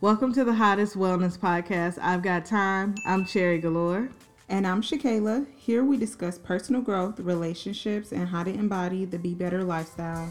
[0.00, 1.98] Welcome to the Hottest Wellness Podcast.
[2.00, 2.94] I've got time.
[3.04, 4.10] I'm Cherry Galore.
[4.48, 5.44] And I'm Shakayla.
[5.56, 10.30] Here we discuss personal growth, relationships, and how to embody the Be Better lifestyle.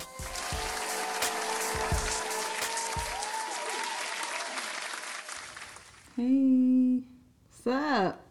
[6.15, 7.01] Hey.
[7.49, 8.25] What's up?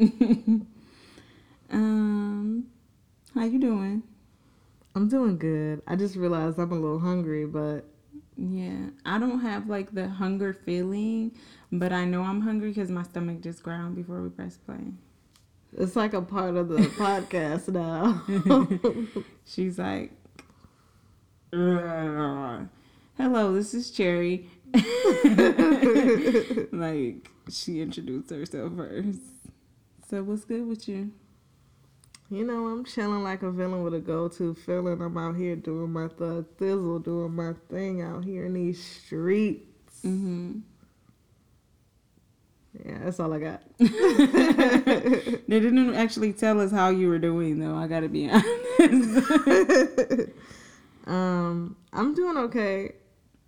[1.70, 2.66] um,
[3.34, 4.02] how you doing?
[4.94, 5.82] I'm doing good.
[5.86, 7.84] I just realized I'm a little hungry, but
[8.40, 11.32] Yeah, I don't have like the hunger feeling,
[11.72, 14.92] but I know I'm hungry because my stomach just growled before we press play.
[15.76, 19.22] it's like a part of the podcast now.
[19.44, 20.12] She's like,
[21.50, 22.68] "Hello,
[23.54, 24.48] this is Cherry."
[26.72, 29.18] like she introduced herself first.
[30.08, 31.12] So what's good with you?
[32.30, 35.00] You know, I'm chilling like a villain with a go-to feeling.
[35.00, 40.00] I'm out here doing my thug thizzle, doing my thing out here in these streets.
[40.04, 40.58] Mm-hmm.
[42.84, 43.62] Yeah, that's all I got.
[45.48, 47.74] They didn't actually tell us how you were doing, though.
[47.74, 50.30] I gotta be honest.
[51.06, 52.92] Um, I'm doing okay.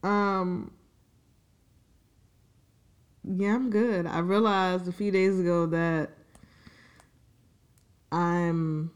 [0.02, 0.70] Um,
[3.22, 4.06] yeah, I'm good.
[4.06, 6.08] I realized a few days ago that
[8.12, 8.90] I'm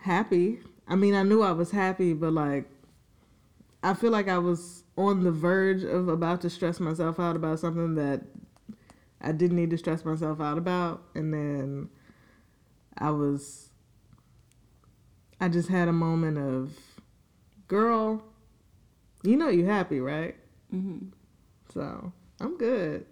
[0.00, 0.60] happy.
[0.86, 2.68] I mean, I knew I was happy, but like,
[3.82, 7.58] I feel like I was on the verge of about to stress myself out about
[7.58, 8.22] something that
[9.20, 11.88] I didn't need to stress myself out about, and then
[12.98, 13.70] I was.
[15.40, 16.76] I just had a moment of,
[17.66, 18.22] girl,
[19.24, 20.36] you know you happy, right?
[20.70, 20.98] hmm
[21.72, 23.06] So I'm good.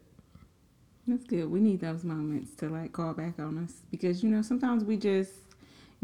[1.07, 1.51] That's good.
[1.51, 4.97] We need those moments to like call back on us because you know sometimes we
[4.97, 5.33] just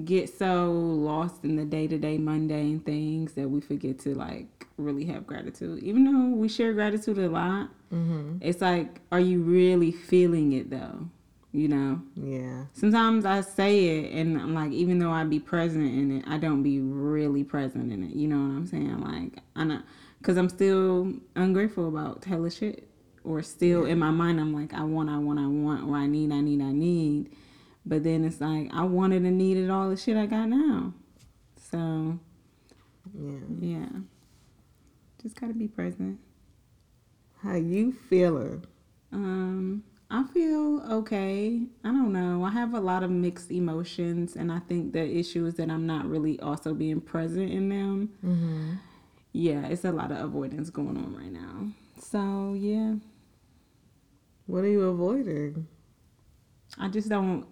[0.04, 4.66] get so lost in the day to day mundane things that we forget to like
[4.76, 5.82] really have gratitude.
[5.82, 8.38] Even though we share gratitude a lot, Mm-hmm.
[8.40, 11.08] it's like, are you really feeling it though?
[11.52, 12.02] You know.
[12.16, 12.64] Yeah.
[12.72, 16.36] Sometimes I say it and I'm like, even though I be present in it, I
[16.36, 18.14] don't be really present in it.
[18.16, 19.00] You know what I'm saying?
[19.00, 19.80] Like, I know,
[20.22, 22.88] cause I'm still ungrateful about hella shit,
[23.26, 26.06] or still in my mind, I'm like, I want, I want, I want, or I
[26.06, 27.30] need, I need, I need.
[27.84, 30.92] But then it's like I wanted and needed all the shit I got now.
[31.70, 32.18] So
[33.14, 33.38] Yeah.
[33.60, 33.88] yeah,
[35.22, 36.18] just gotta be present.
[37.42, 38.64] How you feeling?
[39.12, 41.62] Um, I feel okay.
[41.84, 42.44] I don't know.
[42.44, 45.86] I have a lot of mixed emotions, and I think the issue is that I'm
[45.86, 48.10] not really also being present in them.
[48.24, 48.72] Mm-hmm.
[49.32, 51.68] Yeah, it's a lot of avoidance going on right now.
[52.00, 52.94] So yeah,
[54.46, 55.66] What are you avoiding?
[56.78, 57.46] I just don't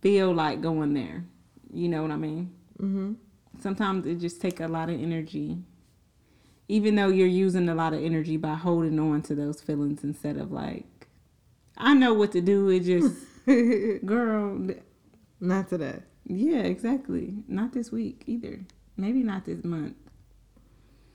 [0.00, 1.24] feel like going there.
[1.72, 2.52] You know what I mean?
[2.80, 3.12] Mm-hmm.
[3.60, 5.58] Sometimes it just take a lot of energy.
[6.68, 10.36] Even though you're using a lot of energy by holding on to those feelings instead
[10.36, 11.08] of like,
[11.76, 12.68] I know what to do.
[12.68, 13.24] It just,
[14.06, 14.68] girl,
[15.40, 16.00] Not today.
[16.26, 17.34] Yeah, exactly.
[17.48, 18.60] Not this week either.
[18.96, 19.96] Maybe not this month.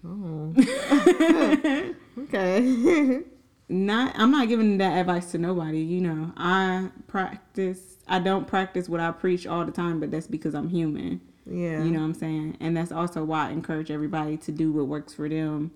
[0.05, 0.53] Oh.
[2.19, 3.23] okay.
[3.67, 6.31] Not I'm not giving that advice to nobody, you know.
[6.37, 10.69] I practice I don't practice what I preach all the time, but that's because I'm
[10.69, 11.21] human.
[11.45, 11.83] yeah.
[11.83, 12.57] You know what I'm saying?
[12.59, 15.71] And that's also why I encourage everybody to do what works for them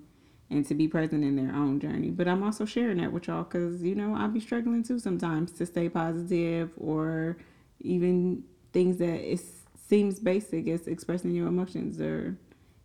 [0.52, 2.10] and to be present in their own journey.
[2.12, 5.52] But I'm also sharing that with y'all cuz you know, I'll be struggling too sometimes
[5.54, 7.38] to stay positive or
[7.80, 9.42] even things that it
[9.88, 12.38] seems basic as expressing your emotions or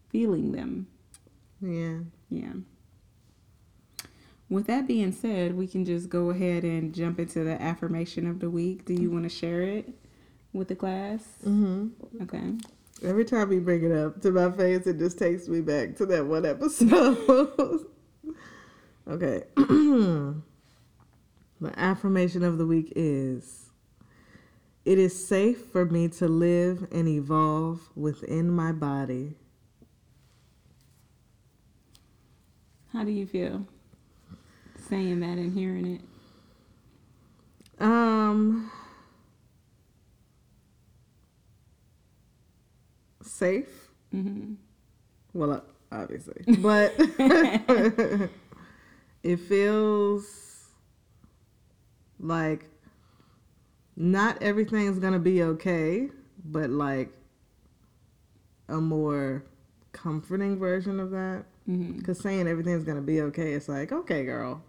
[0.08, 0.86] feeling them.
[1.60, 1.98] Yeah.
[2.30, 2.52] Yeah.
[4.50, 8.40] With that being said, we can just go ahead and jump into the affirmation of
[8.40, 8.84] the week.
[8.84, 9.88] Do you want to share it
[10.52, 11.24] with the class?
[11.44, 12.22] Mm-hmm.
[12.22, 12.52] Okay.
[13.02, 16.06] Every time you bring it up to my face, it just takes me back to
[16.06, 17.18] that one episode.
[19.08, 19.44] okay.
[19.56, 20.42] the
[21.76, 23.70] affirmation of the week is
[24.84, 29.36] It is safe for me to live and evolve within my body.
[32.92, 33.66] How do you feel
[34.88, 36.00] saying that and hearing it?
[37.82, 38.70] Um,
[43.22, 43.88] safe.
[44.14, 44.54] Mm-hmm.
[45.32, 45.60] Well, uh,
[45.90, 46.94] obviously, but
[49.22, 50.68] it feels
[52.20, 52.68] like
[53.96, 56.08] not everything's gonna be okay,
[56.44, 57.12] but like
[58.68, 59.44] a more
[59.92, 61.44] comforting version of that.
[61.66, 64.62] Because saying everything's gonna be okay, it's like, okay, girl.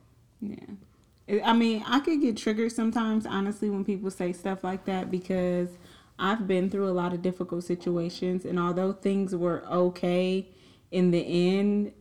[0.49, 1.41] Yeah.
[1.43, 5.69] I- mean, I could get triggered sometimes, honestly, when people say stuff like that because
[6.19, 10.47] I've been through a lot of difficult situations, and although things were okay
[10.91, 11.91] in the end,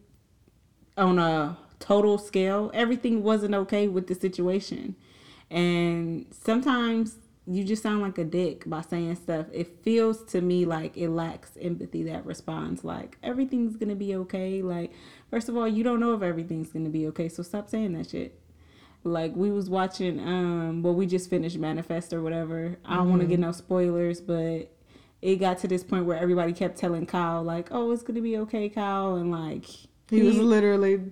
[0.96, 4.94] on a total scale, everything wasn't okay with the situation.
[5.50, 9.46] And sometimes you just sound like a dick by saying stuff.
[9.52, 14.62] It feels to me like it lacks empathy that responds like everything's gonna be okay.
[14.62, 14.92] Like,
[15.30, 18.10] first of all, you don't know if everything's gonna be okay, so stop saying that
[18.10, 18.38] shit.
[19.02, 22.78] Like we was watching um well we just finished Manifest or whatever.
[22.84, 24.70] I don't wanna get no spoilers, but
[25.20, 28.38] it got to this point where everybody kept telling Kyle like, Oh, it's gonna be
[28.38, 29.66] okay, Kyle and like
[30.08, 31.02] He was literally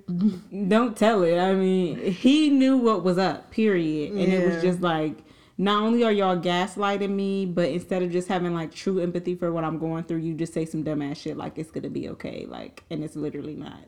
[0.69, 1.38] don't tell it.
[1.38, 4.12] I mean, he knew what was up, period.
[4.12, 5.19] And it was just like,
[5.58, 9.52] not only are y'all gaslighting me, but instead of just having like true empathy for
[9.52, 12.46] what I'm going through, you just say some dumbass shit like it's gonna be okay.
[12.49, 13.78] Like, and it's literally not.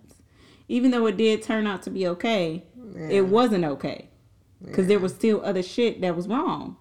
[0.69, 2.65] Even though it did turn out to be okay,
[2.95, 3.09] Yeah.
[3.09, 4.09] it wasn't okay.
[4.65, 6.77] Because there was still other shit that was wrong.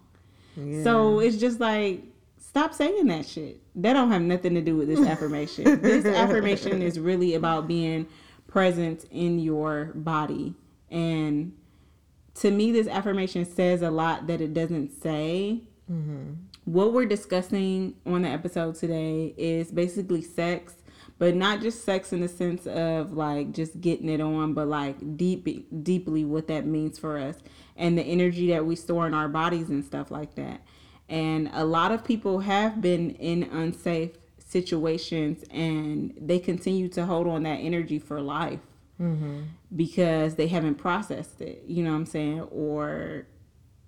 [0.83, 2.03] So it's just like,
[2.37, 3.59] stop saying that shit.
[3.75, 5.81] That don't have nothing to do with this affirmation.
[5.81, 8.07] this affirmation is really about being
[8.47, 10.53] present in your body.
[10.91, 11.53] And
[12.35, 15.61] to me, this affirmation says a lot that it doesn't say.
[15.91, 16.33] Mm-hmm.
[16.65, 20.75] What we're discussing on the episode today is basically sex,
[21.19, 25.17] but not just sex in the sense of like just getting it on, but like
[25.17, 25.47] deep,
[25.83, 27.35] deeply what that means for us
[27.75, 30.61] and the energy that we store in our bodies and stuff like that.
[31.09, 37.27] And a lot of people have been in unsafe situations and they continue to hold
[37.27, 38.59] on that energy for life
[39.03, 39.41] Mm-hmm.
[39.75, 42.39] because they haven't processed it, you know what I'm saying?
[42.51, 43.27] Or,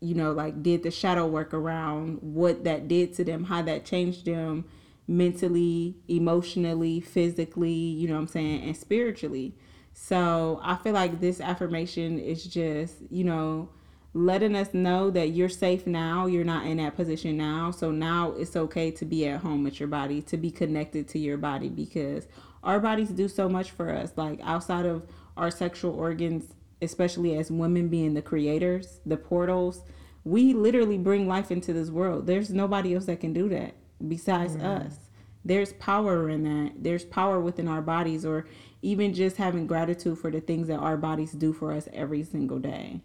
[0.01, 3.85] you know, like did the shadow work around what that did to them, how that
[3.85, 4.65] changed them
[5.07, 9.55] mentally, emotionally, physically, you know what I'm saying, and spiritually.
[9.93, 13.69] So I feel like this affirmation is just, you know,
[14.13, 16.25] letting us know that you're safe now.
[16.25, 17.71] You're not in that position now.
[17.71, 21.19] So now it's okay to be at home with your body, to be connected to
[21.19, 22.27] your body because
[22.65, 24.11] our bodies do so much for us.
[24.15, 25.07] Like outside of
[25.37, 29.83] our sexual organs, especially as women being the creators, the portals,
[30.23, 32.27] we literally bring life into this world.
[32.27, 33.75] There's nobody else that can do that
[34.05, 34.97] besides us.
[35.45, 36.83] There's power in that.
[36.83, 38.47] There's power within our bodies, or
[38.81, 42.57] even just having gratitude for the things that our bodies do for us every single
[42.57, 43.01] day.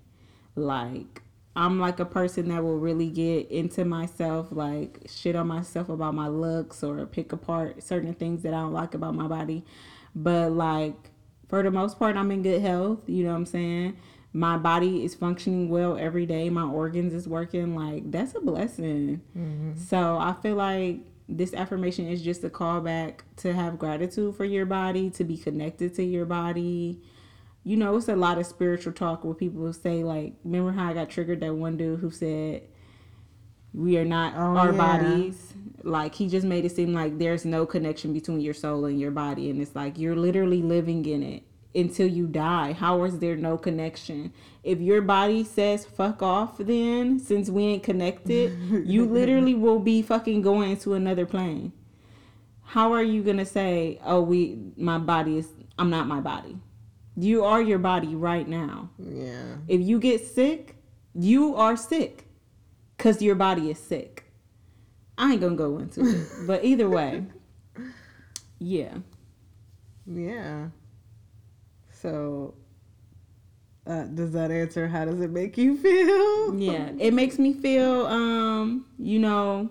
[0.56, 1.22] Like,
[1.56, 6.14] I'm like a person that will really get into myself, like shit on myself about
[6.14, 9.64] my looks or pick apart certain things that I don't like about my body.
[10.14, 11.10] But like
[11.48, 13.08] for the most part, I'm in good health.
[13.08, 13.96] You know what I'm saying?
[14.32, 16.50] My body is functioning well every day.
[16.50, 17.74] My organs is working.
[17.74, 19.20] Like that's a blessing.
[19.36, 19.76] Mm-hmm.
[19.76, 24.66] So I feel like this affirmation is just a callback to have gratitude for your
[24.66, 27.00] body, to be connected to your body
[27.64, 30.94] you know, it's a lot of spiritual talk where people say like, remember how I
[30.94, 32.62] got triggered that one dude who said
[33.72, 34.76] we are not Oh, our yeah.
[34.78, 35.54] bodies.
[35.82, 39.10] Like he just made it seem like there's no connection between your soul and your
[39.10, 41.42] body, and it's like you're literally living in it
[41.74, 42.72] until you die.
[42.72, 44.32] How is there no connection?
[44.64, 50.02] If your body says fuck off, then since we ain't connected, you literally will be
[50.02, 51.72] fucking going into another plane.
[52.62, 55.48] How are you gonna say, oh, we, my body is,
[55.78, 56.58] I'm not my body?
[57.16, 58.90] You are your body right now.
[58.98, 59.56] Yeah.
[59.68, 60.76] If you get sick,
[61.14, 62.26] you are sick
[62.96, 64.24] because your body is sick.
[65.18, 67.24] I ain't gonna go into it, but either way,
[68.58, 68.98] yeah.
[70.06, 70.68] Yeah.
[71.92, 72.54] So,
[73.86, 76.58] uh, does that answer how does it make you feel?
[76.58, 79.70] Yeah, it makes me feel, um, you know,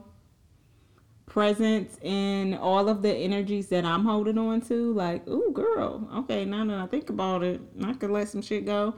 [1.30, 4.94] present in all of the energies that I'm holding on to.
[4.94, 8.66] Like, ooh, girl, okay, now that I think about it, I could let some shit
[8.66, 8.96] go.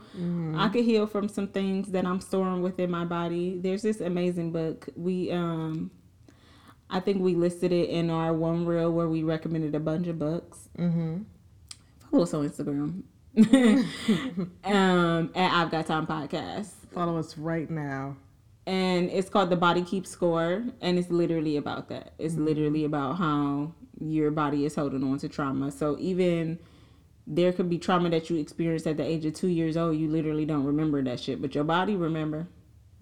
[0.57, 3.59] I could heal from some things that I'm storing within my body.
[3.59, 4.89] There's this amazing book.
[4.95, 5.91] We, um,
[6.89, 10.17] I think we listed it in our one reel where we recommended a bunch of
[10.17, 10.69] books.
[10.77, 11.23] Mm-hmm.
[12.09, 13.03] Follow us on Instagram.
[14.65, 16.69] um, at I've Got Time Podcast.
[16.93, 18.17] Follow us right now.
[18.71, 22.13] And it's called the body keep score and it's literally about that.
[22.17, 22.45] It's mm-hmm.
[22.45, 25.71] literally about how your body is holding on to trauma.
[25.71, 26.57] So even
[27.27, 30.07] there could be trauma that you experienced at the age of two years old you
[30.07, 32.47] literally don't remember that shit but your body remember.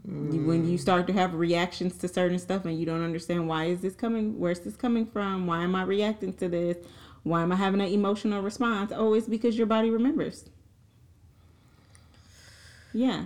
[0.06, 0.82] You- when you mm.
[0.82, 4.40] start to have reactions to certain stuff and you don't understand why is this coming
[4.40, 6.78] where's this coming from why am i reacting to this
[7.24, 10.50] why am i having an emotional response oh it's because your body remembers.
[12.94, 13.26] Yeah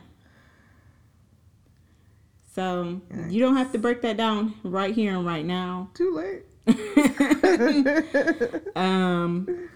[2.53, 5.89] so you don't have to break that down right here and right now.
[5.95, 6.43] Too late.
[8.75, 9.69] um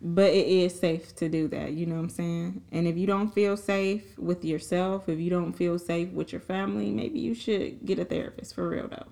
[0.00, 2.62] but it is safe to do that you know what i'm saying?
[2.72, 6.40] And if you don't feel safe with yourself if you don't feel safe with your
[6.40, 9.08] family maybe you should get a therapist for real though.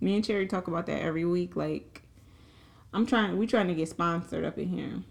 [0.00, 2.02] Me and cherry talk about that every week like
[2.92, 5.02] i'm trying we trying to get sponsored up in here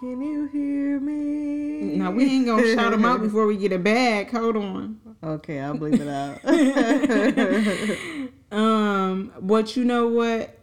[0.00, 1.96] Can you hear me?
[1.96, 4.30] Now we ain't gonna shout them out before we get it back.
[4.32, 4.98] Hold on.
[5.22, 6.40] Okay, I'll bleep it out.
[8.52, 10.56] Um, but you know what?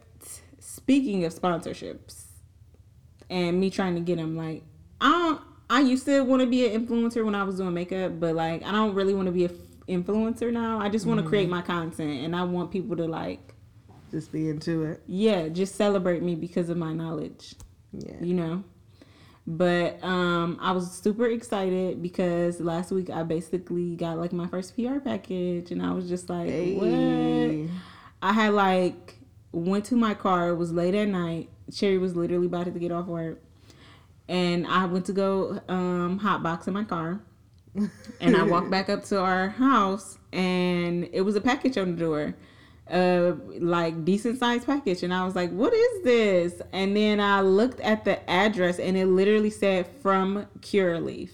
[0.60, 2.24] Speaking of sponsorships
[3.28, 4.62] and me trying to get them, like
[5.00, 5.40] I don't.
[5.68, 8.62] I used to want to be an influencer when I was doing makeup, but like
[8.62, 9.58] I don't really want to be an
[9.88, 10.80] influencer now.
[10.80, 13.54] I just want to create my content, and I want people to like,
[14.10, 15.02] Just be into it.
[15.06, 17.56] yeah, just celebrate me because of my knowledge.
[17.92, 18.14] Yeah.
[18.22, 18.64] you know.
[19.46, 24.76] But um, I was super excited because last week I basically got like my first
[24.76, 27.68] PR package, and I was just like, "What?"
[28.22, 29.18] I had like
[29.50, 30.50] went to my car.
[30.50, 31.48] It was late at night.
[31.72, 33.42] Cherry was literally about to get off work,
[34.28, 37.20] and I went to go um, hotbox in my car.
[38.20, 42.00] and I walked back up to our house, and it was a package on the
[42.00, 42.34] door,
[42.90, 45.02] uh, like decent sized package.
[45.02, 48.96] And I was like, "What is this?" And then I looked at the address, and
[48.96, 51.30] it literally said "From Curaleaf."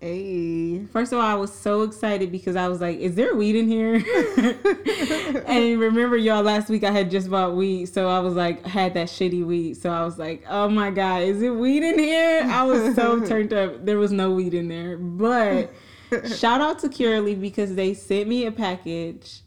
[0.00, 0.84] Hey.
[0.92, 3.66] First of all, I was so excited because I was like, "Is there weed in
[3.66, 3.94] here?"
[5.46, 8.94] and remember, y'all, last week I had just bought weed, so I was like, had
[8.94, 12.42] that shitty weed, so I was like, "Oh my god, is it weed in here?"
[12.44, 13.84] I was so turned up.
[13.84, 15.72] There was no weed in there, but
[16.36, 19.40] shout out to Curaleaf because they sent me a package.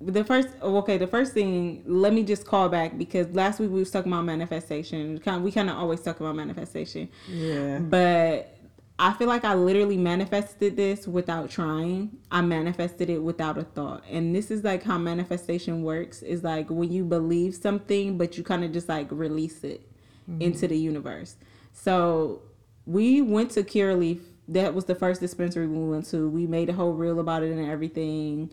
[0.00, 3.80] The first, okay, the first thing, let me just call back because last week we
[3.80, 5.18] was talking about manifestation.
[5.18, 7.08] Kind, we kind of always talk about manifestation.
[7.28, 7.78] Yeah.
[7.78, 8.56] But
[8.98, 12.18] I feel like I literally manifested this without trying.
[12.30, 14.04] I manifested it without a thought.
[14.10, 18.44] And this is like how manifestation works is like when you believe something, but you
[18.44, 19.90] kind of just like release it
[20.30, 20.42] mm-hmm.
[20.42, 21.36] into the universe.
[21.72, 22.42] So
[22.84, 24.20] we went to Curaleaf.
[24.50, 26.28] That was the first dispensary we went to.
[26.28, 28.50] We made a whole reel about it and everything.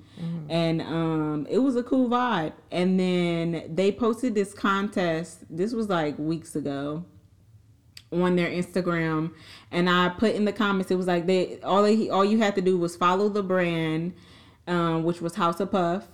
[0.49, 2.53] And um, it was a cool vibe.
[2.71, 5.43] And then they posted this contest.
[5.49, 7.03] This was like weeks ago
[8.11, 9.33] on their Instagram,
[9.71, 10.91] and I put in the comments.
[10.91, 14.13] It was like they all they all you had to do was follow the brand,
[14.65, 16.07] um, which was House of Puff,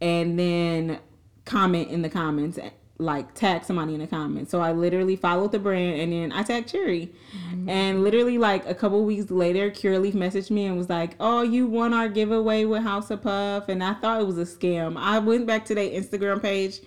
[0.00, 0.98] and then
[1.46, 2.58] comment in the comments,
[3.00, 4.50] like tag somebody in the comments.
[4.50, 7.10] So I literally followed the brand, and then I tagged Cherry,
[7.66, 11.66] and literally like a couple weeks later, Curaleaf messaged me and was like, "Oh, you
[11.66, 14.96] won our giveaway with House of Puff," and I thought it was a scam.
[14.96, 16.80] I went back to their Instagram page.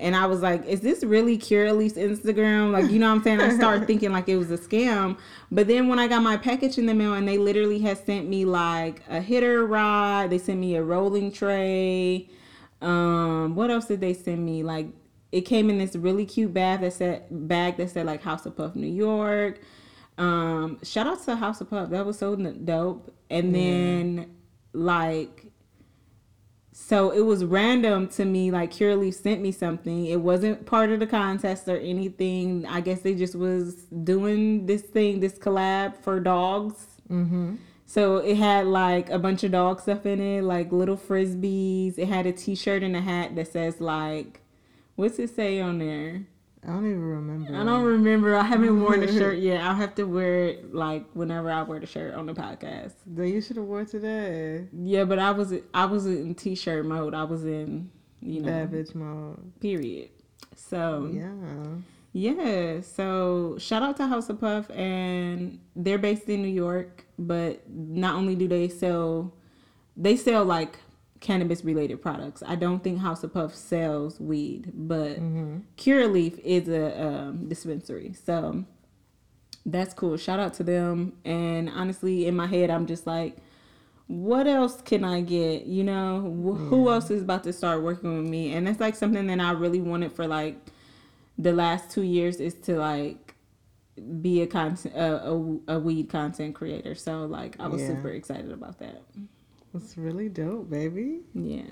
[0.00, 2.70] And I was like, is this really Curaleaf's Instagram?
[2.70, 3.40] Like, you know what I'm saying?
[3.40, 5.18] I started thinking like it was a scam.
[5.50, 8.28] But then when I got my package in the mail and they literally had sent
[8.28, 12.28] me like a hitter rod, they sent me a rolling tray.
[12.80, 14.62] Um, what else did they send me?
[14.62, 14.86] Like
[15.30, 18.56] it came in this really cute bag that said bag that said like House of
[18.56, 19.60] Puff New York.
[20.16, 21.90] Um, shout out to House of Puff.
[21.90, 23.14] That was so dope.
[23.30, 24.34] And then
[24.72, 25.48] like
[26.80, 28.50] so it was random to me.
[28.50, 30.06] Like Curaleaf sent me something.
[30.06, 32.64] It wasn't part of the contest or anything.
[32.66, 36.86] I guess they just was doing this thing, this collab for dogs.
[37.10, 37.56] Mm-hmm.
[37.84, 41.98] So it had like a bunch of dog stuff in it, like little frisbees.
[41.98, 44.40] It had a T-shirt and a hat that says like,
[44.98, 46.26] what's it say on there?
[46.64, 47.54] I don't even remember.
[47.56, 48.34] I don't remember.
[48.36, 49.60] I haven't worn the shirt yet.
[49.62, 52.94] I'll have to wear it like whenever I wear the shirt on the podcast.
[53.06, 54.66] Then you should have wore today.
[54.72, 57.14] Yeah, but I was I was in T-shirt mode.
[57.14, 57.90] I was in
[58.20, 59.60] you know bitch mode.
[59.60, 60.10] period.
[60.56, 61.32] So Yeah.
[62.12, 67.04] yeah, so shout out to House of Puff, and they're based in New York.
[67.20, 69.32] But not only do they sell,
[69.96, 70.76] they sell like
[71.20, 72.42] cannabis related products.
[72.46, 75.18] I don't think House of Puff sells weed, but
[75.76, 78.64] Curaleaf is a um, dispensary, so
[79.66, 80.16] that's cool.
[80.16, 81.12] Shout out to them.
[81.24, 83.36] And honestly, in my head, I'm just like.
[84.10, 85.66] What else can I get?
[85.66, 88.54] You know, Wh- who else is about to start working with me?
[88.54, 90.56] And that's like something that I really wanted for like
[91.36, 93.34] the last two years is to like
[94.22, 97.88] be a content a, a, a weed content creator so like i was Yeah.
[97.88, 99.02] super excited about that
[99.74, 101.20] It's really dope, baby.
[101.34, 101.62] yeah.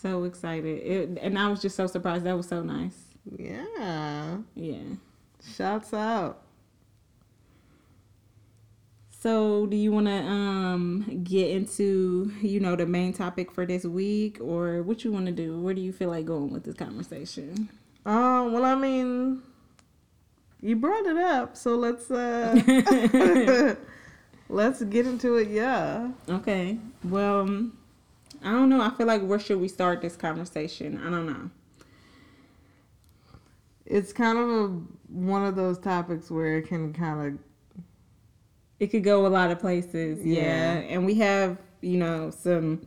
[0.00, 0.78] So excited.
[0.86, 2.24] It, and i was just so surprised.
[2.24, 2.96] That was so nice.
[3.36, 4.38] Yeah.
[4.54, 4.82] yeah.
[5.56, 6.42] Shouts out.
[9.10, 13.84] so do you want to um get into you know the main topic for this
[13.84, 14.38] week?
[14.40, 15.60] Or what you want to do?
[15.60, 17.68] Where do you feel like going with this conversation?
[18.06, 19.42] Um, well, I mean,
[20.60, 22.54] you brought it up, so let's uh
[24.48, 25.48] let's get into it.
[25.48, 26.10] Yeah.
[26.28, 27.76] okay well um,
[28.42, 31.50] i don't know i feel like where should we start this conversation i don't know
[33.86, 34.66] It's kind of a
[35.08, 37.38] one of those topics where it can kind of
[38.78, 40.42] It could go a lot of places, yeah.
[40.42, 40.74] Yeah.
[40.92, 42.86] And we have, you know, some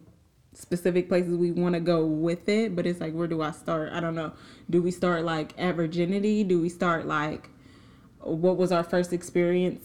[0.53, 3.91] specific places we want to go with it, but it's like, where do I start?
[3.91, 4.31] I don't know.
[4.69, 6.43] Do we start like at virginity?
[6.43, 7.49] Do we start like
[8.19, 9.83] what was our first experience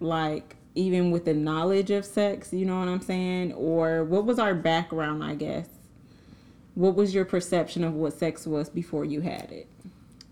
[0.00, 3.52] like even with the knowledge of sex, you know what I'm saying?
[3.52, 5.68] Or what was our background, I guess?
[6.74, 9.68] What was your perception of what sex was before you had it?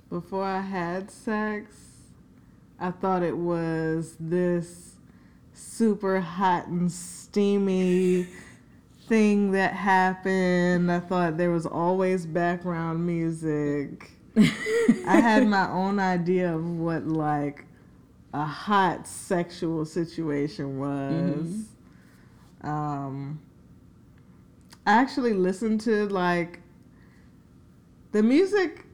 [0.08, 1.76] Before I had sex,
[2.78, 4.94] I thought it was this
[5.52, 8.28] super hot and steamy
[9.08, 10.90] thing that happened.
[10.90, 14.10] I thought there was always background music.
[14.36, 17.64] I had my own idea of what like
[18.32, 21.46] a hot sexual situation was.
[22.62, 22.68] Mm-hmm.
[22.68, 23.40] Um,
[24.86, 26.60] I actually listened to like
[28.12, 28.84] the music.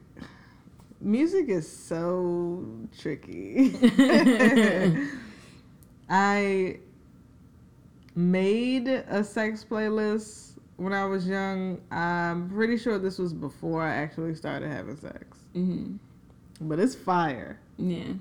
[1.01, 2.65] Music is so
[2.97, 3.75] tricky.
[6.09, 6.79] I
[8.15, 11.81] made a sex playlist when I was young.
[11.91, 15.37] I'm pretty sure this was before I actually started having sex.
[15.55, 15.97] Mm-hmm.
[16.61, 17.59] But it's fire.
[17.77, 18.13] Yeah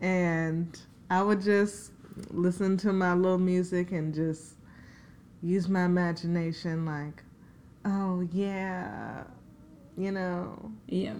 [0.00, 0.78] and
[1.10, 1.92] I would just
[2.30, 4.54] listen to my little music and just
[5.42, 7.22] use my imagination like,
[7.84, 9.24] oh yeah,
[9.96, 10.72] you know.
[10.86, 11.14] Yeah.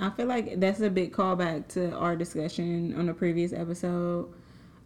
[0.00, 4.28] I feel like that's a big callback to our discussion on a previous episode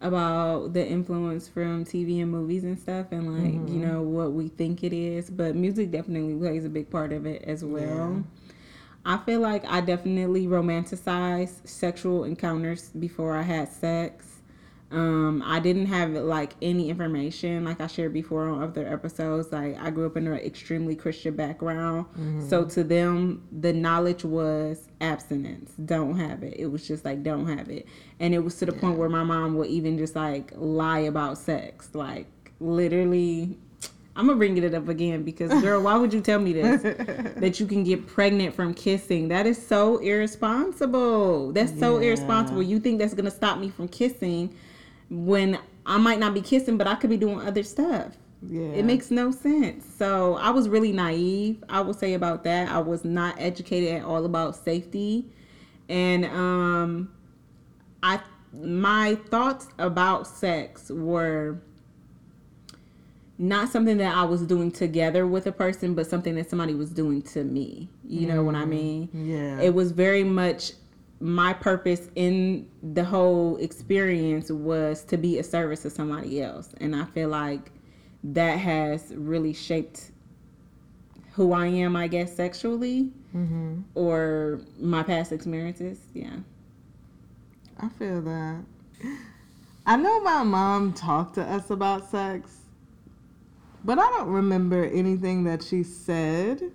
[0.00, 3.69] about the influence from TV and movies and stuff and like, mm-hmm.
[3.69, 5.29] you know, what we think it is.
[5.29, 8.23] But music definitely plays a big part of it as well.
[8.23, 8.40] Yeah.
[9.04, 14.26] I feel like I definitely romanticized sexual encounters before I had sex.
[14.92, 19.52] Um, I didn't have like any information, like I shared before on other episodes.
[19.52, 22.49] Like I grew up in an extremely Christian background, mm-hmm.
[22.49, 25.73] so to them, the knowledge was abstinence.
[25.75, 26.54] Don't have it.
[26.59, 27.87] It was just like don't have it,
[28.19, 28.80] and it was to the yeah.
[28.80, 32.26] point where my mom would even just like lie about sex, like
[32.59, 33.59] literally
[34.21, 36.83] I'm gonna bring it up again because girl, why would you tell me this?
[37.37, 39.29] that you can get pregnant from kissing.
[39.29, 41.53] That is so irresponsible.
[41.53, 42.09] That's so yeah.
[42.09, 42.62] irresponsible.
[42.62, 44.55] You think that's gonna stop me from kissing
[45.09, 48.12] when I might not be kissing, but I could be doing other stuff.
[48.47, 48.69] Yeah.
[48.69, 49.87] It makes no sense.
[49.97, 52.71] So I was really naive, I will say about that.
[52.71, 55.33] I was not educated at all about safety.
[55.89, 57.11] And um
[58.02, 58.21] I
[58.52, 61.63] my thoughts about sex were
[63.41, 66.91] not something that I was doing together with a person, but something that somebody was
[66.91, 67.89] doing to me.
[68.07, 69.09] You know what I mm, mean?
[69.15, 69.61] Yeah.
[69.61, 70.73] It was very much
[71.21, 76.75] my purpose in the whole experience was to be a service to somebody else.
[76.83, 77.73] And I feel like
[78.25, 80.11] that has really shaped
[81.33, 83.81] who I am, I guess, sexually mm-hmm.
[83.95, 85.99] or my past experiences.
[86.13, 86.37] Yeah.
[87.79, 88.65] I feel that.
[89.87, 92.60] I know my mom talked to us about sex
[93.84, 96.73] but I don't remember anything that she said.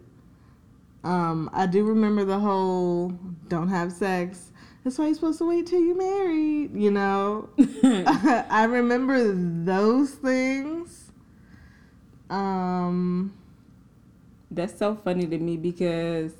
[1.03, 3.09] Um, I do remember the whole
[3.47, 4.51] don't have sex.
[4.83, 7.49] That's why you're supposed to wait till you're married, you know?
[7.83, 11.11] I remember those things.
[12.29, 13.33] Um,
[14.49, 16.33] That's so funny to me because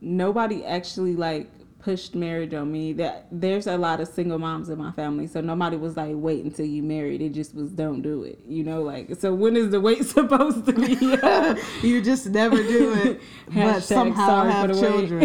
[0.00, 1.50] nobody actually like
[1.84, 2.94] pushed marriage on me.
[2.94, 6.42] That there's a lot of single moms in my family, so nobody was like, "Wait
[6.44, 9.34] until you married." It just was, "Don't do it." You know, like so.
[9.34, 11.86] When is the wait supposed to be?
[11.86, 13.20] you just never do it,
[13.54, 15.20] but somehow have children.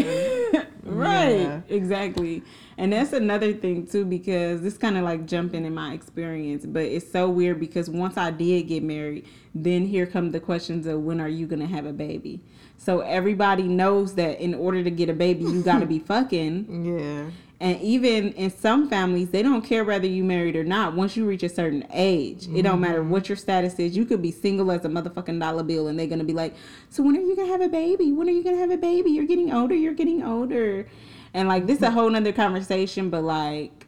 [0.83, 1.39] right?
[1.39, 1.61] Yeah.
[1.69, 2.43] Exactly.
[2.77, 6.83] And that's another thing too, because this kind of like jumping in my experience, but
[6.83, 11.01] it's so weird because once I did get married, then here come the questions of
[11.01, 12.41] when are you gonna have a baby?
[12.79, 16.85] So everybody knows that in order to get a baby, you got to be fucking.
[16.85, 17.29] Yeah.
[17.59, 20.93] And even in some families, they don't care whether you married or not.
[20.95, 22.55] Once you reach a certain age, mm-hmm.
[22.55, 23.97] it don't matter what your status is.
[23.97, 26.55] You could be single as a motherfucking dollar bill, and they're gonna be like,
[26.89, 28.13] "So when are you gonna have a baby?
[28.13, 29.11] When are you gonna have a baby?
[29.11, 29.75] You're getting older.
[29.75, 30.87] You're getting older."
[31.33, 33.87] And like this is a whole nother conversation, but like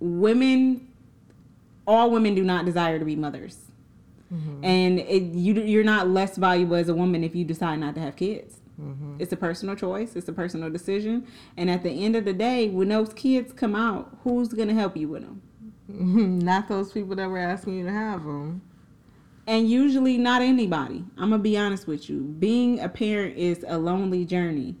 [0.00, 0.88] women,
[1.86, 3.58] all women do not desire to be mothers.
[4.34, 4.64] Mm-hmm.
[4.64, 8.00] And it, you you're not less valuable as a woman if you decide not to
[8.00, 8.60] have kids.
[8.80, 9.16] Mm-hmm.
[9.20, 10.16] It's a personal choice.
[10.16, 11.26] It's a personal decision.
[11.56, 14.96] And at the end of the day, when those kids come out, who's gonna help
[14.96, 15.42] you with them?
[15.88, 18.62] not those people that were asking you to have them.
[19.46, 21.04] And usually not anybody.
[21.16, 22.20] I'm gonna be honest with you.
[22.20, 24.76] Being a parent is a lonely journey.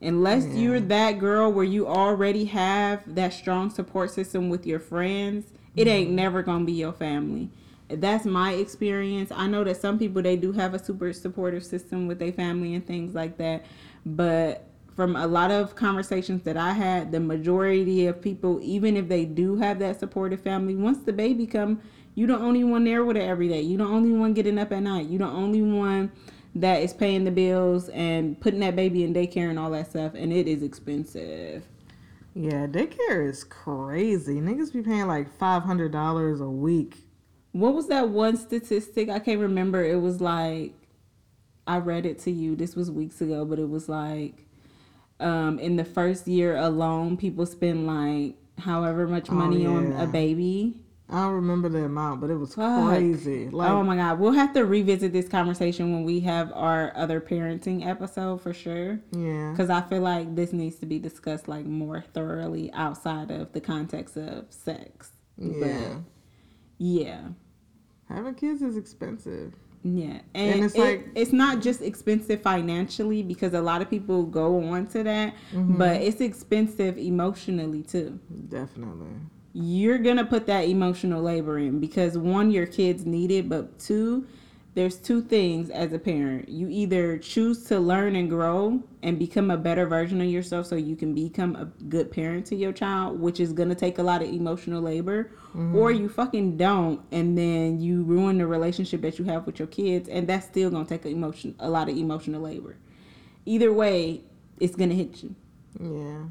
[0.00, 0.54] Unless yeah.
[0.54, 5.82] you're that girl where you already have that strong support system with your friends, it
[5.82, 5.88] mm-hmm.
[5.88, 7.50] ain't never gonna be your family
[7.88, 9.30] that's my experience.
[9.34, 12.74] I know that some people they do have a super supportive system with their family
[12.74, 13.64] and things like that,
[14.04, 19.08] but from a lot of conversations that I had, the majority of people, even if
[19.08, 21.80] they do have that supportive family, once the baby come,
[22.16, 23.60] you the only one there with it every day.
[23.60, 25.06] You the only one getting up at night.
[25.06, 26.10] You the only one
[26.56, 30.14] that is paying the bills and putting that baby in daycare and all that stuff,
[30.14, 31.62] and it is expensive.
[32.34, 34.40] Yeah, daycare is crazy.
[34.40, 36.96] Niggas be paying like five hundred dollars a week.
[37.58, 39.08] What was that one statistic?
[39.08, 39.84] I can't remember.
[39.84, 40.74] It was like
[41.66, 42.56] I read it to you.
[42.56, 44.46] This was weeks ago, but it was like
[45.20, 50.06] um, in the first year alone, people spend like however much Oh, money on a
[50.06, 50.80] baby.
[51.10, 52.88] I don't remember the amount, but it was Fuck.
[52.90, 53.48] crazy.
[53.48, 57.18] Like, oh my god, we'll have to revisit this conversation when we have our other
[57.18, 59.00] parenting episode for sure.
[59.12, 63.52] yeah, Because I feel like this needs to be discussed like more thoroughly outside of
[63.52, 65.10] the context of sex.
[65.38, 65.54] yeah.
[65.60, 65.96] But
[66.76, 67.20] yeah.
[68.08, 69.52] Having kids is expensive.
[69.84, 73.88] Yeah, and, And it's like like- it's not just expensive financially because a lot of
[73.88, 75.76] people go on to that, Mm-hmm.
[75.76, 78.18] but it's expensive emotionally too.
[78.48, 79.06] Definitely.
[79.52, 84.26] You're gonna put that emotional labor in because one, your kids need it, but two,
[84.78, 86.48] there's two things as a parent.
[86.48, 90.76] You either choose to learn and grow and become a better version of yourself so
[90.76, 94.22] you can become a good parent to your child, which is gonna take a lot
[94.22, 95.74] of emotional labor, mm-hmm.
[95.74, 99.66] or you fucking don't and then you ruin the relationship that you have with your
[99.66, 102.76] kids and that's still gonna take a emotion a lot of emotional labor.
[103.46, 104.20] Either way,
[104.60, 105.34] it's gonna hit you.
[105.80, 106.22] Yeah.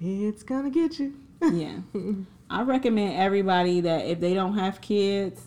[0.00, 1.12] It's gonna get you.
[1.42, 1.80] Yeah.
[2.50, 5.38] I recommend everybody that if they don't have kids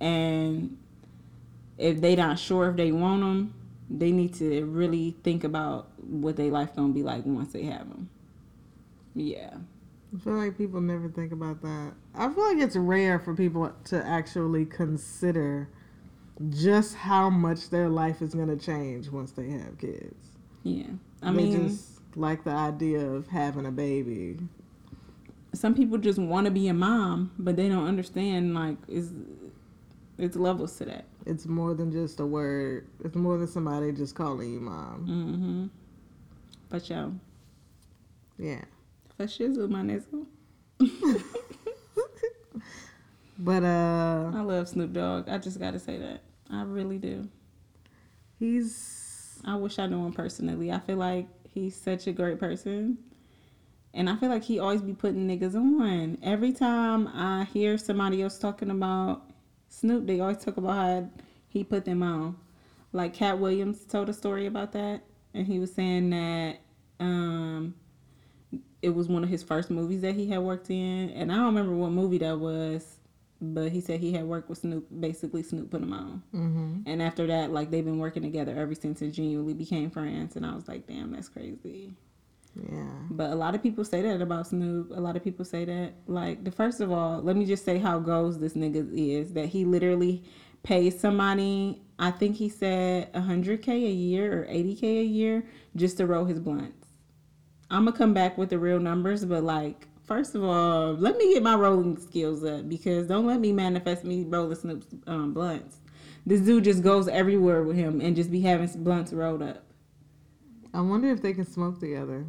[0.00, 0.76] and
[1.78, 3.54] if they not sure if they want them,
[3.88, 7.88] they need to really think about what their life gonna be like once they have
[7.88, 8.10] them.
[9.14, 9.56] Yeah.
[10.14, 11.92] I feel like people never think about that.
[12.14, 15.68] I feel like it's rare for people to actually consider
[16.50, 20.36] just how much their life is gonna change once they have kids.
[20.62, 20.84] Yeah.
[21.22, 24.38] I they mean, just like the idea of having a baby.
[25.54, 29.12] some people just want to be a mom, but they don't understand like is
[30.18, 31.04] it's levels to that.
[31.26, 32.88] It's more than just a word.
[33.04, 35.06] It's more than somebody just calling you mom.
[35.06, 35.66] Mm-hmm.
[36.70, 37.14] But yo,
[38.38, 38.62] Yeah.
[39.16, 40.26] for shizzle, my nizzle.
[43.40, 45.28] But uh I love Snoop Dogg.
[45.28, 46.22] I just gotta say that.
[46.50, 47.28] I really do.
[48.38, 50.72] he's I wish I knew him personally.
[50.72, 52.98] I feel like he's such a great person.
[53.94, 56.18] And I feel like he always be putting niggas on.
[56.22, 59.27] Every time I hear somebody else talking about
[59.68, 61.10] Snoop, they always talk about how
[61.48, 62.36] he put them on.
[62.92, 65.02] Like Katt Williams told a story about that,
[65.34, 66.58] and he was saying that
[67.00, 67.74] um,
[68.82, 71.46] it was one of his first movies that he had worked in, and I don't
[71.46, 72.98] remember what movie that was,
[73.40, 74.86] but he said he had worked with Snoop.
[75.00, 76.22] Basically, Snoop put him on.
[76.34, 76.80] mm-hmm.
[76.86, 80.34] And after that, like they've been working together ever since and genuinely became friends.
[80.36, 81.94] And I was like, damn, that's crazy.
[82.54, 82.90] Yeah.
[83.10, 84.90] But a lot of people say that about Snoop.
[84.90, 85.94] A lot of people say that.
[86.06, 89.46] Like, the first of all, let me just say how goes this nigga is that
[89.46, 90.24] he literally
[90.62, 96.06] pays somebody, I think he said 100K a year or 80K a year just to
[96.06, 96.86] roll his blunts.
[97.70, 101.16] I'm going to come back with the real numbers, but like, first of all, let
[101.16, 105.32] me get my rolling skills up because don't let me manifest me rolling Snoop's um,
[105.32, 105.78] blunts.
[106.26, 109.64] This dude just goes everywhere with him and just be having blunts rolled up.
[110.74, 112.26] I wonder if they can smoke together.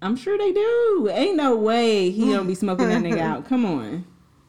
[0.00, 1.08] I'm sure they do.
[1.12, 3.44] Ain't no way he don't be smoking that nigga out.
[3.48, 4.04] Come on.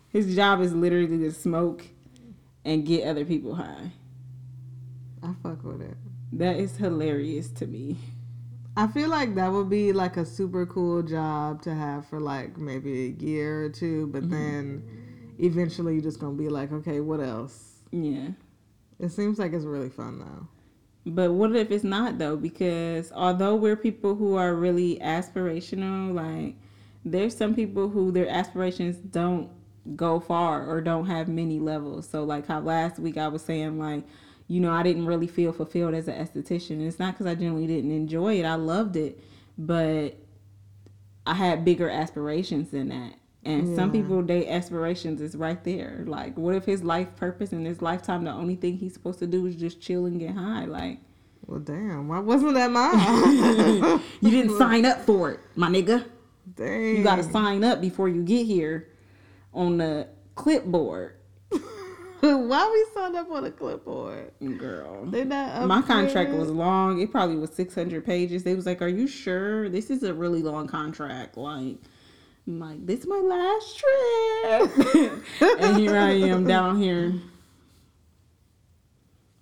[0.10, 1.86] His job is literally to smoke
[2.66, 3.92] and get other people high.
[5.24, 5.98] I fuck with it.
[6.34, 7.98] That is hilarious to me.
[8.78, 12.58] I feel like that would be like a super cool job to have for like
[12.58, 14.32] maybe a year or two, but Mm-hmm.
[14.32, 14.84] then
[15.40, 17.80] eventually you're just gonna be like, okay, what else?
[17.92, 18.30] Yeah.
[19.00, 20.48] It seems like it's really fun though.
[21.06, 22.36] But what if it's not though?
[22.36, 26.56] Because although we're people who are really aspirational, like
[27.06, 29.50] there's some people who their aspirations don't
[29.96, 32.08] go far or don't have many levels.
[32.08, 34.04] So like how last week I was saying like,
[34.48, 36.86] you know, I didn't really feel fulfilled as an esthetician.
[36.86, 38.46] It's not because I genuinely didn't enjoy it.
[38.46, 39.24] I loved it,
[39.58, 40.16] but
[41.26, 43.14] I had bigger aspirations than that.
[43.50, 46.04] And some people, their aspirations is right there.
[46.08, 49.28] Like, what if his life purpose in his lifetime, the only thing he's supposed to
[49.28, 50.66] do is just chill and get high?
[50.66, 51.00] Like,
[51.46, 54.02] Well, damn, why wasn't that mine?
[54.22, 56.06] you didn't sign up for it, my nigga.
[56.56, 58.90] Dang, You got to sign up before you get here
[59.54, 61.16] on the clipboard,
[62.20, 64.32] why we signed up on a clipboard?
[64.58, 65.06] girl.
[65.06, 67.00] They not My contract was long.
[67.02, 68.44] It probably was 600 pages.
[68.44, 69.70] They was like, "Are you sure?
[69.70, 71.78] This is a really long contract." Like,
[72.50, 75.22] I'm like, "This is my last trip,"
[75.62, 77.14] and here I am down here,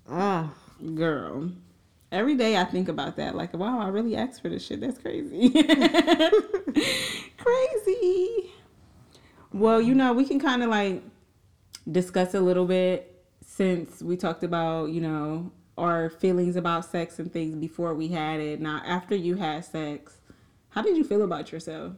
[0.10, 0.54] ah.
[0.94, 1.52] girl.
[2.12, 3.36] Every day I think about that.
[3.36, 4.82] Like, wow, I really asked for this shit.
[4.82, 5.50] That's crazy.
[7.38, 8.52] crazy.
[9.54, 11.02] Well, you know, we can kind of like
[11.90, 17.32] discuss a little bit since we talked about, you know, our feelings about sex and
[17.32, 18.60] things before we had it.
[18.62, 20.18] Now, after you had sex,
[20.70, 21.94] How did you feel about yourself?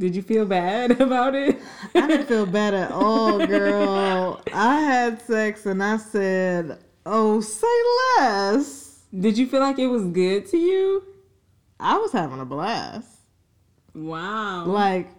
[0.00, 1.60] Did you feel bad about it?
[1.94, 4.40] I didn't feel bad at all, girl.
[4.50, 7.66] I had sex and I said, "Oh, say
[8.18, 11.04] less." Did you feel like it was good to you?
[11.78, 13.08] I was having a blast.
[13.94, 14.64] Wow.
[14.64, 15.10] Like,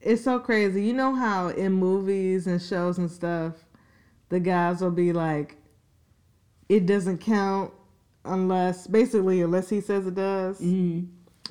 [0.00, 0.86] it's so crazy.
[0.86, 3.56] You know how in movies and shows and stuff,
[4.30, 5.58] the guys will be like,
[6.70, 7.74] "It doesn't count
[8.24, 11.00] unless, basically, unless he says it does." hmm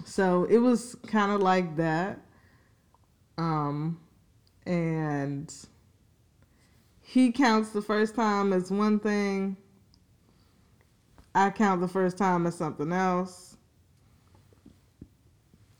[0.05, 2.21] So it was kind of like that.
[3.37, 3.99] Um,
[4.65, 5.53] and
[7.01, 9.57] he counts the first time as one thing.
[11.33, 13.57] I count the first time as something else.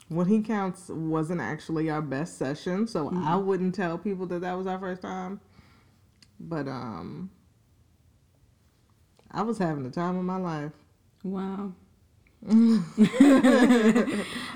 [0.10, 4.54] What he counts wasn't actually our best session, so I wouldn't tell people that that
[4.54, 5.42] was our first time.
[6.40, 7.30] But um,
[9.32, 10.72] I was having the time of my life.
[11.24, 11.74] Wow.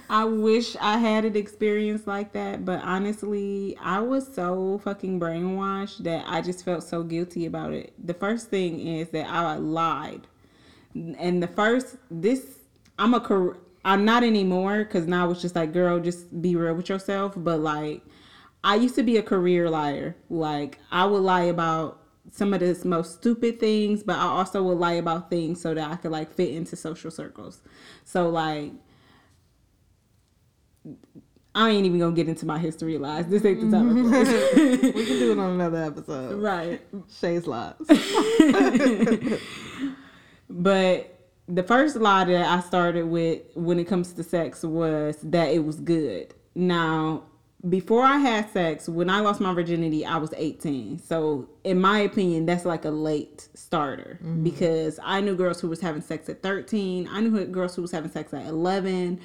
[0.10, 6.04] I wish I had an experience like that, but honestly, I was so fucking brainwashed
[6.04, 7.94] that I just felt so guilty about it.
[8.04, 10.28] The first thing is that I lied.
[10.94, 12.60] And the first this
[13.00, 16.89] I'm a I'm not anymore cuz now it's just like girl just be real with
[16.89, 18.04] yourself, but like
[18.63, 20.15] I used to be a career liar.
[20.30, 22.01] Like I would lie about
[22.32, 25.90] some of the most stupid things, but I also would lie about things so that
[25.92, 27.62] I could like fit into social circles.
[28.06, 28.72] So like
[31.54, 33.28] I ain't even gonna get into my history lies.
[33.28, 33.94] This ain't the time.
[34.12, 36.42] we can do it on another episode.
[36.42, 36.82] right.
[37.10, 37.76] Shay's lies.
[40.52, 45.50] But the first lie that I started with when it comes to sex was that
[45.50, 46.34] it was good.
[46.54, 47.24] Now,
[47.69, 51.00] before I had sex, when I lost my virginity, I was 18.
[51.00, 54.43] So, in my opinion, that's like a late starter mm-hmm.
[54.43, 57.08] because I knew girls who was having sex at 13.
[57.12, 59.19] I knew girls who was having sex at 11.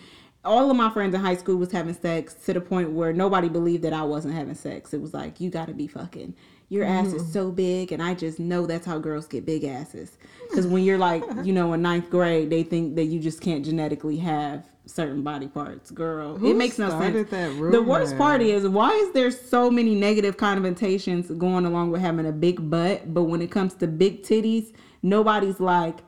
[0.44, 3.48] All of my friends in high school was having sex to the point where nobody
[3.48, 4.92] believed that I wasn't having sex.
[4.92, 6.34] It was like, you got to be fucking.
[6.68, 7.32] Your ass is mm-hmm.
[7.32, 10.18] so big, and I just know that's how girls get big asses.
[10.48, 13.64] Because when you're like, you know, in ninth grade, they think that you just can't
[13.64, 15.90] genetically have certain body parts.
[15.90, 17.30] Girl, Who it makes no sense.
[17.30, 22.00] that The worst part is why is there so many negative connotations going along with
[22.00, 25.98] having a big butt, but when it comes to big titties, nobody's like,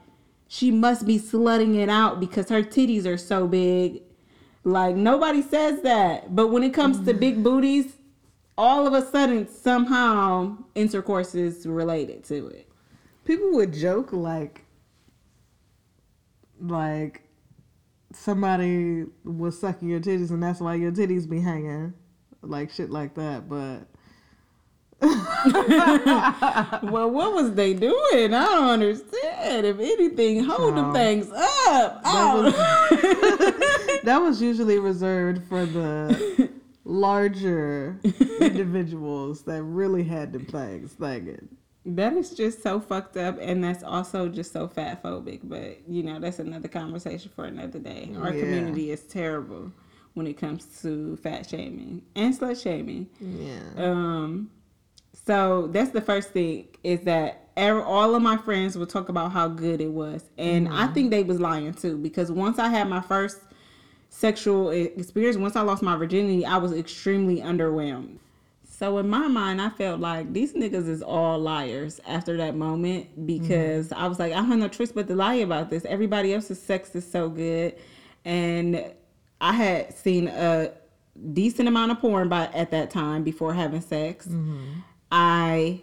[0.47, 4.03] she must be slutting it out because her titties are so big.
[4.65, 6.35] Like nobody says that.
[6.35, 7.97] But when it comes to big booties,
[8.57, 12.68] all of a sudden somehow intercourse is related to it.
[13.29, 14.65] People would joke like,
[16.59, 17.21] like
[18.15, 21.93] somebody was sucking your titties and that's why your titties be hanging,
[22.41, 23.47] like shit like that.
[23.47, 23.81] But
[26.91, 28.33] Well, what was they doing?
[28.33, 29.67] I don't understand.
[29.67, 30.95] If anything, hold them Child.
[30.95, 32.01] things up.
[32.07, 32.51] Oh.
[34.05, 36.49] that was usually reserved for the
[36.87, 38.01] larger
[38.41, 41.58] individuals that really had them things thinking.
[41.97, 45.41] That is just so fucked up, and that's also just so fat phobic.
[45.43, 48.11] But you know, that's another conversation for another day.
[48.21, 48.41] Our Yeah.
[48.41, 49.73] community is terrible
[50.13, 53.09] when it comes to fat shaming and slut shaming.
[53.21, 53.59] Yeah.
[53.77, 54.51] Um,
[55.27, 59.49] so that's the first thing is that all of my friends would talk about how
[59.49, 63.01] good it was, and I think they was lying too because once I had my
[63.01, 63.41] first
[64.11, 68.19] sexual experience, once I lost my virginity, I was extremely underwhelmed.
[68.79, 73.27] So in my mind, I felt like these niggas is all liars after that moment
[73.27, 75.85] because I was like, I have no choice but to lie about this.
[75.85, 77.75] Everybody else's sex is so good,
[78.25, 78.93] and
[79.41, 80.71] I had seen a
[81.33, 84.29] decent amount of porn by at that time before having sex.
[85.11, 85.81] I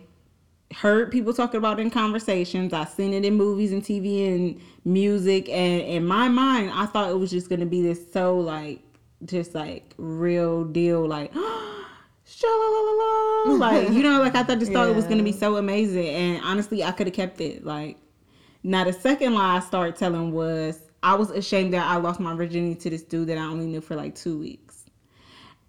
[0.73, 2.71] heard people talking about it in conversations.
[2.71, 7.09] I seen it in movies and TV and music, and in my mind, I thought
[7.11, 8.79] it was just gonna be this so like
[9.25, 11.33] just like real deal like.
[13.59, 16.43] Like you know, like I thought just thought it was gonna be so amazing, and
[16.43, 17.63] honestly, I could have kept it.
[17.63, 17.97] Like
[18.63, 22.33] now, the second lie I started telling was I was ashamed that I lost my
[22.33, 24.85] virginity to this dude that I only knew for like two weeks.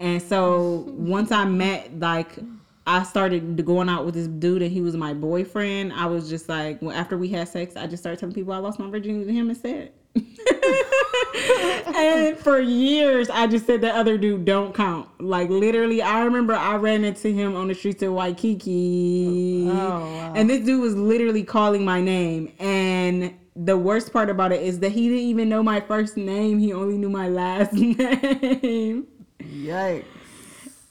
[0.01, 2.39] And so once I met, like,
[2.87, 5.93] I started going out with this dude and he was my boyfriend.
[5.93, 8.59] I was just like, well, after we had sex, I just started telling people I
[8.59, 9.93] lost my virginity to him instead.
[11.97, 15.09] and for years, I just said the other dude don't count.
[15.21, 19.69] Like, literally, I remember I ran into him on the streets of Waikiki.
[19.69, 20.33] Oh, wow.
[20.35, 22.53] And this dude was literally calling my name.
[22.59, 26.59] And the worst part about it is that he didn't even know my first name,
[26.59, 29.07] he only knew my last name.
[29.41, 30.05] Yikes.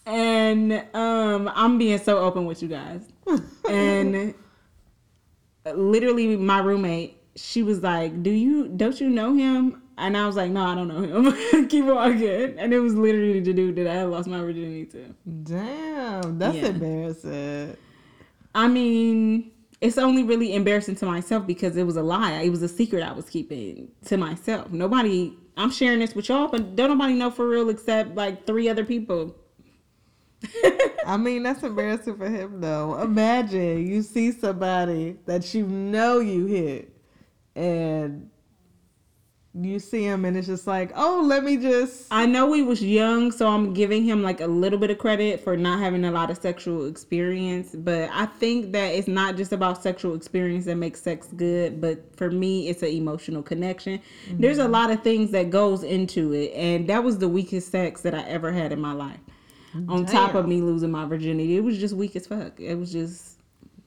[0.05, 3.01] And um, I'm being so open with you guys.
[3.69, 4.35] and
[5.65, 10.35] literally, my roommate, she was like, "Do you don't you know him?" And I was
[10.35, 11.67] like, no, I don't know him.
[11.69, 12.59] Keep walking.
[12.59, 15.15] And it was literally the dude that I had lost my virginity to.
[15.43, 16.65] Damn, that's Yeah.
[16.65, 17.77] embarrassing.
[18.53, 22.41] I mean, it's only really embarrassing to myself because it was a lie.
[22.41, 24.69] It was a secret I was keeping to myself.
[24.71, 28.67] Nobody, I'm sharing this with y'all, but don't nobody know for real except like three
[28.67, 29.35] other people.
[31.05, 33.01] I mean, that's embarrassing for him though.
[33.01, 36.94] Imagine you see somebody that you know you hit,
[37.55, 38.29] and
[39.57, 42.07] you see him, and it's just like, oh, let me just.
[42.11, 45.39] I know he was young, so I'm giving him like a little bit of credit
[45.39, 47.73] for not having a lot of sexual experience.
[47.73, 52.15] But I think that it's not just about sexual experience that makes sex good, but
[52.17, 53.99] for me, it's an emotional connection.
[54.27, 54.41] Mm-hmm.
[54.41, 58.01] There's a lot of things that goes into it, and that was the weakest sex
[58.01, 59.19] that I ever had in my life.
[59.89, 62.59] On top of me losing my virginity, it was just weak as fuck.
[62.61, 63.34] It was just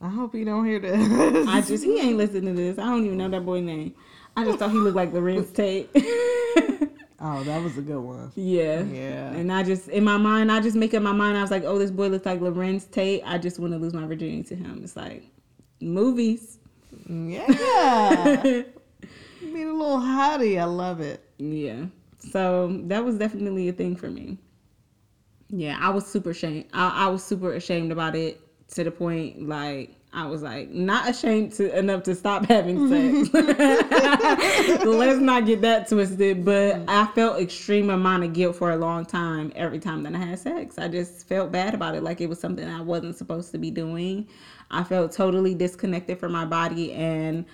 [0.00, 1.48] I hope he don't hear this.
[1.48, 2.78] I just he ain't listening to this.
[2.78, 3.94] I don't even know that boy name.
[4.36, 5.90] I just thought he looked like Larenz Tate.
[7.20, 8.30] oh, that was a good one.
[8.36, 8.82] Yeah.
[8.82, 9.32] Yeah.
[9.32, 11.36] And I just in my mind, I just make up my mind.
[11.36, 13.22] I was like, oh, this boy looks like Larenz Tate.
[13.26, 14.82] I just want to lose my virginity to him.
[14.84, 15.24] It's like
[15.80, 16.58] movies.
[17.08, 17.48] Yeah.
[18.44, 18.64] you
[19.42, 20.60] mean a little hottie.
[20.60, 21.28] I love it.
[21.38, 21.86] Yeah.
[22.20, 24.38] So that was definitely a thing for me.
[25.50, 26.66] Yeah, I was super ashamed.
[26.72, 28.40] I, I was super ashamed about it
[28.74, 33.32] to the point like I was like not ashamed to enough to stop having sex.
[34.84, 36.44] Let's not get that twisted.
[36.44, 36.90] But mm-hmm.
[36.90, 40.38] I felt extreme amount of guilt for a long time every time that I had
[40.38, 40.78] sex.
[40.78, 43.70] I just felt bad about it, like it was something I wasn't supposed to be
[43.70, 44.28] doing.
[44.70, 47.44] I felt totally disconnected from my body and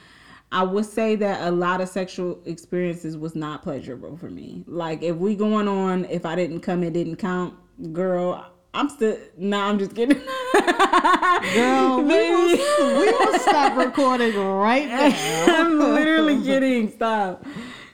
[0.53, 4.63] I would say that a lot of sexual experiences was not pleasurable for me.
[4.69, 7.55] Like if we going on, if I didn't come, it didn't count.
[7.93, 9.17] Girl, I'm still.
[9.39, 10.19] Nah, I'm just kidding.
[11.55, 14.89] Girl, we will, we will stop recording right
[15.47, 15.61] now.
[15.61, 16.91] I'm literally kidding.
[16.91, 17.47] Stop.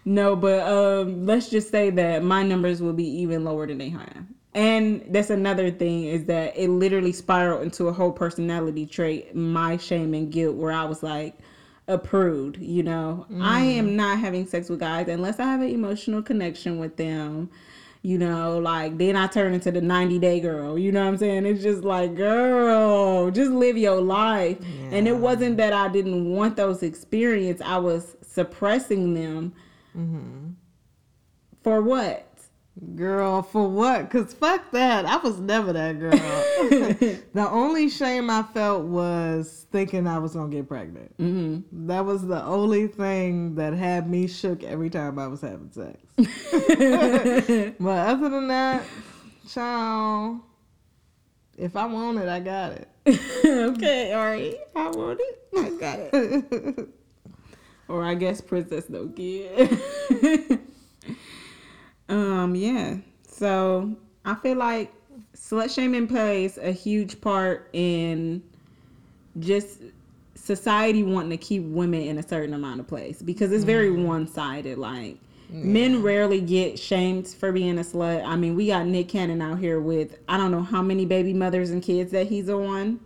[0.06, 3.90] No, but um, let's just say that my numbers will be even lower than they
[3.90, 4.24] have.
[4.54, 9.76] And that's another thing is that it literally spiraled into a whole personality trait, my
[9.76, 11.38] shame and guilt, where I was like
[11.86, 12.56] a prude.
[12.60, 16.78] You know, I am not having sex with guys unless I have an emotional connection
[16.78, 17.50] with them.
[18.02, 20.78] You know, like then I turn into the 90 day girl.
[20.78, 21.44] You know what I'm saying?
[21.44, 24.58] It's just like, girl, just live your life.
[24.90, 29.52] And it wasn't that I didn't want those experiences, I was suppressing them.
[29.96, 30.50] Mm-hmm.
[31.62, 32.29] For what?
[32.94, 34.08] Girl, for what?
[34.10, 35.04] Cause fuck that.
[35.04, 36.10] I was never that girl.
[37.34, 41.16] the only shame I felt was thinking I was gonna get pregnant.
[41.18, 41.86] Mm-hmm.
[41.88, 45.98] That was the only thing that had me shook every time I was having sex.
[47.80, 48.84] but other than that,
[49.48, 50.40] child,
[51.58, 52.88] if I want it, I got it.
[53.44, 54.56] okay, all right.
[54.74, 55.38] I want it.
[55.54, 56.88] I got it.
[57.88, 60.60] or I guess Princess Nokia.
[62.10, 62.96] Um, yeah.
[63.26, 64.92] So I feel like
[65.34, 68.42] slut shaming plays a huge part in
[69.38, 69.80] just
[70.34, 74.26] society wanting to keep women in a certain amount of place because it's very one
[74.26, 74.78] sided.
[74.78, 75.18] Like
[75.48, 78.24] men rarely get shamed for being a slut.
[78.24, 81.32] I mean, we got Nick Cannon out here with I don't know how many baby
[81.32, 83.00] mothers and kids that he's on.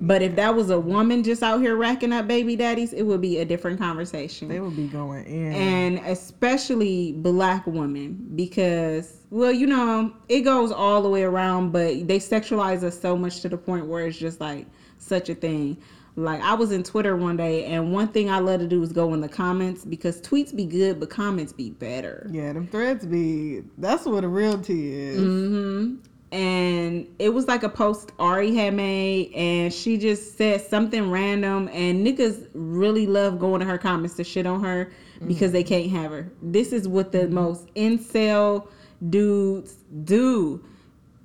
[0.00, 3.20] But if that was a woman just out here racking up baby daddies, it would
[3.20, 5.52] be a different conversation They would be going in.
[5.52, 12.06] and especially black women because well you know it goes all the way around but
[12.06, 14.66] they sexualize us so much to the point where it's just like
[14.98, 15.76] such a thing
[16.16, 18.92] like i was in twitter one day and one thing i love to do is
[18.92, 23.04] go in the comments because tweets be good but comments be better yeah, them threads
[23.04, 23.62] be.
[23.78, 25.20] That's what a real tea is.
[25.20, 25.96] hmm
[26.30, 31.68] And it was like a post Ari had made, and she just said something random.
[31.72, 34.92] And niggas really love going to her comments to shit on her
[35.26, 36.30] because they can't have her.
[36.42, 38.68] This is what the most incel
[39.08, 40.62] dudes do.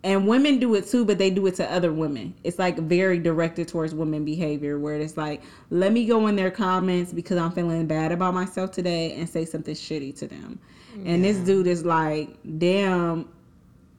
[0.06, 2.34] And women do it too, but they do it to other women.
[2.44, 6.52] It's like very directed towards women behavior, where it's like, let me go in their
[6.52, 10.60] comments because I'm feeling bad about myself today and say something shitty to them.
[11.06, 13.28] And this dude is like, damn,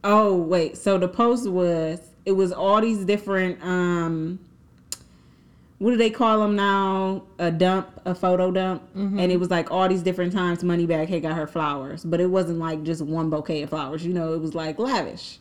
[0.07, 4.39] Oh wait, so the post was it was all these different um
[5.79, 7.23] what do they call them now?
[7.37, 11.09] A dump, a photo dump, and it was like all these different times Money Moneybagg
[11.09, 14.05] had got her flowers, but it wasn't like just one bouquet of flowers.
[14.05, 15.39] You know, it was like lavish.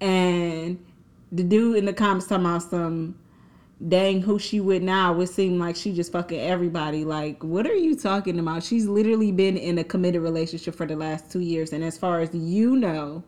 [0.00, 0.84] And
[1.30, 3.14] the dude in the comments talking about some
[3.86, 7.04] dang who she with now would seem like she just fucking everybody.
[7.04, 8.64] Like, what are you talking about?
[8.64, 12.20] She's literally been in a committed relationship for the last two years, and as far
[12.20, 13.22] as you know,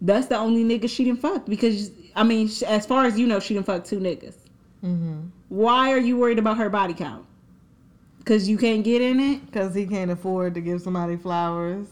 [0.00, 3.40] that's the only nigga she didn't fuck because I mean, as far as you know,
[3.40, 4.34] she didn't fuck two niggas.
[4.82, 5.28] Mm-hmm.
[5.48, 7.26] Why are you worried about her body count?
[8.24, 9.46] Cause you can't get in it.
[9.46, 11.86] Because he can't afford to give somebody flowers,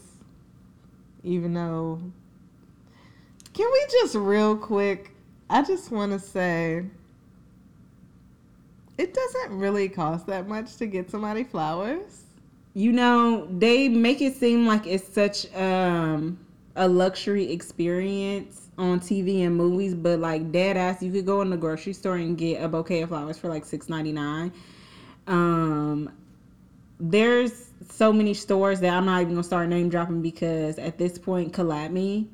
[1.23, 2.01] even though.
[3.53, 5.11] Can we just real quick?
[5.49, 6.83] I just want to say.
[8.97, 12.23] It doesn't really cost that much to get somebody flowers.
[12.73, 16.37] You know, they make it seem like it's such um,
[16.75, 21.49] a luxury experience on TV and movies, but like dead ass, you could go in
[21.49, 24.51] the grocery store and get a bouquet of flowers for like six ninety nine.
[25.27, 26.11] Um,
[26.99, 31.17] there's so many stores that I'm not even gonna start name dropping because at this
[31.17, 32.29] point, collab me.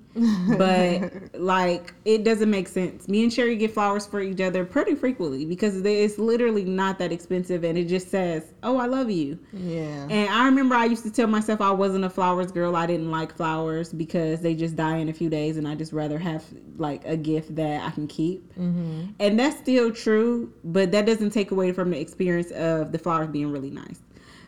[0.57, 3.07] But like, it doesn't make sense.
[3.07, 7.11] Me and Cherry get flowers for each other pretty frequently because it's literally not that
[7.11, 10.07] expensive, and it just says, "Oh, I love you." Yeah.
[10.09, 12.75] And I remember I used to tell myself I wasn't a flowers girl.
[12.75, 15.93] I didn't like flowers because they just die in a few days, and I just
[15.93, 16.43] rather have
[16.77, 18.47] like a gift that I can keep.
[18.55, 19.11] Mm-hmm.
[19.19, 23.29] And that's still true, but that doesn't take away from the experience of the flowers
[23.29, 24.01] being really nice.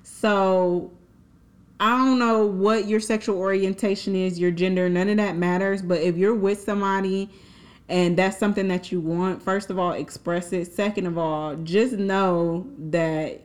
[0.03, 0.91] So
[1.84, 5.81] I don't know what your sexual orientation is, your gender, none of that matters.
[5.81, 7.29] But if you're with somebody
[7.89, 10.71] and that's something that you want, first of all, express it.
[10.71, 13.41] Second of all, just know that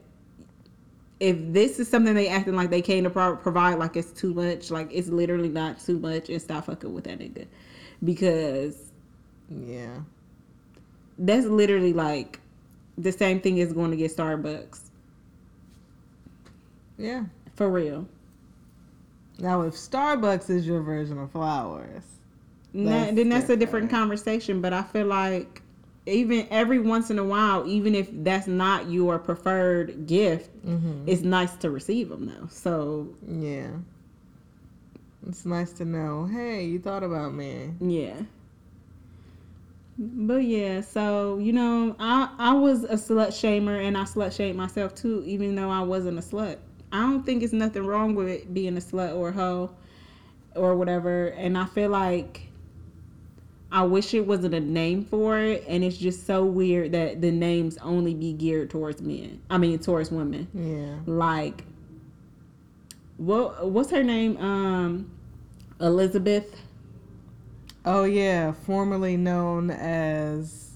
[1.19, 4.71] if this is something they acting like they can't pro- provide, like it's too much,
[4.71, 7.45] like it's literally not too much, and stop fucking with that nigga.
[8.05, 8.93] Because
[9.51, 9.97] Yeah.
[11.19, 12.39] that's literally like
[12.97, 14.91] the same thing as going to get Starbucks.
[16.97, 17.25] Yeah.
[17.57, 18.07] For real.
[19.39, 22.03] Now, if Starbucks is your version of flowers,
[22.75, 23.91] That's then that's a different different.
[23.91, 24.61] conversation.
[24.61, 25.63] But I feel like
[26.07, 31.05] even every once in a while, even if that's not your preferred gift, mm-hmm.
[31.07, 32.47] it's nice to receive them though.
[32.51, 33.69] So yeah,
[35.29, 36.27] it's nice to know.
[36.27, 37.73] Hey, you thought about me.
[37.81, 38.15] yeah.
[40.01, 44.57] But yeah, so you know, I I was a slut shamer and I slut shamed
[44.57, 46.59] myself too, even though I wasn't a slut.
[46.93, 49.71] I don't think it's nothing wrong with it being a slut or a hoe
[50.55, 51.29] or whatever.
[51.29, 52.49] And I feel like
[53.71, 57.31] I wish it wasn't a name for it, and it's just so weird that the
[57.31, 59.43] names only be geared towards men.
[59.51, 60.49] I mean, towards women.
[60.55, 61.13] Yeah.
[61.13, 61.65] Like,
[63.19, 64.39] what what's her name?
[64.39, 65.11] Um,
[65.81, 66.63] Elizabeth.
[67.85, 70.68] Oh yeah, formerly known as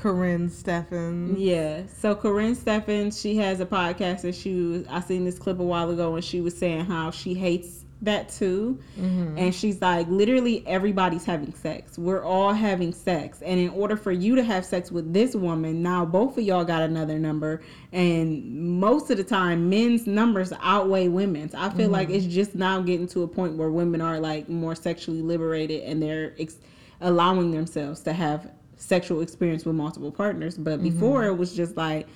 [0.00, 1.34] Karrine Steffen.
[1.36, 1.82] Yeah.
[1.98, 5.64] So Karrine Steffen, she has a podcast, and she was, I seen this clip a
[5.64, 8.80] while ago, and she was saying how she hates that too.
[8.98, 9.36] Mm-hmm.
[9.36, 11.98] And she's like, literally everybody's having sex.
[11.98, 13.42] We're all having sex.
[13.42, 16.64] And in order for you to have sex with this woman, now both of y'all
[16.64, 17.60] got another number.
[17.92, 21.54] And most of the time, men's numbers outweigh women's.
[21.54, 24.74] I feel like it's just now getting to a point where women are like more
[24.74, 26.56] sexually liberated and they're ex-
[27.02, 30.56] allowing themselves to have sexual experience with multiple partners.
[30.56, 30.90] But mm-hmm.
[30.90, 32.08] before, it was just like,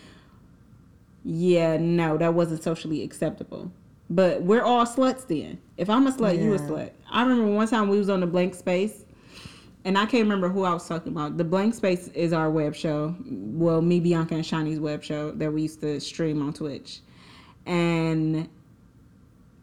[1.25, 3.71] yeah, no, that wasn't socially acceptable.
[4.11, 5.59] But we're all sluts then.
[5.77, 6.91] If I'm a slut, you a slut.
[7.11, 9.05] I remember one time we was on the blank space,
[9.85, 11.39] and I can't remember who I was talking about.
[11.39, 13.15] The blank space is our web show.
[13.27, 17.01] Well, me, Bianca, and Shani's web show that we used to stream on Twitch.
[17.67, 18.49] And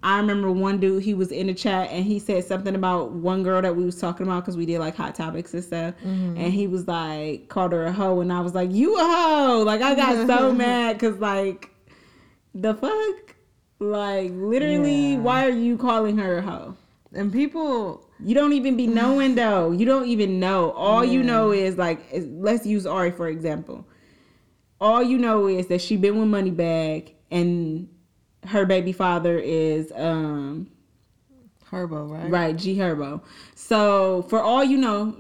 [0.04, 3.44] I remember one dude, he was in the chat and he said something about one
[3.44, 5.94] girl that we was talking about because we did like hot topics and stuff.
[6.04, 6.38] Mm-hmm.
[6.38, 8.20] And he was like, called her a hoe.
[8.22, 9.64] And I was like, you a hoe.
[9.66, 11.70] Like, I got so mad because, like,
[12.56, 13.36] the fuck?
[13.80, 15.18] Like, literally, Yeah.
[15.20, 16.78] why are you calling her a hoe?
[17.14, 19.72] And people, You don't even be knowing though.
[19.72, 20.72] You don't even know.
[20.72, 23.86] All you know is like, let's use Ari for example.
[24.80, 27.88] All you know is that she been with Moneybagg and
[28.48, 30.70] her baby father is um
[31.70, 32.30] Herbo, right?
[32.30, 33.22] right G Herbo.
[33.56, 35.16] So for all you know,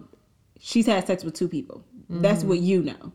[0.60, 1.84] she's had sex with two people.
[2.10, 3.14] That's what you know.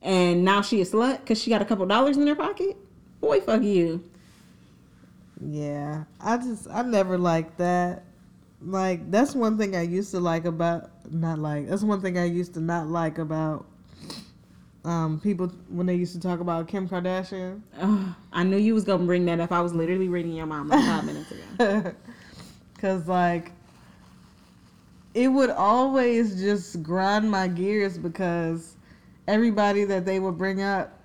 [0.00, 2.76] And now she a slut because she got a couple dollars in her pocket.
[3.20, 4.02] Boy, fuck you.
[5.42, 8.04] Yeah, I just I never liked that.
[8.62, 12.24] Like that's one thing I used to like about not like that's one thing I
[12.24, 13.66] used to not like about
[14.84, 17.60] um people when they used to talk about Kim Kardashian.
[17.78, 19.52] Ugh, I knew you was gonna bring that up.
[19.52, 21.94] I was literally reading your mom like five minutes ago.
[22.78, 23.52] Cause like
[25.12, 28.76] it would always just grind my gears because
[29.28, 30.98] everybody that they would bring up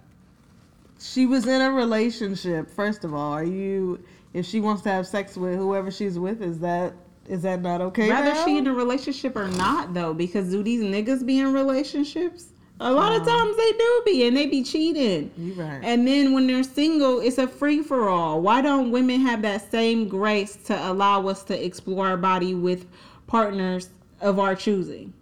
[0.99, 4.01] she was in a relationship first of all are you
[4.33, 6.93] if she wants to have sex with whoever she's with is that
[7.27, 10.83] is that not okay Whether she in a relationship or not, though, because do these
[10.83, 12.49] niggas be in relationships?
[12.79, 15.31] A lot of um, times they do be, and they be cheating.
[15.57, 18.41] right And then when they're single, it's a free for all.
[18.41, 22.85] Why don't women have that same grace to allow us to explore our body with
[23.27, 23.89] partners
[24.21, 25.13] of our choosing?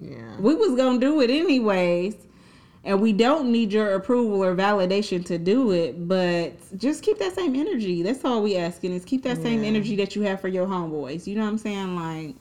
[0.00, 2.16] yeah We was gonna do it anyways.
[2.84, 7.32] And we don't need your approval or validation to do it, but just keep that
[7.32, 8.02] same energy.
[8.02, 11.26] That's all we asking is keep that same energy that you have for your homeboys.
[11.28, 11.94] You know what I'm saying?
[11.94, 12.34] Like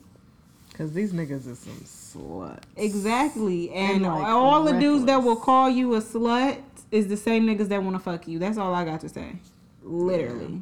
[0.73, 2.63] Cause these niggas is some sluts.
[2.75, 3.71] Exactly.
[3.71, 6.59] And, And, like, all the dudes that will call you a slut
[6.91, 8.39] is the same niggas that want to fuck you.
[8.39, 9.35] That's all I got to say.
[9.83, 10.61] Literally.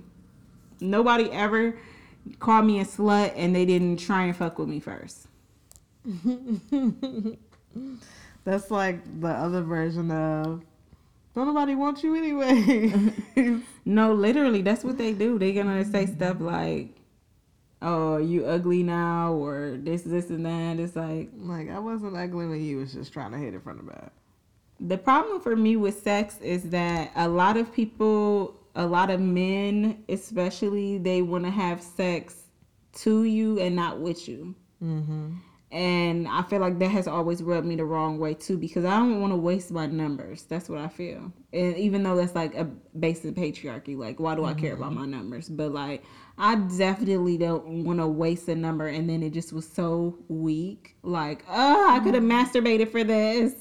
[0.79, 1.77] Nobody ever
[2.39, 5.27] called me a slut and they didn't try and fuck with me first.
[8.45, 10.63] That's like the other version of
[11.35, 12.91] don't nobody want you anyway.
[13.85, 15.39] No, literally, that's what they do.
[15.39, 16.89] They're gonna say stuff like,
[17.81, 20.79] "Oh, you ugly now," or this, this, and that.
[20.79, 23.77] It's like like I wasn't ugly when you was just trying to hit it from
[23.77, 24.11] the back.
[24.79, 29.19] the problem for me with sex is that a lot of people, a lot of
[29.19, 32.43] men, especially, they want to have sex
[32.93, 34.55] to you and not with you.
[34.83, 35.33] Mm-hmm.
[35.71, 38.97] And I feel like that has always rubbed me the wrong way too because I
[38.97, 40.43] don't want to waste my numbers.
[40.43, 41.31] That's what I feel.
[41.53, 42.63] And even though that's like a
[42.97, 45.47] basic patriarchy, like why do I care about my numbers?
[45.47, 46.03] But like
[46.41, 50.95] I definitely don't want to waste a number and then it just was so weak.
[51.03, 52.31] Like, oh, I could have mm-hmm.
[52.31, 53.53] masturbated for this.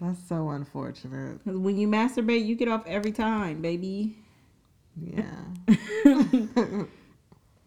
[0.00, 1.44] That's so unfortunate.
[1.44, 4.16] 'Cause when you masturbate, you get off every time, baby.
[4.96, 5.44] Yeah.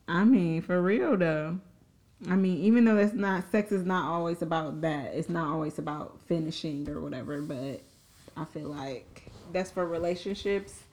[0.08, 1.60] I mean, for real though.
[2.28, 5.14] I mean, even though it's not sex is not always about that.
[5.14, 7.82] It's not always about finishing or whatever, but
[8.36, 10.84] I feel like that's for relationships.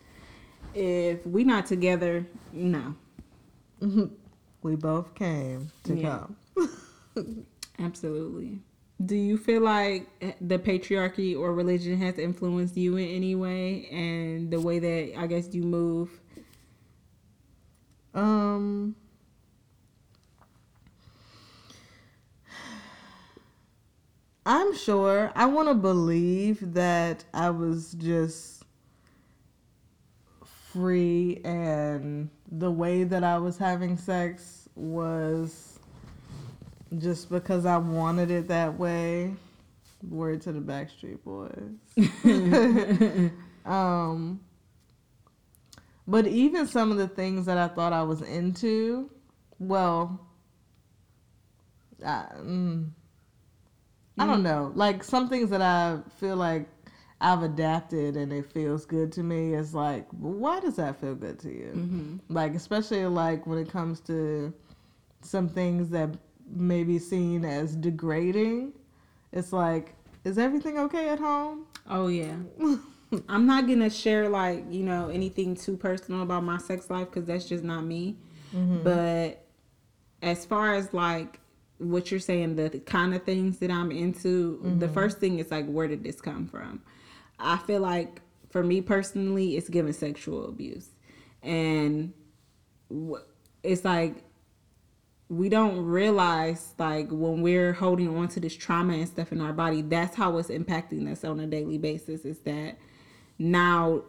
[0.75, 2.95] If we not together, no.
[4.63, 6.27] we both came to Yeah.
[6.57, 7.47] come.
[7.79, 8.61] Absolutely.
[9.05, 10.09] Do you feel like
[10.41, 15.27] the patriarchy or religion has influenced you in any way and the way that I
[15.27, 16.21] guess you move?
[18.15, 18.97] Um
[24.47, 25.33] I'm sure.
[25.35, 28.56] I want to believe that I was just
[30.77, 35.79] free and the way that I was having sex was
[36.99, 39.35] just because I wanted it that way.
[40.09, 41.81] Word to the Backstreet Boys.
[43.65, 44.41] um
[46.07, 49.11] but even some of the things that I thought I was into,
[49.59, 50.21] well,
[52.05, 52.91] I, mm,
[54.17, 54.71] I don't know.
[54.75, 56.69] Like some things that I feel like
[57.27, 61.41] I've adapted and it feels good to me It's like, why does that feel good
[61.41, 61.73] to you?
[61.75, 62.21] Mhm.
[62.29, 64.53] Like especially like when it comes to
[65.23, 66.11] some things that
[66.49, 68.73] may be seen as degrading.
[69.33, 71.67] It's like, is everything okay at home?
[71.89, 72.37] Oh yeah.
[73.29, 77.27] I'm not gonna share like you know anything too personal about my sex life because
[77.27, 78.17] that's just not me.
[78.85, 79.45] But
[80.23, 81.41] as far as like
[81.79, 85.67] what you're saying, the kind of things that I'm into, the first thing is like
[85.67, 86.83] where did this come from?
[87.39, 88.21] I feel like
[88.51, 90.89] for me personally, it's given sexual abuse,
[91.43, 92.13] and
[93.63, 94.25] it's like
[95.29, 99.53] we don't realize like when we're holding on to this trauma and stuff in our
[99.53, 102.79] body that's how it's impacting us on a daily basis is that
[103.39, 104.03] now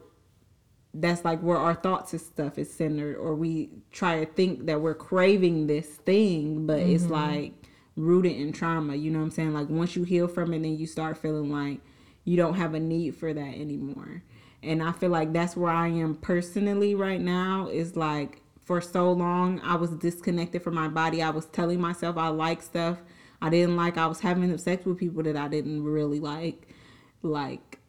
[0.93, 4.79] that's like where our thoughts and stuff is centered or we try to think that
[4.79, 7.13] we're craving this thing but it's mm-hmm.
[7.13, 7.53] like
[7.95, 9.53] rooted in trauma you know what i'm saying?
[9.53, 11.81] Like once you heal from it then you start feeling like
[12.27, 14.21] you don't have a need for that anymore.
[14.61, 19.13] And i feel like that's where i am personally right now is like for so
[19.13, 21.23] long i was disconnected from my body.
[21.23, 22.97] I was telling myself i like stuff.
[23.41, 26.67] I didn't like i was having sex with people that i didn't really like
[27.23, 27.79] like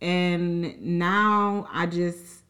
[0.00, 2.44] and now i just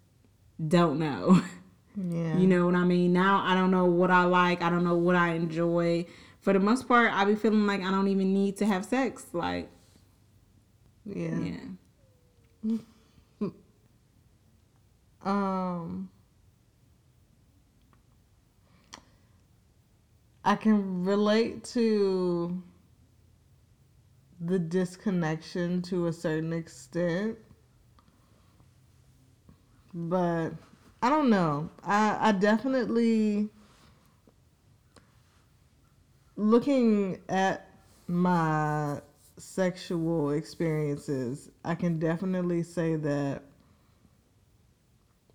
[0.74, 1.42] don't know.
[1.94, 2.38] Yeah.
[2.38, 3.12] you know what i mean?
[3.12, 4.62] Now i don't know what i like.
[4.62, 6.06] I don't know what i enjoy.
[6.40, 9.26] For the most part i be feeling like i don't even need to have sex
[9.32, 9.68] like
[11.05, 11.38] Yeah.
[12.62, 12.78] yeah
[15.24, 16.09] Um
[20.44, 22.62] I can relate to
[24.40, 27.38] the disconnection to a certain extent.
[29.94, 30.50] But
[31.03, 31.70] I don't know.
[31.84, 33.50] I I definitely
[36.36, 37.68] looking at
[38.09, 39.00] my
[39.43, 43.43] sexual experiences, I can definitely say that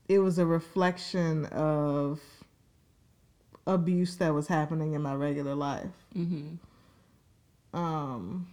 [0.08, 2.22] it was a reflection of
[3.66, 5.92] abuse that was happening in my regular life.
[6.16, 6.56] mm-hmm.
[7.74, 8.48] Um,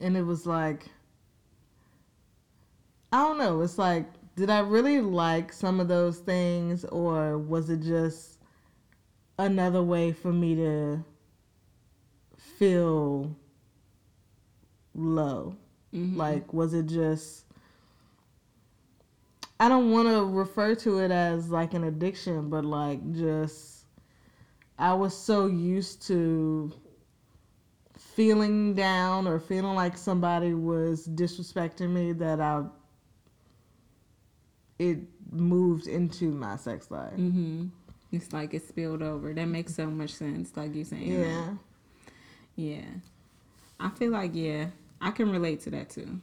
[0.00, 0.86] and it was like,
[3.12, 3.62] I don't know.
[3.62, 4.06] It's like,
[4.36, 8.38] did I really like some of those things, or was it just
[9.38, 11.04] another way for me to
[12.36, 13.34] feel
[14.98, 15.56] low?
[15.94, 16.16] Mm-hmm.
[16.16, 17.44] Like, was it just.
[19.60, 23.84] I don't want to refer to it as like an addiction, but like just.
[24.78, 26.72] I was so used to
[27.96, 32.62] feeling down or feeling like somebody was disrespecting me that I
[34.78, 34.98] it
[35.30, 37.14] moved into my sex life.
[37.14, 37.66] Mm-hmm.
[38.12, 39.34] It's like it spilled over.
[39.34, 41.12] That makes so much sense, like you saying.
[41.12, 41.54] Yeah.
[42.56, 42.86] Yeah.
[43.78, 44.66] I feel like yeah,
[45.00, 46.20] I can relate to that too.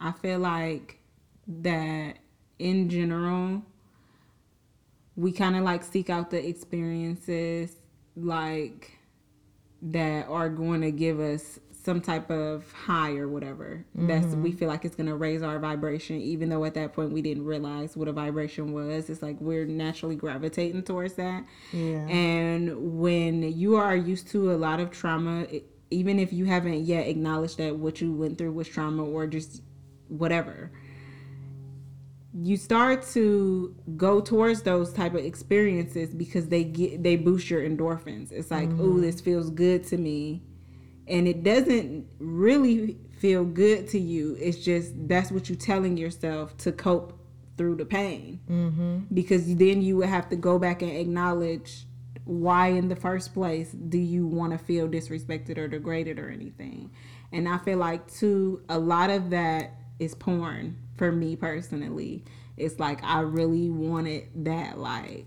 [0.00, 0.98] I feel like
[1.46, 2.18] that
[2.58, 3.62] in general
[5.16, 7.74] we kind of like seek out the experiences
[8.14, 8.98] like
[9.82, 11.58] that are going to give us
[11.88, 13.84] some type of high or whatever.
[13.96, 14.08] Mm-hmm.
[14.08, 17.22] That's we feel like it's gonna raise our vibration, even though at that point we
[17.22, 19.08] didn't realize what a vibration was.
[19.08, 21.44] It's like we're naturally gravitating towards that.
[21.72, 22.06] Yeah.
[22.08, 25.46] And when you are used to a lot of trauma,
[25.90, 29.62] even if you haven't yet acknowledged that what you went through was trauma or just
[30.08, 30.70] whatever,
[32.34, 37.62] you start to go towards those type of experiences because they get they boost your
[37.62, 38.32] endorphins.
[38.32, 38.80] It's like, mm-hmm.
[38.80, 40.42] oh, this feels good to me
[41.08, 46.56] and it doesn't really feel good to you it's just that's what you're telling yourself
[46.56, 47.18] to cope
[47.56, 48.98] through the pain mm-hmm.
[49.12, 51.86] because then you would have to go back and acknowledge
[52.28, 56.90] why in the first place do you want to feel disrespected or degraded or anything
[57.32, 62.22] and i feel like too a lot of that is porn for me personally
[62.58, 65.26] it's like i really wanted that like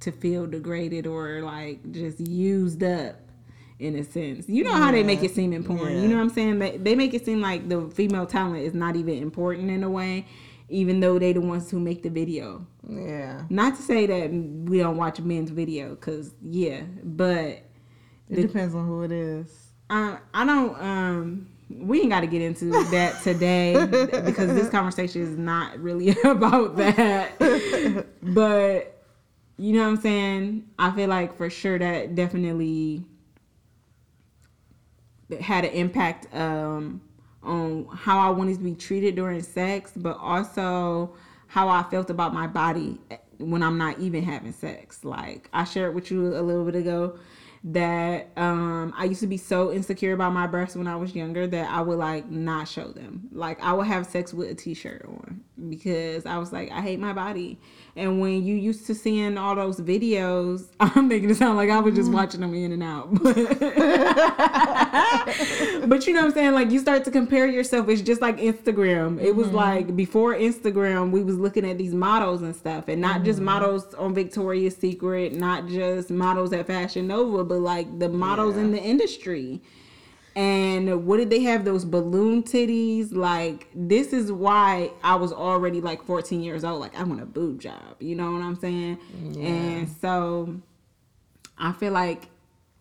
[0.00, 3.16] to feel degraded or like just used up
[3.78, 4.48] in a sense.
[4.48, 4.78] You know yeah.
[4.78, 5.96] how they make it seem important.
[5.96, 6.02] Yeah.
[6.02, 6.58] You know what I'm saying?
[6.58, 9.90] They, they make it seem like the female talent is not even important in a
[9.90, 10.26] way,
[10.68, 12.66] even though they the ones who make the video.
[12.88, 13.42] Yeah.
[13.50, 17.66] Not to say that we don't watch men's video, cause yeah, but it
[18.30, 19.72] the, depends on who it is.
[19.90, 20.80] Uh, I don't.
[20.80, 23.74] Um, we ain't got to get into that today
[24.24, 28.06] because this conversation is not really about that.
[28.22, 29.04] but
[29.56, 30.70] you know what I'm saying?
[30.78, 33.04] I feel like for sure that definitely
[35.40, 37.00] had an impact um,
[37.42, 41.14] on how I wanted to be treated during sex, but also
[41.50, 42.96] how I felt about my body
[43.38, 45.04] when I'm not even having sex.
[45.04, 47.18] Like I shared with you a little bit ago
[47.64, 51.48] that um, I used to be so insecure about my breasts when I was younger
[51.48, 53.28] that I would like not show them.
[53.32, 57.00] Like I would have sex with a t-shirt on because I was like I hate
[57.00, 57.58] my body.
[57.96, 61.80] And when you used to seeing all those videos, I'm making it sound like I
[61.80, 62.16] was just mm-hmm.
[62.16, 63.12] watching them in and out.
[65.88, 66.52] but you know what I'm saying?
[66.52, 67.88] Like you start to compare yourself.
[67.88, 69.20] It's just like Instagram.
[69.20, 69.56] It was mm-hmm.
[69.56, 73.24] like before Instagram, we was looking at these models and stuff, and not mm-hmm.
[73.24, 78.56] just models on Victoria's Secret, not just models at Fashion Nova, but like the models
[78.56, 78.62] yeah.
[78.62, 79.60] in the industry.
[80.36, 81.64] And what did they have?
[81.64, 83.12] Those balloon titties.
[83.12, 86.80] Like, this is why I was already like 14 years old.
[86.80, 87.96] Like, I want a boob job.
[87.98, 88.98] You know what I'm saying?
[89.32, 89.46] Yeah.
[89.46, 90.60] And so
[91.58, 92.28] I feel like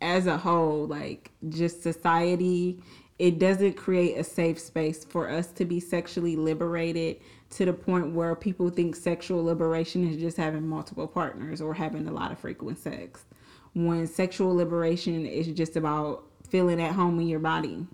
[0.01, 2.81] as a whole, like, just society,
[3.17, 7.17] it doesn't create a safe space for us to be sexually liberated
[7.49, 12.07] to the point where people think sexual liberation is just having multiple partners or having
[12.07, 13.25] a lot of frequent sex.
[13.73, 17.85] When sexual liberation is just about feeling at home in your body,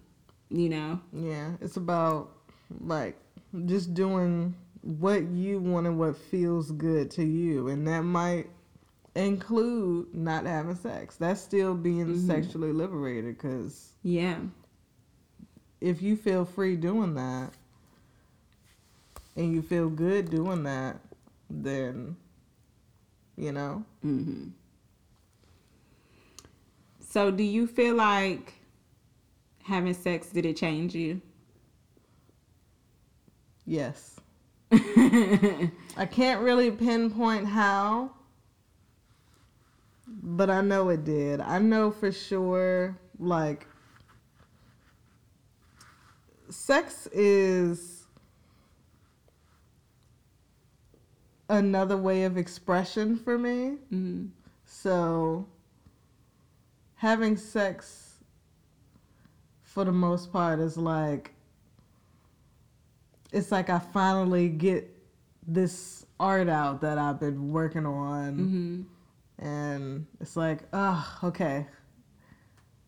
[0.50, 1.00] you know?
[1.14, 2.32] Yeah, it's about
[2.82, 3.18] like
[3.66, 7.70] just doing what you want and what feels good to you.
[7.70, 8.48] And that might
[9.16, 11.16] include not having sex.
[11.16, 12.28] That's still being mm-hmm.
[12.28, 13.94] sexually liberated because.
[14.04, 14.38] Yeah.
[15.82, 17.52] If you feel free doing that
[19.36, 21.00] and you feel good doing that,
[21.50, 22.16] then,
[23.38, 23.84] you know?
[24.04, 24.50] Mm-hmm.
[27.16, 28.56] So, do you feel like
[29.64, 31.22] having sex did it change you?
[33.66, 34.20] Yes.
[34.74, 38.12] I can't really pinpoint how,
[40.06, 41.40] but I know it did.
[41.40, 43.66] I know for sure, like,
[46.50, 48.08] sex is
[51.48, 53.78] another way of expression for me.
[53.90, 54.26] Mm-hmm.
[54.66, 55.48] So
[57.06, 58.16] having sex
[59.62, 61.32] for the most part is like
[63.32, 64.90] it's like I finally get
[65.46, 68.88] this art out that I've been working on.
[69.40, 69.46] Mm-hmm.
[69.46, 71.68] And it's like, oh, okay.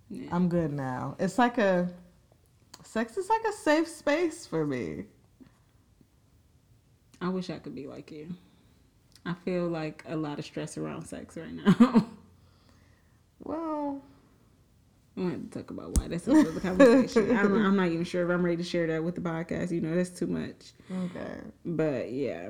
[0.10, 0.30] Yeah.
[0.32, 1.16] I'm good now.
[1.20, 1.88] It's like a
[2.84, 5.04] sex is like a safe space for me.
[7.22, 8.30] I wish I could be like you.
[9.28, 12.08] I feel like a lot of stress around sex right now.
[13.48, 14.02] Well,
[15.16, 16.10] I want to talk about why.
[16.10, 17.32] That's another conversation.
[17.38, 19.72] I'm, I'm not even sure if I'm ready to share that with the podcast.
[19.72, 20.74] You know, that's too much.
[20.92, 21.40] Okay.
[21.66, 22.50] But yeah,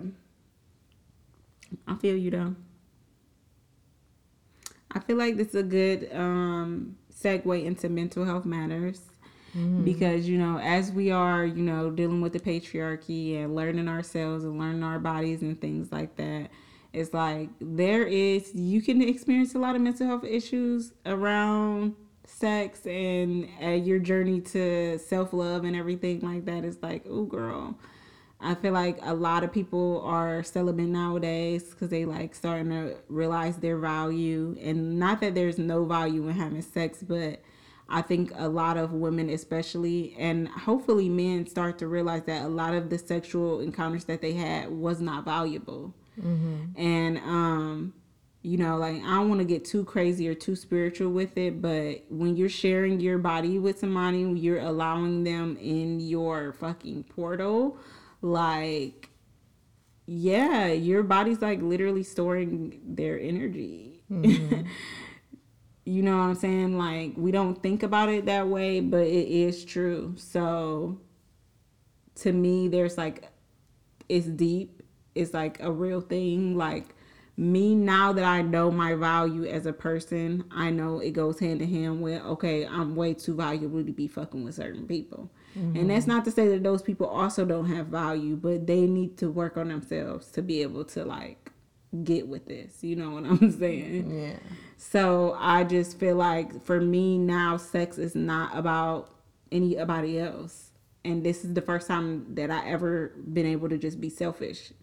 [1.87, 2.55] I feel you though.
[4.91, 9.01] I feel like this is a good um, segue into mental health matters
[9.55, 9.83] mm-hmm.
[9.83, 14.43] because you know, as we are, you know, dealing with the patriarchy and learning ourselves
[14.43, 16.49] and learning our bodies and things like that.
[16.97, 21.95] It's like there is you can experience a lot of mental health issues around
[22.25, 26.63] sex and uh, your journey to self love and everything like that.
[26.65, 27.77] It's like, oh, girl.
[28.39, 32.95] I feel like a lot of people are celibate nowadays because they like starting to
[33.09, 34.55] realize their value.
[34.61, 37.41] And not that there's no value in having sex, but
[37.89, 42.49] I think a lot of women, especially, and hopefully men, start to realize that a
[42.49, 45.95] lot of the sexual encounters that they had was not valuable.
[46.19, 46.81] Mm-hmm.
[46.81, 47.93] And um,
[48.47, 51.61] you know like i don't want to get too crazy or too spiritual with it
[51.61, 57.77] but when you're sharing your body with somebody you're allowing them in your fucking portal
[58.21, 59.09] like
[60.05, 64.61] yeah your body's like literally storing their energy mm-hmm.
[65.85, 69.27] you know what i'm saying like we don't think about it that way but it
[69.27, 70.97] is true so
[72.15, 73.29] to me there's like
[74.07, 74.76] it's deep
[75.17, 76.95] it's like a real thing like
[77.37, 81.61] me now that I know my value as a person, I know it goes hand
[81.61, 85.29] in hand with okay, I'm way too valuable to be fucking with certain people.
[85.57, 85.77] Mm-hmm.
[85.77, 89.17] And that's not to say that those people also don't have value, but they need
[89.17, 91.51] to work on themselves to be able to like
[92.03, 92.83] get with this.
[92.83, 94.19] You know what I'm saying?
[94.19, 94.39] Yeah.
[94.77, 99.11] So I just feel like for me now, sex is not about
[99.51, 100.71] anybody else.
[101.05, 104.73] And this is the first time that I ever been able to just be selfish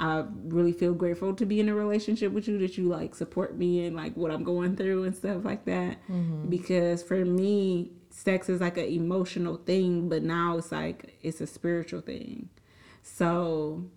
[0.00, 3.58] I really feel grateful to be in a relationship with you that you like support
[3.58, 5.98] me and like what I'm going through and stuff like that.
[6.08, 6.48] Mm-hmm.
[6.48, 11.46] Because for me, sex is like an emotional thing, but now it's like it's a
[11.46, 12.48] spiritual thing.
[13.02, 13.90] So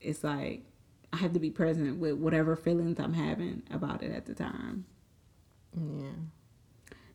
[0.00, 0.66] it's like
[1.12, 4.84] I have to be present with whatever feelings I'm having about it at the time.
[5.76, 6.12] Yeah.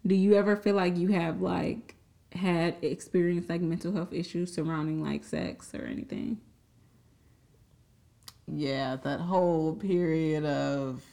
[0.05, 1.95] Do you ever feel like you have like
[2.33, 6.41] had experienced like mental health issues surrounding like sex or anything?
[8.47, 11.03] Yeah, that whole period of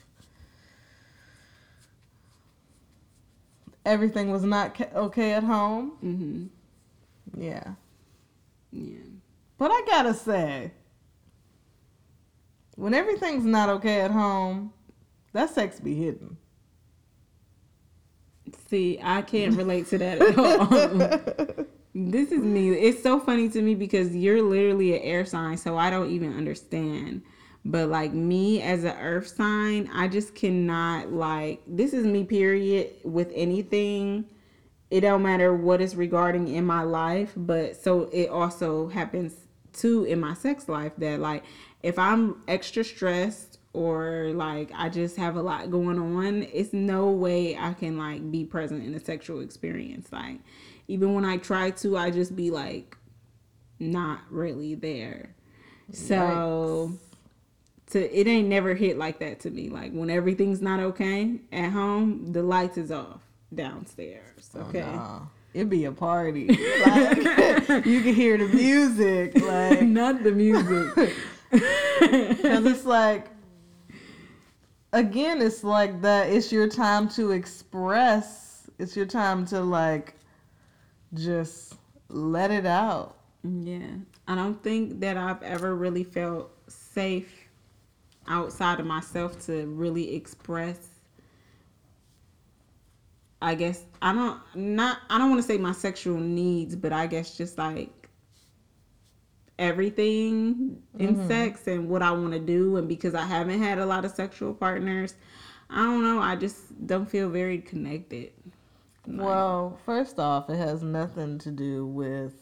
[3.85, 5.93] everything was not okay at home.
[6.05, 7.43] Mm-hmm.
[7.43, 7.75] Yeah.
[8.71, 8.99] Yeah.
[9.59, 10.73] But I gotta say,
[12.77, 14.73] when everything's not okay at home,
[15.33, 16.37] that sex be hidden.
[18.69, 21.67] See, I can't relate to that at all.
[21.97, 22.71] This is me.
[22.71, 26.37] It's so funny to me because you're literally an air sign, so I don't even
[26.37, 27.23] understand.
[27.65, 32.95] But like me as an earth sign, I just cannot like this is me period
[33.05, 34.25] with anything.
[34.91, 39.33] It don't matter what is regarding in my life, but so it also happens
[39.73, 41.45] too in my sex life that like
[41.85, 47.09] if I'm extra stressed or like I just have a lot going on, it's no
[47.11, 50.13] way I can like be present in a sexual experience.
[50.13, 50.41] Like
[50.89, 52.97] even when I try to, I just be like
[53.79, 55.35] not really there.
[55.93, 56.93] So
[57.91, 59.69] to it ain't never hit like that to me.
[59.69, 63.21] Like when everything's not okay at home, the lights is off
[63.55, 64.51] downstairs.
[64.55, 64.83] Oh, okay.
[64.83, 65.31] Oh, no.
[65.53, 66.49] It'd be a party.
[66.87, 67.17] like,
[67.87, 69.35] you can hear the music.
[69.45, 70.95] Like not the music.
[71.51, 73.29] Cause it's like
[74.93, 78.69] again, it's like that it's your time to express.
[78.79, 80.17] It's your time to like
[81.15, 81.75] just
[82.09, 83.17] let it out.
[83.43, 83.97] Yeah.
[84.27, 87.49] I don't think that I've ever really felt safe
[88.27, 90.95] outside of myself to really express
[93.45, 97.07] I guess I don't not I don't want to say my sexual needs, but I
[97.07, 98.09] guess just like
[99.59, 101.29] everything in mm-hmm.
[101.29, 104.13] sex and what I want to do and because I haven't had a lot of
[104.13, 105.15] sexual partners,
[105.69, 108.33] I don't know, I just don't feel very connected.
[109.07, 112.35] Well, first off, it has nothing to do with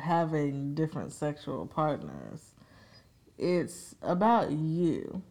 [0.00, 2.54] having different sexual partners.
[3.38, 5.22] It's about you.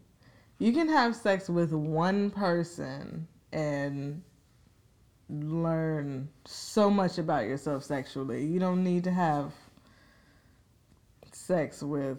[0.57, 4.21] You can have sex with one person and
[5.29, 8.45] learn so much about yourself sexually.
[8.45, 9.53] You don't need to have
[11.31, 12.17] sex with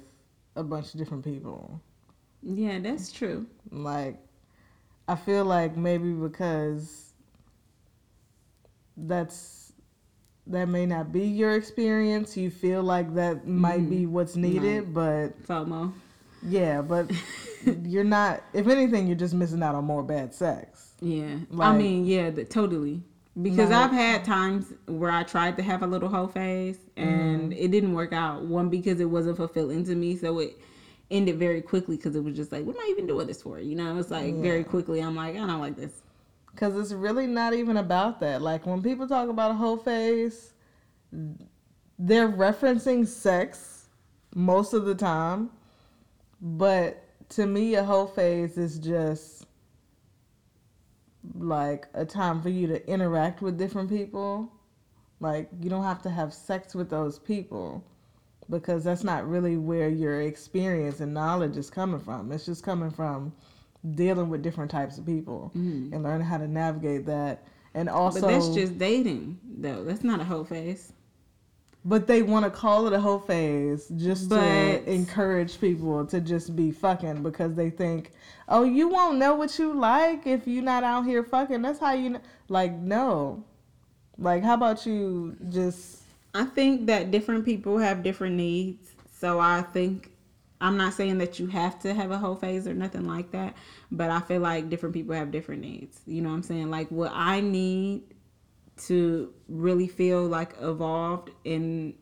[0.56, 1.80] a bunch of different people.
[2.42, 3.46] Yeah, that's true.
[3.70, 4.18] Like,
[5.08, 7.05] I feel like maybe because
[8.96, 9.72] that's
[10.48, 12.36] that may not be your experience.
[12.36, 13.90] You feel like that might mm-hmm.
[13.90, 15.92] be what's needed, but FOMO.
[16.42, 17.10] Yeah, but
[17.82, 18.42] you're not.
[18.52, 20.94] If anything, you're just missing out on more bad sex.
[21.00, 23.02] Yeah, I mean, yeah, the, totally.
[23.40, 27.52] Because Like- I've had times where I tried to have a little hoe phase and
[27.52, 27.52] Mm-hmm.
[27.52, 28.44] it didn't work out.
[28.44, 30.58] One because it wasn't fulfilling to me, so it
[31.10, 33.60] ended very quickly because it was just like, what am I even doing this for?
[33.60, 35.00] You know, it's like very quickly.
[35.00, 36.02] I'm like, I don't like this.
[36.56, 38.40] Because it's really not even about that.
[38.40, 40.54] Like when people talk about a whole face,
[41.98, 43.90] they're referencing sex
[44.34, 45.50] most of the time.
[46.40, 49.44] But to me, a whole phase is just
[51.38, 54.50] like a time for you to interact with different people.
[55.20, 57.84] Like you don't have to have sex with those people
[58.48, 62.32] because that's not really where your experience and knowledge is coming from.
[62.32, 63.34] It's just coming from
[63.94, 65.92] dealing with different types of people mm.
[65.92, 67.44] and learning how to navigate that.
[67.74, 69.84] And also, but that's just dating, though.
[69.84, 70.92] That's not a whole phase.
[71.84, 76.20] but they want to call it a whole phase just But- to encourage people to
[76.20, 78.10] just be fucking because they think,
[78.48, 81.62] oh, you won't know what you like if you're not out here fucking.
[81.62, 82.20] That's how you know.
[82.48, 83.44] Like, no.
[84.18, 86.02] Like, how about you just
[86.34, 88.90] I think that different people have different needs.
[89.18, 90.10] So I think
[90.60, 93.54] I'm not saying that you have to have a whole phase or nothing like that,
[93.90, 96.00] but I feel like different people have different needs.
[96.06, 96.70] You know what I'm saying?
[96.70, 98.02] Like what I need
[98.86, 101.94] to really feel like evolved in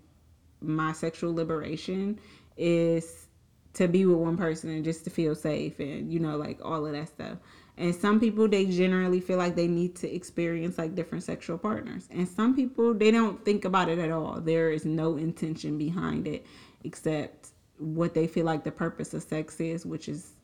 [0.60, 2.18] my sexual liberation
[2.56, 3.26] is
[3.74, 6.86] to be with one person and just to feel safe and you know like all
[6.86, 7.38] of that stuff
[7.76, 12.08] and some people they generally feel like they need to experience like different sexual partners
[12.10, 16.26] and some people they don't think about it at all there is no intention behind
[16.26, 16.46] it
[16.84, 20.34] except what they feel like the purpose of sex is which is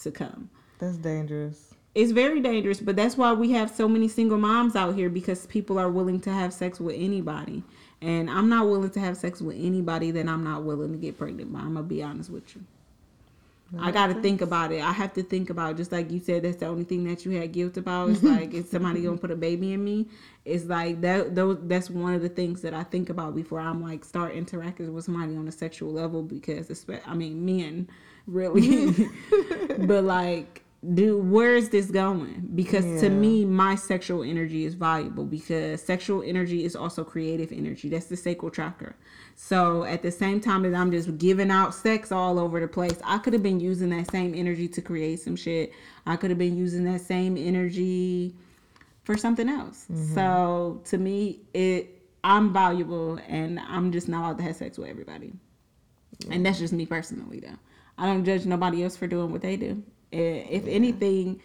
[0.00, 0.50] to come
[0.82, 1.74] that's dangerous.
[1.94, 5.46] it's very dangerous but that's why we have so many single moms out here because
[5.46, 7.62] people are willing to have sex with anybody
[8.00, 11.16] and i'm not willing to have sex with anybody that i'm not willing to get
[11.16, 12.64] pregnant by i'm gonna be honest with you
[13.80, 14.82] I got to think about it.
[14.82, 16.42] I have to think about just like you said.
[16.42, 18.10] That's the only thing that you had guilt about.
[18.10, 20.08] It's like is somebody gonna put a baby in me?
[20.44, 21.34] It's like that.
[21.34, 24.92] Those that's one of the things that I think about before I'm like start interacting
[24.92, 27.88] with somebody on a sexual level because I mean men
[28.26, 28.90] really,
[29.78, 30.62] but like
[30.94, 32.50] dude, where is this going?
[32.54, 37.88] Because to me, my sexual energy is valuable because sexual energy is also creative energy.
[37.88, 38.94] That's the sacral chakra.
[39.36, 42.98] So at the same time that I'm just giving out sex all over the place,
[43.04, 45.72] I could have been using that same energy to create some shit.
[46.04, 48.34] I could have been using that same energy
[49.04, 49.86] for something else.
[49.90, 50.14] Mm-hmm.
[50.14, 54.88] So to me, it I'm valuable and I'm just not allowed to have sex with
[54.88, 55.32] everybody.
[56.30, 57.58] And that's just me personally though.
[57.98, 59.82] I don't judge nobody else for doing what they do.
[60.12, 61.40] Eh, If anything,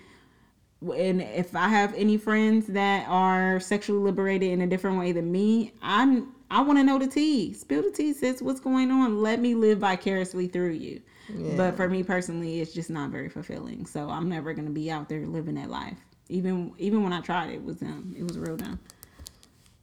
[0.82, 5.32] and if I have any friends that are sexually liberated in a different way than
[5.32, 7.54] me, I'm I want to know the tea.
[7.54, 8.42] Spill the tea, sis.
[8.42, 9.22] What's going on?
[9.22, 11.02] Let me live vicariously through you.
[11.30, 11.56] Yeah.
[11.58, 13.86] But for me personally, it's just not very fulfilling.
[13.86, 15.98] So I'm never gonna be out there living that life.
[16.30, 18.16] Even even when I tried, it, it was dumb.
[18.18, 18.80] It was real dumb.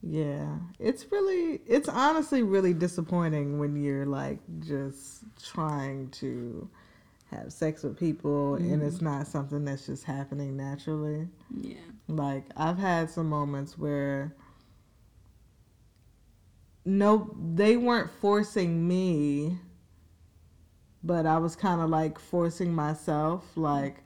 [0.07, 6.69] Yeah, it's really, it's honestly really disappointing when you're like just trying to
[7.31, 11.27] have sex with people and it's not something that's just happening naturally.
[11.59, 11.75] Yeah.
[12.07, 14.33] Like I've had some moments where
[16.85, 19.57] no, they weren't forcing me,
[21.03, 23.43] but I was kind of like forcing myself.
[23.55, 24.03] Like,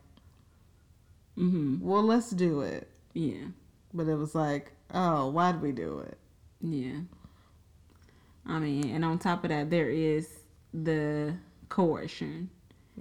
[1.37, 1.81] Mhm.
[1.81, 2.89] well, let's do it.
[3.13, 3.47] Yeah.
[3.93, 6.17] But it was like, oh, why did we do it?
[6.61, 7.01] Yeah.
[8.45, 10.29] I mean, and on top of that, there is
[10.73, 11.35] the
[11.69, 12.49] coercion,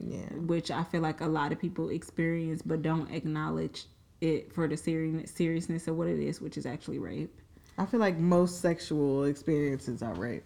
[0.07, 0.33] Yeah.
[0.35, 3.87] which I feel like a lot of people experience but don't acknowledge
[4.21, 7.35] it for the seri- seriousness of what it is, which is actually rape.
[7.77, 10.45] I feel like most sexual experiences are rape.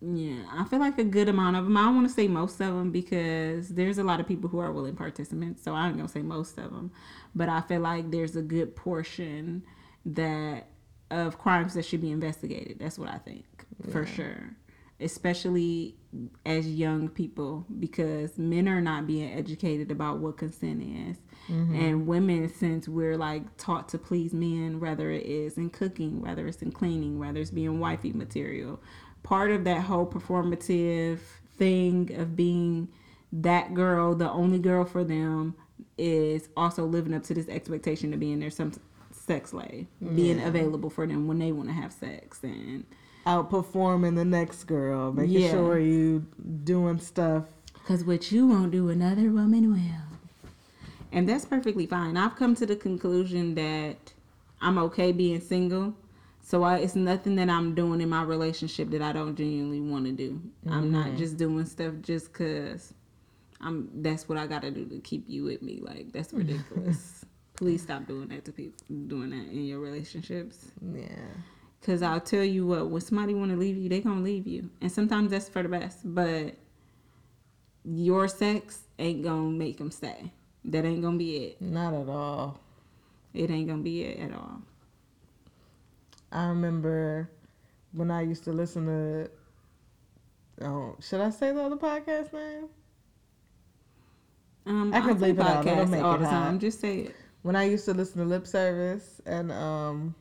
[0.00, 1.76] Yeah, I feel like a good amount of them.
[1.76, 4.58] I don't want to say most of them because there's a lot of people who
[4.58, 6.90] are willing participants, so I'm gonna say most of them.
[7.34, 9.62] But I feel like there's a good portion
[10.04, 10.66] that
[11.10, 12.78] of crimes that should be investigated.
[12.78, 13.44] That's what I think
[13.90, 14.54] for sure,
[15.00, 15.94] especially
[16.44, 21.16] as young people because men are not being educated about what consent is.
[21.48, 21.74] Mm-hmm.
[21.74, 26.46] And women, since we're like taught to please men, whether it is in cooking, whether
[26.46, 28.80] it's in cleaning, whether it's being wifey material,
[29.22, 31.18] part of that whole performative
[31.56, 32.88] thing of being
[33.32, 35.54] that girl, the only girl for them,
[35.98, 38.72] is also living up to this expectation of being their some
[39.10, 42.84] sex slave, being available for them when they want to have sex, and
[43.26, 45.50] Outperforming the next girl, making Yeah.
[45.50, 46.26] sure you
[46.64, 47.44] doing stuff.
[47.86, 50.50] Cause what you won't do, another woman will.
[51.12, 52.16] And that's perfectly fine.
[52.16, 54.12] I've come to the conclusion that
[54.60, 55.94] I'm okay being single.
[56.42, 60.06] So I, it's nothing that I'm doing in my relationship that I don't genuinely want
[60.06, 60.40] to do.
[60.70, 61.16] I'm not mm-hmm.
[61.16, 62.94] just doing stuff just cause
[63.60, 65.80] I'm that's what I gotta do to keep you with me.
[65.82, 67.24] Like that's ridiculous.
[67.56, 68.84] Please stop doing that to people.
[69.08, 70.70] Doing that in your relationships.
[70.94, 71.06] Yeah.
[71.86, 74.70] Cause I'll tell you what, when somebody want to leave you, they gonna leave you,
[74.80, 76.00] and sometimes that's for the best.
[76.02, 76.56] But
[77.84, 80.32] your sex ain't gonna make them stay.
[80.64, 81.62] That ain't gonna be it.
[81.62, 82.58] Not at all.
[83.32, 84.62] It ain't gonna be it at all.
[86.32, 87.30] I remember
[87.92, 89.30] when I used to listen to.
[90.66, 92.68] Oh, should I say the other podcast name?
[94.66, 95.64] Um, I can bleep it out.
[95.64, 96.52] It'll podcasts make all it the time.
[96.54, 96.60] hot.
[96.60, 97.16] Just say it.
[97.42, 100.16] When I used to listen to Lip Service, and um,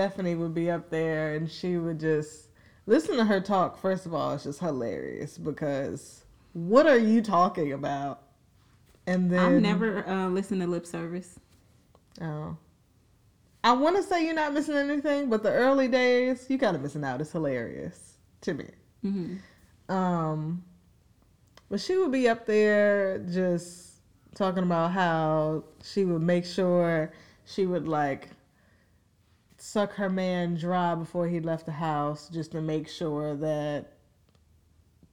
[0.00, 2.48] Stephanie would be up there, and she would just
[2.86, 3.78] listen to her talk.
[3.78, 6.24] First of all, it's just hilarious because
[6.54, 8.22] what are you talking about?
[9.06, 11.38] And then I've never uh, listened to lip service.
[12.18, 12.56] Oh.
[13.62, 16.80] I want to say you're not missing anything, but the early days, you kind of
[16.80, 17.20] missing out.
[17.20, 18.68] It's hilarious to me.
[19.02, 19.34] hmm
[19.90, 20.64] Um,
[21.68, 23.96] but she would be up there just
[24.34, 27.12] talking about how she would make sure
[27.44, 28.30] she would like
[29.62, 33.92] suck her man dry before he left the house just to make sure that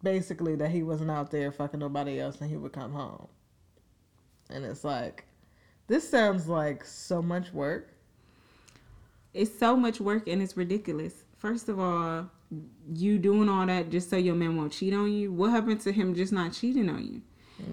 [0.03, 3.27] basically that he wasn't out there fucking nobody else and he would come home.
[4.49, 5.25] And it's like,
[5.87, 7.93] this sounds like so much work.
[9.33, 11.23] It's so much work and it's ridiculous.
[11.35, 12.29] First of all,
[12.93, 15.31] you doing all that just so your man won't cheat on you.
[15.31, 17.21] What happened to him just not cheating on you?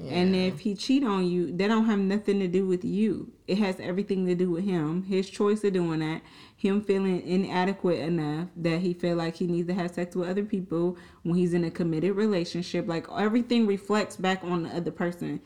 [0.09, 3.33] And if he cheat on you, that don't have nothing to do with you.
[3.47, 6.23] It has everything to do with him, his choice of doing that,
[6.57, 10.45] him feeling inadequate enough that he feel like he needs to have sex with other
[10.45, 12.89] people when he's in a committed relationship.
[12.89, 15.41] Like everything reflects back on the other person.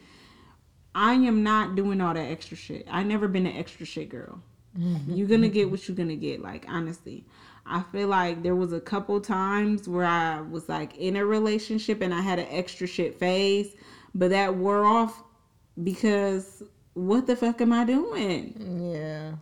[0.94, 2.86] I am not doing all that extra shit.
[2.90, 4.40] I never been an extra shit girl.
[4.78, 5.14] Mm-hmm.
[5.14, 5.70] you're gonna get mm-hmm.
[5.72, 6.40] what you're gonna get.
[6.40, 7.24] Like honestly,
[7.66, 12.00] I feel like there was a couple times where I was like in a relationship
[12.00, 13.74] and I had an extra shit phase,
[14.14, 15.22] but that wore off
[15.82, 16.62] because
[16.94, 18.90] what the fuck am I doing?
[18.92, 19.32] Yeah.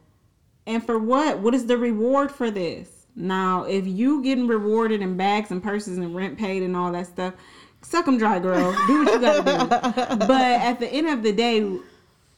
[0.67, 1.39] And for what?
[1.39, 3.07] What is the reward for this?
[3.15, 7.07] Now, if you getting rewarded in bags and purses and rent paid and all that
[7.07, 7.35] stuff,
[7.81, 8.73] suck them dry, girl.
[8.87, 10.17] Do what you gotta do.
[10.27, 11.79] But at the end of the day,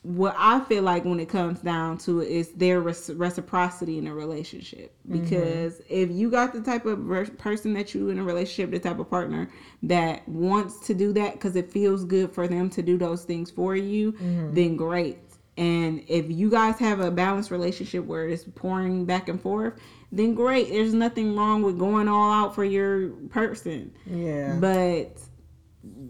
[0.02, 4.14] what I feel like when it comes down to it is their reciprocity in a
[4.14, 4.94] relationship.
[5.08, 5.22] Mm-hmm.
[5.22, 8.78] Because if you got the type of re- person that you in a relationship, the
[8.78, 9.50] type of partner
[9.82, 13.50] that wants to do that because it feels good for them to do those things
[13.50, 14.54] for you, mm-hmm.
[14.54, 15.18] then great.
[15.56, 19.74] And if you guys have a balanced relationship where it's pouring back and forth,
[20.12, 20.68] then great.
[20.68, 23.92] There's nothing wrong with going all out for your person.
[24.06, 24.56] Yeah.
[24.60, 25.18] But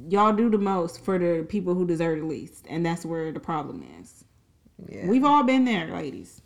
[0.09, 3.41] y'all do the most for the people who deserve the least, and that's where the
[3.41, 4.25] problem is.
[4.89, 5.07] yeah.
[5.07, 6.41] We've all been there, ladies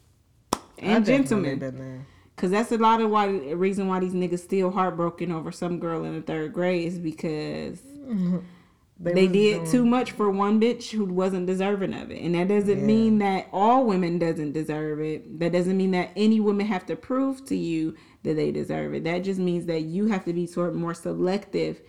[0.79, 2.07] and gentlemen, Been there.
[2.35, 6.05] because that's a lot of why reason why these niggas still heartbroken over some girl
[6.05, 7.81] in the third grade is because
[8.99, 12.35] they, was did doing- too much for one bitch who wasn't deserving of it, and
[12.35, 15.39] that doesn't mean that all women doesn't deserve it.
[15.39, 17.95] That doesn't mean that any women have to prove to you
[18.25, 19.05] that they deserve it.
[19.05, 21.81] That just means that you have to be sort of more selective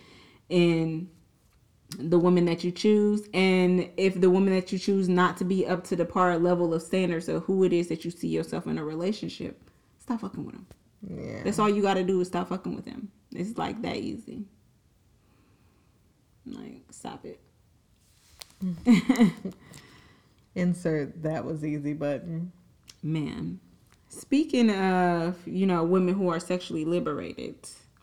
[0.50, 1.10] in
[2.00, 5.66] the woman that you choose and if the woman that you choose not to be
[5.68, 8.66] up to the par level of standards of who it is that you see yourself
[8.68, 9.62] in a relationship
[10.00, 10.66] stop fucking with them
[11.08, 11.44] Yeah.
[11.44, 14.46] that's all you got to do is stop fucking with them it's like that easy
[16.46, 17.40] like stop it
[20.56, 22.52] Insert that was easy button.
[23.02, 23.60] man
[24.08, 27.56] speaking of you know women who are sexually liberated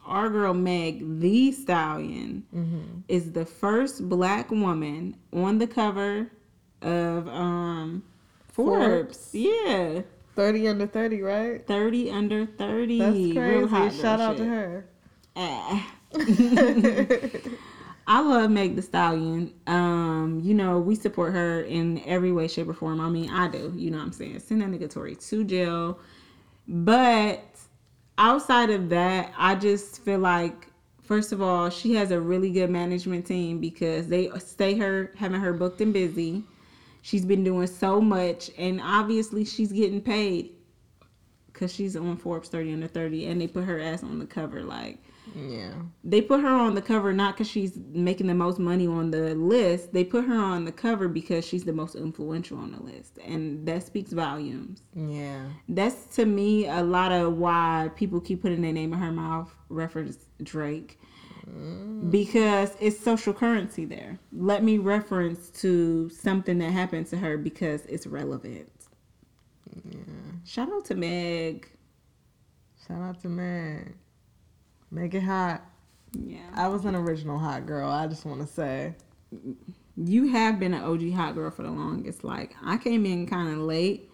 [0.07, 6.31] our girl Meg Thee Stallion is the first black woman on the cover
[6.83, 8.03] of um
[8.49, 9.31] forbes, Forbes.
[9.35, 10.03] yeah
[10.37, 11.67] 30 under 30, right?
[11.67, 14.01] 30 under 30 That's crazy.
[14.01, 14.87] Shout out to her.
[15.37, 15.95] Ah.
[18.07, 19.53] I love Meg Thee Stallion.
[19.67, 23.01] Um, you know, we support her in every way, shape, or form.
[23.01, 23.73] I mean, I do.
[23.77, 24.41] You know what I'm saying?
[24.41, 25.99] Send that nigga Tory to jail.
[26.67, 27.50] But
[28.21, 30.69] outside of that, I just feel like
[31.03, 35.41] first of all, she has a really good management team because they stay her having
[35.41, 36.45] her booked and busy.
[37.03, 40.53] She's been doing so much and obviously she's getting paid
[41.55, 44.63] cuz she's on Forbes 30 under 30 and they put her ass on the cover
[44.63, 44.99] like
[45.35, 45.73] Yeah.
[46.03, 49.35] they put her on the cover not because she's making the most money on the
[49.35, 49.93] list.
[49.93, 53.67] They put her on the cover because she's the most influential on the list, and
[53.67, 54.83] that speaks volumes.
[54.95, 55.45] Yeah.
[55.69, 59.55] That's to me a lot of why people keep putting their name in her mouth,
[59.69, 60.99] reference Drake,
[61.49, 62.11] mm.
[62.11, 64.19] because it's social currency there.
[64.33, 68.71] Let me reference to something that happened to her because it's relevant.
[69.85, 69.99] Yeah.
[70.45, 71.69] Shout out to Meg.
[72.87, 73.95] Shout out to Meg.
[74.91, 75.63] Make it hot.
[76.13, 76.39] Yeah.
[76.55, 77.89] I was an original hot girl.
[77.89, 78.95] I just want to say.
[79.97, 82.25] you have been an OG hot girl for the longest.
[82.25, 84.11] Like I came in kind of late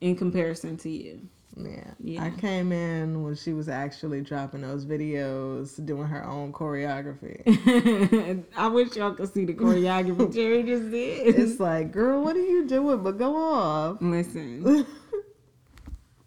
[0.00, 1.20] in comparison to you.
[1.56, 1.90] Yeah.
[2.02, 2.24] Yeah.
[2.24, 7.42] I came in when she was actually dropping those videos, doing her own choreography.
[8.56, 11.34] I wish y'all could see the choreography Cherry just did.
[11.38, 13.02] it's like, girl, what are you doing?
[13.02, 13.98] But go off.
[14.00, 14.86] Listen,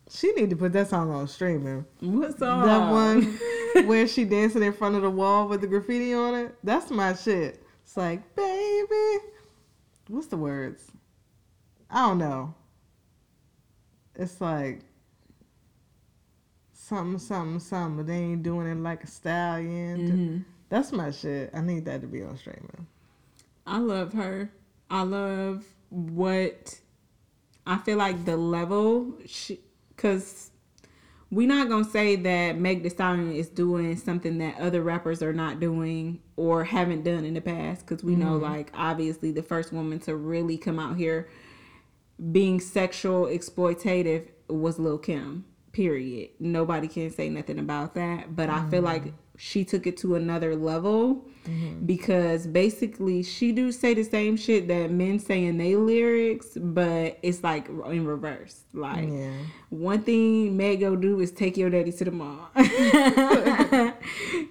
[0.10, 1.84] She need to put that song on streaming.
[2.00, 2.66] what's up?
[2.66, 3.38] That one
[3.84, 6.56] where she dancing in front of the wall with the graffiti on it.
[6.64, 7.64] That's my shit.
[7.84, 9.24] It's like, baby.
[10.08, 10.92] What's the words?
[11.90, 12.54] I don't know.
[14.16, 14.82] It's like
[16.74, 20.12] something, something, something, but they ain't doing it like a stallion.
[20.12, 20.46] Mhm.
[20.70, 21.52] That's my shit.
[21.54, 22.88] I need that to be on streaming.
[23.68, 24.52] I love her.
[24.90, 26.80] I love what
[27.66, 29.60] I feel like the level, she,
[29.90, 30.52] because
[31.36, 35.34] we're not gonna say that Meg Thee Stallion is doing something that other rappers are
[35.34, 37.86] not doing or haven't done in the past.
[37.86, 38.44] Because we know, mm-hmm.
[38.46, 41.28] like, obviously, the first woman to really come out here
[42.32, 45.44] being sexual exploitative was Lil Kim.
[45.74, 46.30] Period.
[46.40, 48.34] Nobody can say nothing about that.
[48.34, 48.86] But I feel mm-hmm.
[48.86, 51.86] like she took it to another level mm-hmm.
[51.86, 57.18] because basically she do say the same shit that men say in their lyrics, but
[57.22, 58.64] it's like in reverse.
[58.74, 59.32] Like Yeah.
[59.70, 62.50] one thing Meg go do is take your daddy to the mall.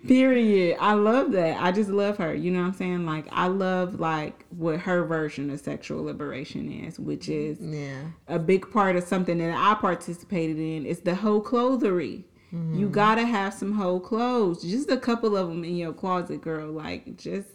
[0.07, 0.77] Period.
[0.81, 1.63] I love that.
[1.63, 2.35] I just love her.
[2.35, 3.07] You know what I'm saying?
[3.07, 8.03] Like I love like what her version of sexual liberation is, which is Yeah.
[8.29, 12.25] a big part of something that I participated in is the whole clothery.
[12.55, 16.71] You gotta have some whole clothes, just a couple of them in your closet, girl.
[16.71, 17.49] Like just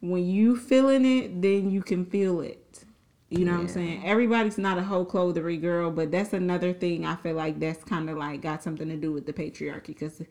[0.00, 2.84] when you feeling it, then you can feel it.
[3.30, 4.02] You know what I'm saying?
[4.06, 7.04] Everybody's not a whole clothery girl, but that's another thing.
[7.04, 10.22] I feel like that's kind of like got something to do with the patriarchy because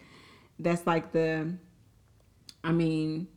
[0.59, 1.53] that's like the.
[2.63, 3.27] I mean,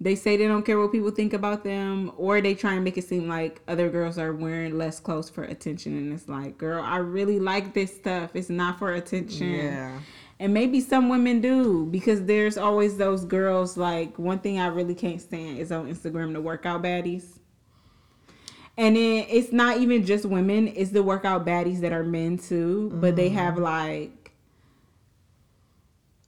[0.00, 2.98] they say they don't care what people think about them or they try and make
[2.98, 5.96] it seem like other girls are wearing less clothes for attention.
[5.96, 8.30] And it's like girl i really like this stuff.
[8.34, 9.54] It's not for attention.
[9.54, 9.98] Yeah.
[10.38, 14.94] and maybe some women do because there's always those girls like one thing i really
[14.94, 17.38] can't stand is on instagram the workout baddies.
[18.78, 22.90] And then it's not even just women it's the workout baddies that are men too
[22.94, 23.38] but they mm-hmm.
[23.38, 24.26] have like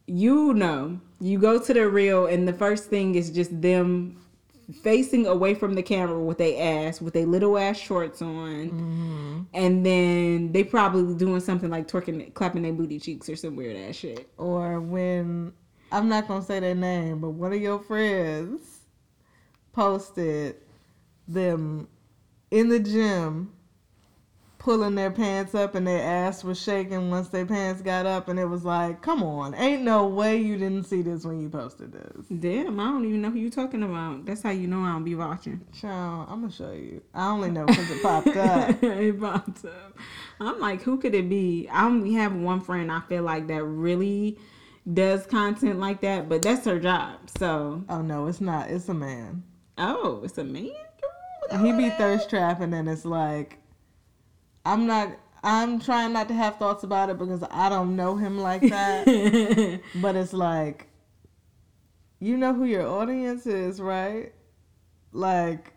[0.09, 4.17] you know, you go to the reel, and the first thing is just them
[4.83, 9.41] facing away from the camera with their ass, with their little ass shorts on, mm-hmm.
[9.55, 13.77] and then they probably doing something like twerking, clapping their booty cheeks or some weird
[13.77, 14.29] ass shit.
[14.37, 15.53] Or when
[15.91, 18.81] I'm not gonna say their name, but one of your friends
[19.73, 20.57] posted
[21.27, 21.89] them
[22.51, 23.53] in the gym
[24.59, 28.39] pulling their pants up and their ass was shaking once their pants got up and
[28.39, 31.93] it was like, come on, ain't no way you didn't see this when you posted
[31.93, 32.27] this.
[32.41, 34.27] Damn, I don't even know who you talking about.
[34.27, 35.61] That's how you know I don't be watching.
[35.81, 37.03] Child, I'm gonna show you.
[37.15, 38.77] I only know because it popped up.
[38.83, 39.97] it popped up.
[40.41, 41.69] I'm like, who could it be?
[41.71, 44.39] I only have one friend I feel like that really
[44.93, 47.19] does content like that, but that's her job.
[47.39, 48.71] So, Oh no, it's not.
[48.71, 49.45] It's a man.
[49.79, 50.73] oh, it's a man.
[51.63, 53.59] He be thirst trapping and it's like
[54.69, 58.39] I'm not I'm trying not to have thoughts about it because I don't know him
[58.39, 59.81] like that.
[59.95, 60.89] but it's like
[62.21, 64.33] you know who your audience is, right?
[65.13, 65.73] Like,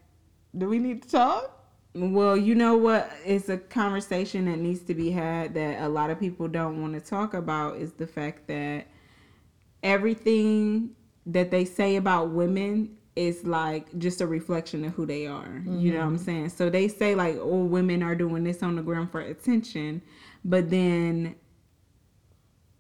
[0.58, 1.58] do we need to talk?
[1.94, 3.12] Well, you know what?
[3.26, 6.94] It's a conversation that needs to be had that a lot of people don't want
[6.94, 8.88] to talk about is the fact that
[9.84, 10.92] everything
[11.28, 15.62] that they say about women is like just a reflection of who they are.
[15.66, 16.08] You know what mm-hmm.
[16.08, 16.50] I'm saying?
[16.50, 20.01] So they say like, "Oh, women are doing this on the ground for attention,"
[20.46, 21.36] but then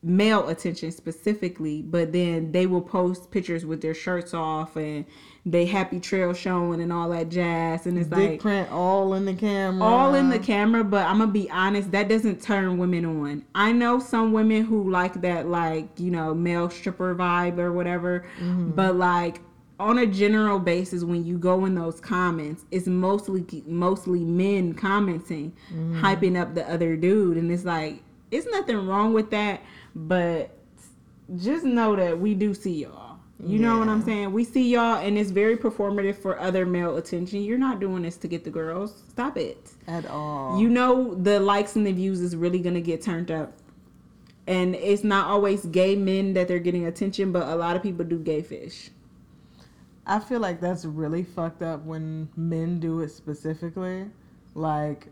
[0.03, 5.05] male attention specifically, but then they will post pictures with their shirts off and
[5.45, 9.25] they happy trail showing and all that jazz and it's Dick like print all in
[9.25, 9.83] the camera.
[9.83, 13.71] all in the camera but i'm gonna be honest that doesn't turn women on i
[13.71, 18.69] know some women who like that like you know male stripper vibe or whatever mm-hmm.
[18.71, 19.41] but like
[19.81, 25.51] on a general basis when you go in those comments it's mostly mostly men commenting
[25.73, 26.03] mm-hmm.
[26.03, 27.37] hyping up the other dude.
[27.37, 29.61] And it's like it's nothing wrong with that
[29.95, 30.51] but
[31.37, 33.17] just know that we do see y'all.
[33.43, 34.31] You know what i'm saying?
[34.33, 37.41] We see y'all and it's very performative for other male attention.
[37.41, 39.03] You're not doing this to get the girls.
[39.09, 39.71] Stop it.
[39.87, 40.61] At all.
[40.61, 43.53] you know the likes and the views is really gonna get turned up.
[44.45, 48.05] And it's not always gay men that they're getting attention but a lot of people
[48.05, 48.91] do gay fish
[50.11, 54.05] I feel like that's really fucked up when men do it specifically.
[54.55, 55.07] Like,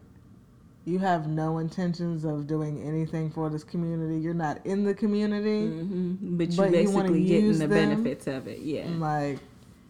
[0.86, 4.20] you have no intentions of doing anything for this community.
[4.20, 5.68] You're not in the community.
[5.68, 7.70] hmm but you But you basically getting the them?
[7.70, 9.40] benefits of it yeah Like,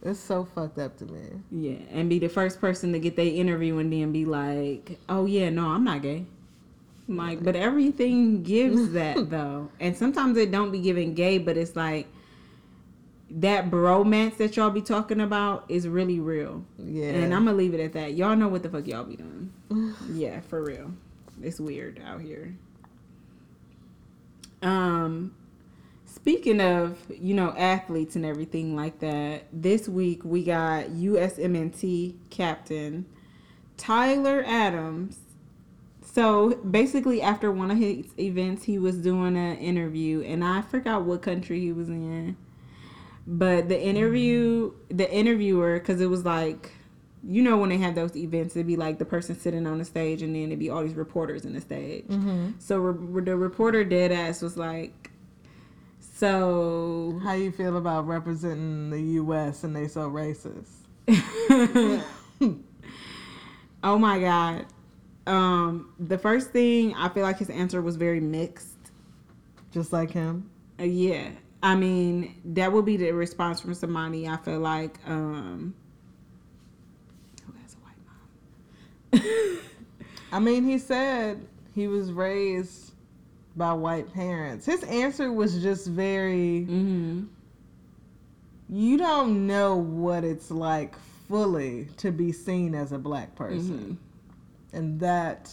[0.04, 1.22] It's so fucked up to me.
[1.52, 5.26] Yeah, and be the first person to get their interview and then be like, "Oh
[5.26, 6.26] yeah, no, I'm not gay."
[7.10, 11.76] Like, but everything gives that though, and sometimes it don't be giving gay, but it's
[11.76, 12.08] like
[13.32, 16.66] that bromance that y'all be talking about is really real.
[16.78, 17.10] Yeah.
[17.10, 18.14] And I'm gonna leave it at that.
[18.14, 19.54] Y'all know what the fuck y'all be doing.
[20.12, 20.92] yeah, for real.
[21.42, 22.56] It's weird out here.
[24.62, 25.36] Um
[26.06, 33.06] speaking of, you know, athletes and everything like that, this week we got USMNT captain
[33.78, 35.20] Tyler Adams.
[36.02, 41.04] So basically after one of his events he was doing an interview and I forgot
[41.04, 42.36] what country he was in.
[43.32, 46.72] But the interview, the interviewer, because it was like,
[47.24, 49.86] you know, when they have those events, it'd be like the person sitting on the
[49.86, 52.06] stage, and then it'd be all these reporters in the stage.
[52.08, 52.54] Mm-hmm.
[52.58, 55.12] So re- the reporter dead ass was like,
[56.02, 59.64] "So How you feel about representing the U.S.
[59.64, 60.70] and they so racist?
[63.84, 64.66] oh my god."
[65.28, 68.92] Um, the first thing I feel like his answer was very mixed.
[69.72, 70.50] Just like him.
[70.80, 71.30] Uh, yeah,
[71.62, 74.28] I mean that would be the response from somebody.
[74.28, 75.74] I feel like um,
[77.46, 79.60] who has a white mom.
[80.32, 81.46] I mean, he said
[81.76, 82.94] he was raised
[83.56, 84.66] by white parents.
[84.66, 86.66] His answer was just very.
[86.70, 87.24] mm-hmm.
[88.72, 90.96] You don't know what it's like
[91.28, 93.98] fully to be seen as a black person,
[94.74, 95.52] and that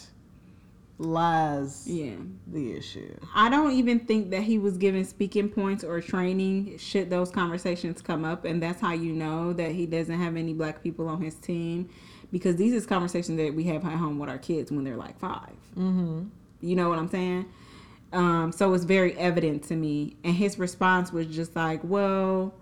[0.98, 2.14] lies Yeah.
[2.46, 3.14] the issue.
[3.34, 8.00] I don't even think that he was given speaking points or training should those conversations
[8.00, 8.44] come up.
[8.46, 11.90] And that's how you know that he doesn't have any black people on his team
[12.32, 15.18] because these is conversations that we have at home with our kids when they're like
[15.18, 15.38] 5
[15.76, 16.22] Mm-hmm.
[16.62, 17.44] You know what I'm saying?
[18.14, 20.16] Um, so it's very evident to me.
[20.24, 22.54] And his response was just like, well,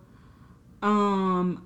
[0.82, 1.64] um,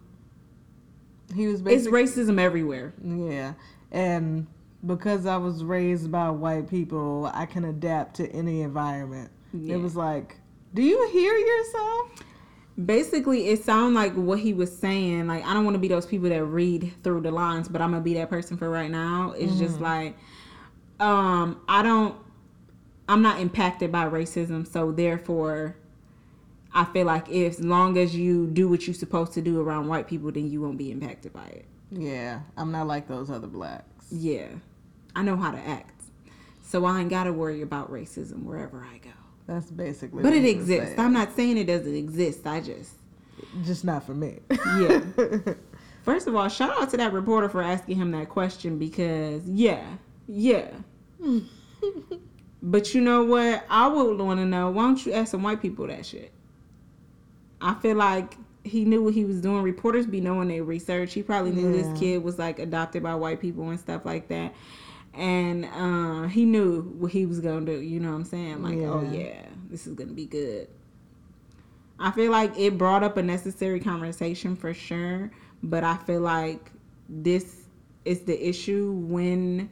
[1.35, 2.93] He was it's racism everywhere.
[3.03, 3.55] yeah,
[3.91, 4.47] and
[4.87, 9.31] because I was raised by white people, I can adapt to any environment.
[9.53, 9.75] Yeah.
[9.75, 10.37] It was like,
[10.75, 12.25] do you hear yourself?
[12.85, 16.07] basically it sounded like what he was saying like i don't want to be those
[16.07, 19.35] people that read through the lines but i'm gonna be that person for right now
[19.37, 20.17] it's just like
[21.01, 22.15] um i don't
[23.09, 25.75] i'm not impacted by racism so therefore
[26.73, 29.89] i feel like if as long as you do what you're supposed to do around
[29.89, 33.49] white people then you won't be impacted by it Yeah, I'm not like those other
[33.49, 33.98] blacks.
[34.11, 34.47] Yeah
[35.15, 36.03] i know how to act
[36.63, 39.11] so i ain't gotta worry about racism wherever i go
[39.47, 40.23] That's basically.
[40.23, 41.01] but it exists saying.
[41.01, 42.93] i'm not saying it doesn't exist i just
[43.65, 44.39] just not for me.
[44.51, 45.01] Yeah.
[46.03, 49.85] First of all, shout out to that reporter for asking him that question because, yeah,
[50.27, 50.71] yeah.
[52.63, 53.65] but you know what?
[53.69, 56.33] I would want to know why don't you ask some white people that shit?
[57.61, 58.37] I feel like
[58.69, 59.63] he knew what he was doing.
[59.63, 61.13] Reporters be knowing their research.
[61.15, 61.83] He probably knew Yeah.
[61.83, 64.55] this kid was like adopted by white people and stuff like that.
[65.15, 67.81] And uh, he knew what he was going to do.
[67.81, 68.63] You know what I'm saying?
[68.63, 69.19] Like, oh, Yeah.
[69.19, 70.69] yeah, this is going to be good.
[71.99, 75.33] I feel like it brought up a necessary conversation for sure,
[75.63, 76.71] but I feel like
[77.09, 77.65] this
[78.05, 79.71] is the issue when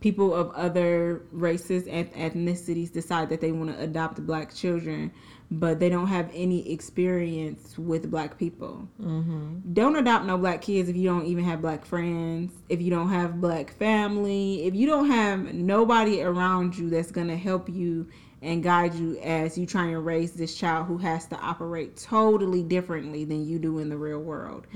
[0.00, 5.12] people of other races and ethnicities decide that they want to adopt black children,
[5.50, 8.88] but they don't have any experience with black people.
[9.00, 9.72] mm-hmm.
[9.72, 13.08] Don't adopt no black kids if you don't even have black friends, if you don't
[13.08, 18.08] have black family, if you don't have nobody around you that's to help you
[18.42, 22.62] and guide you as you try and raise this child who has to operate totally
[22.62, 24.66] differently than you do in the real world.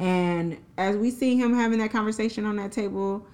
[0.00, 3.26] And as we see him having that conversation on that table,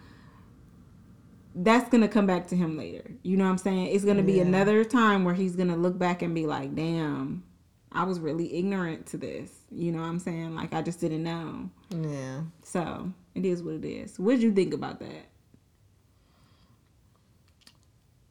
[1.55, 3.11] that's gonna come back to him later.
[3.23, 3.87] You know what I'm saying?
[3.89, 4.43] It's gonna be Yeah.
[4.43, 7.43] another time where he's gonna look back and be like, "Damn,
[7.91, 10.55] I was really ignorant to this." You know what I'm saying?
[10.55, 11.71] Like I just didn't know.
[11.91, 12.43] Yeah.
[12.63, 14.19] So it is what it is.
[14.19, 15.27] What did you think about that?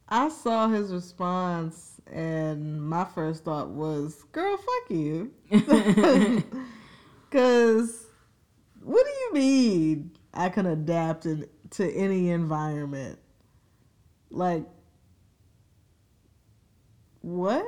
[0.08, 5.32] I saw his response, and my first thought was, "Girl, fuck you,"
[7.30, 8.06] because
[8.82, 13.18] what do you mean I can adapt in, to any environment?
[14.30, 14.64] Like,
[17.20, 17.64] what?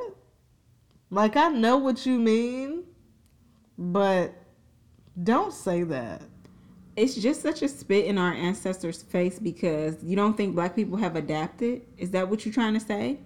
[1.10, 2.84] Like, I know what you mean,
[3.78, 4.34] but
[5.22, 6.22] don't say that.
[6.96, 10.96] It's just such a spit in our ancestors' face because you don't think black people
[10.96, 11.82] have adapted.
[11.98, 13.18] Is that what you're trying to say?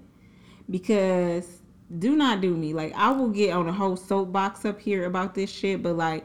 [0.71, 1.61] Because
[1.99, 2.73] do not do me.
[2.73, 6.25] Like I will get on a whole soapbox up here about this shit, but like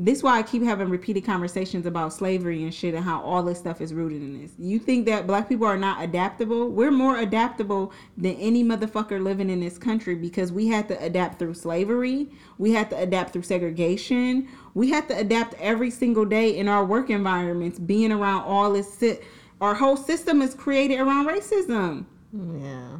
[0.00, 3.42] this is why I keep having repeated conversations about slavery and shit and how all
[3.42, 4.52] this stuff is rooted in this.
[4.56, 6.68] You think that black people are not adaptable?
[6.68, 11.40] We're more adaptable than any motherfucker living in this country because we had to adapt
[11.40, 12.28] through slavery.
[12.58, 14.46] We had to adapt through segregation.
[14.74, 19.00] We had to adapt every single day in our work environments, being around all this
[19.00, 19.24] shit.
[19.60, 22.04] Our whole system is created around racism.
[22.32, 22.98] Yeah.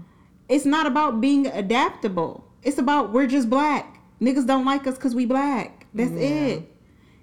[0.48, 2.44] It's not about being adaptable.
[2.64, 4.00] It's about we're just black.
[4.20, 5.86] Niggas don't like us because we black.
[5.94, 6.18] That's Yeah.
[6.18, 6.74] it.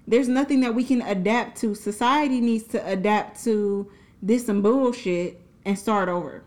[0.06, 1.74] There's nothing that we can adapt to.
[1.74, 3.90] Society needs to adapt to
[4.22, 6.42] this some bullshit and start over.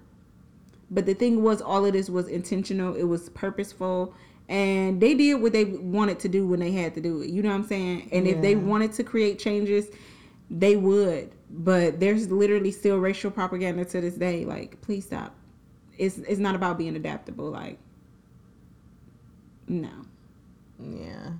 [0.91, 2.95] But the thing was, all of this was intentional.
[2.95, 4.14] It was purposeful,
[4.48, 7.30] and they did what they wanted to do when they had to do it.
[7.30, 8.10] You know what I'm saying?
[8.11, 9.88] And if they wanted to create changes,
[10.49, 11.31] they would.
[11.52, 14.45] But there's literally still racial propaganda to this day.
[14.45, 15.36] Like, please stop.
[15.98, 17.49] It's it's not about being adaptable.
[17.52, 17.77] Like,
[19.68, 19.91] no.
[20.80, 21.31] Yeah.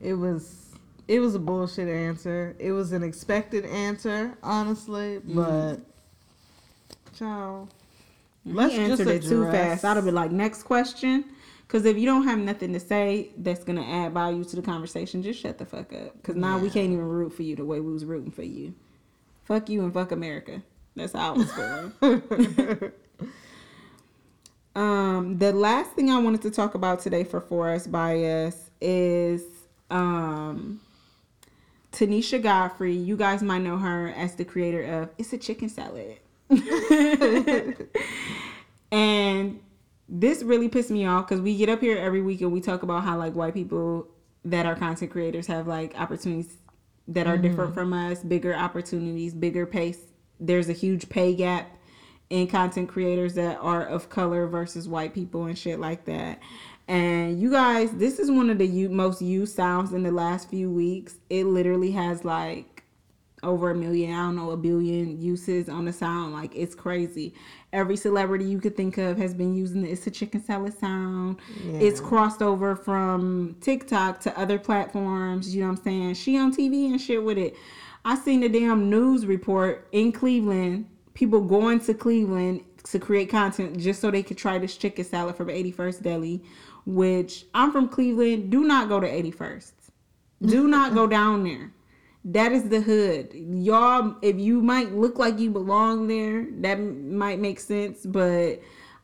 [0.00, 0.66] It was
[1.08, 2.54] it was a bullshit answer.
[2.58, 5.34] It was an expected answer, honestly, Mm-hmm.
[5.34, 5.80] but
[7.16, 7.68] ciao.
[8.44, 9.84] Let's he answered it too fast.
[9.84, 11.24] I'd have been like, next question.
[11.66, 15.22] Because if you don't have nothing to say that's gonna add value to the conversation,
[15.22, 16.16] just shut the fuck up.
[16.16, 18.74] Because now we can't even root for you the way we was rooting for you.
[19.44, 20.62] Fuck you and fuck America.
[20.96, 22.92] That's how I was feeling.
[24.76, 28.14] um, the last thing I wanted to talk about today for For Us By
[28.80, 29.49] is
[29.90, 30.80] um,
[31.92, 32.94] Tanisha Godfrey.
[32.94, 36.18] You guys might know her as the creator of It's a Chicken Salad.
[38.92, 39.60] and
[40.08, 42.82] this really pissed me off because we get up here every week and we talk
[42.82, 44.08] about how like white people
[44.44, 46.56] that are content creators have like opportunities
[47.06, 49.98] that are different from us, bigger opportunities, bigger pace.
[50.38, 51.68] There's a huge pay gap
[52.30, 56.38] in content creators that are of color versus white people and shit like that.
[56.90, 60.68] And you guys, this is one of the most used sounds in the last few
[60.68, 61.18] weeks.
[61.30, 62.82] It literally has like
[63.44, 66.32] over a million, I don't know, a billion uses on the sound.
[66.32, 67.32] Like it's crazy.
[67.72, 71.38] Every celebrity you could think of has been using the It's a Chicken Salad sound.
[71.64, 75.54] It's crossed over from TikTok to other platforms.
[75.54, 76.14] You know what I'm saying?
[76.14, 77.54] She on TV and shit with it.
[78.04, 80.86] I seen the damn news report in Cleveland.
[81.14, 85.36] People going to Cleveland to create content just so they could try this chicken salad
[85.36, 86.42] from 81st Deli,
[86.94, 88.50] which I'm from Cleveland.
[88.50, 89.72] Do not go to 81st.
[90.42, 91.72] Do not go down there.
[92.24, 93.32] That is the hood.
[93.32, 98.60] Y'all, if you might look like you belong there, that might make sense, but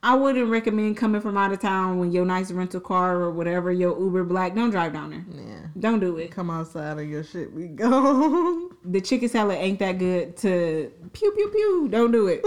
[0.06, 3.72] I wouldn't recommend coming from out of town when your nice rental car or whatever,
[3.72, 5.24] your Uber Black, don't drive down there.
[5.34, 5.66] Yeah.
[5.80, 6.30] Don't do it.
[6.30, 8.70] Come outside of your shit We go.
[8.84, 11.88] The chicken salad ain't that good to pew pew pew.
[11.90, 12.44] Don't do it.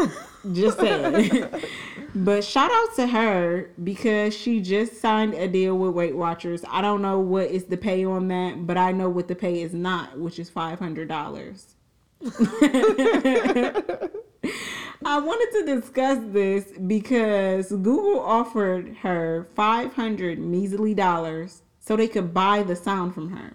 [0.54, 1.50] Just saying.
[2.16, 6.64] but shout out to her because she just signed a deal with Weight Watchers.
[6.70, 9.62] I don't know what is the pay on that, but I know what the pay
[9.62, 11.76] is not, which is five hundred dollars.
[15.06, 22.08] I wanted to discuss this because Google offered her five hundred measly dollars so they
[22.08, 23.54] could buy the sound from her.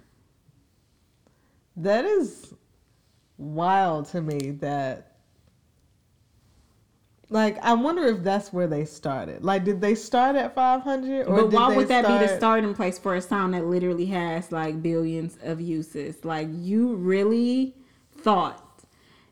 [1.76, 2.54] That is
[3.36, 5.14] wild to me that
[7.30, 9.44] like I wonder if that's where they started.
[9.44, 12.98] Like did they start at 500 or But why would that be the starting place
[12.98, 16.24] for a sound that literally has like billions of uses?
[16.24, 17.74] Like you really
[18.18, 18.63] thought.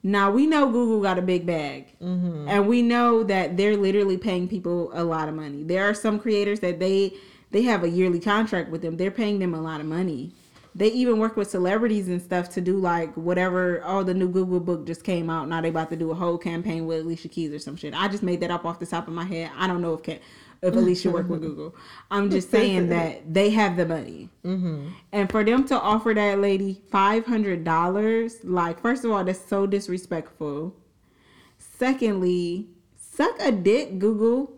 [0.02, 2.48] Now we know Google got a big bag, Mm-hmm.
[2.48, 5.62] and we know that they're literally paying people a lot of money.
[5.62, 7.14] There are some creators that they
[7.52, 8.96] they have a yearly contract with them.
[8.96, 10.32] They're paying them a lot of money.
[10.74, 13.82] They even work with celebrities and stuff to do like whatever.
[13.84, 15.46] Oh, the new Google book just came out.
[15.48, 17.92] Now they about to do a whole campaign with Alicia Keys or some shit.
[17.94, 19.50] I just made that up off the top of my head.
[19.56, 20.02] I don't know if
[20.62, 21.74] if Alicia worked with Google.
[22.10, 24.30] I'm just saying that they have the money.
[24.44, 24.88] Mm-hmm.
[25.12, 29.44] And for them to offer that lady five hundred dollars, like first of all, that's
[29.44, 30.74] so disrespectful.
[31.58, 34.52] Secondly, suck a dick, Google.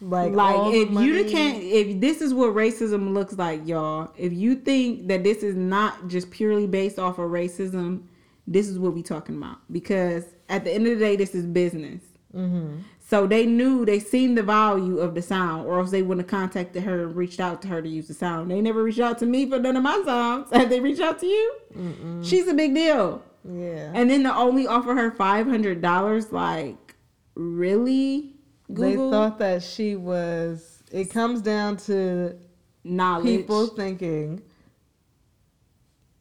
[0.00, 4.12] Like, Like if you can't, if this is what racism looks like, y'all.
[4.16, 8.02] If you think that this is not just purely based off of racism,
[8.46, 9.58] this is what we talking about.
[9.70, 12.02] Because at the end of the day, this is business.
[12.34, 12.78] Mm-hmm.
[13.12, 16.40] So they knew they seen the value of the sound, or else they wouldn't have
[16.40, 18.50] contacted her and reached out to her to use the sound.
[18.50, 20.48] They never reached out to me for none of my songs.
[20.54, 21.54] Have they reached out to you?
[21.76, 22.26] Mm-mm.
[22.26, 23.22] She's a big deal.
[23.44, 23.92] Yeah.
[23.94, 26.94] And then to only offer her five hundred dollars, like
[27.34, 28.32] really?
[28.72, 30.82] Google They thought that she was.
[30.90, 32.38] It comes down to
[32.82, 33.26] knowledge.
[33.26, 34.40] people thinking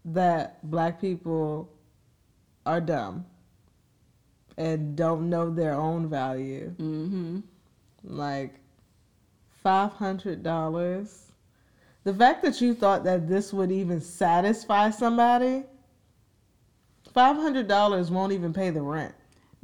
[0.04, 1.72] that black people
[2.66, 3.28] are dumb
[4.58, 6.74] and don't know their own value.
[6.78, 7.40] Mm-hmm.
[8.04, 8.56] Like
[9.64, 11.32] five hundred dollars.
[12.04, 15.64] The fact that you thought that this would even satisfy somebody,
[17.14, 19.14] five hundred dollars won't even pay the rent.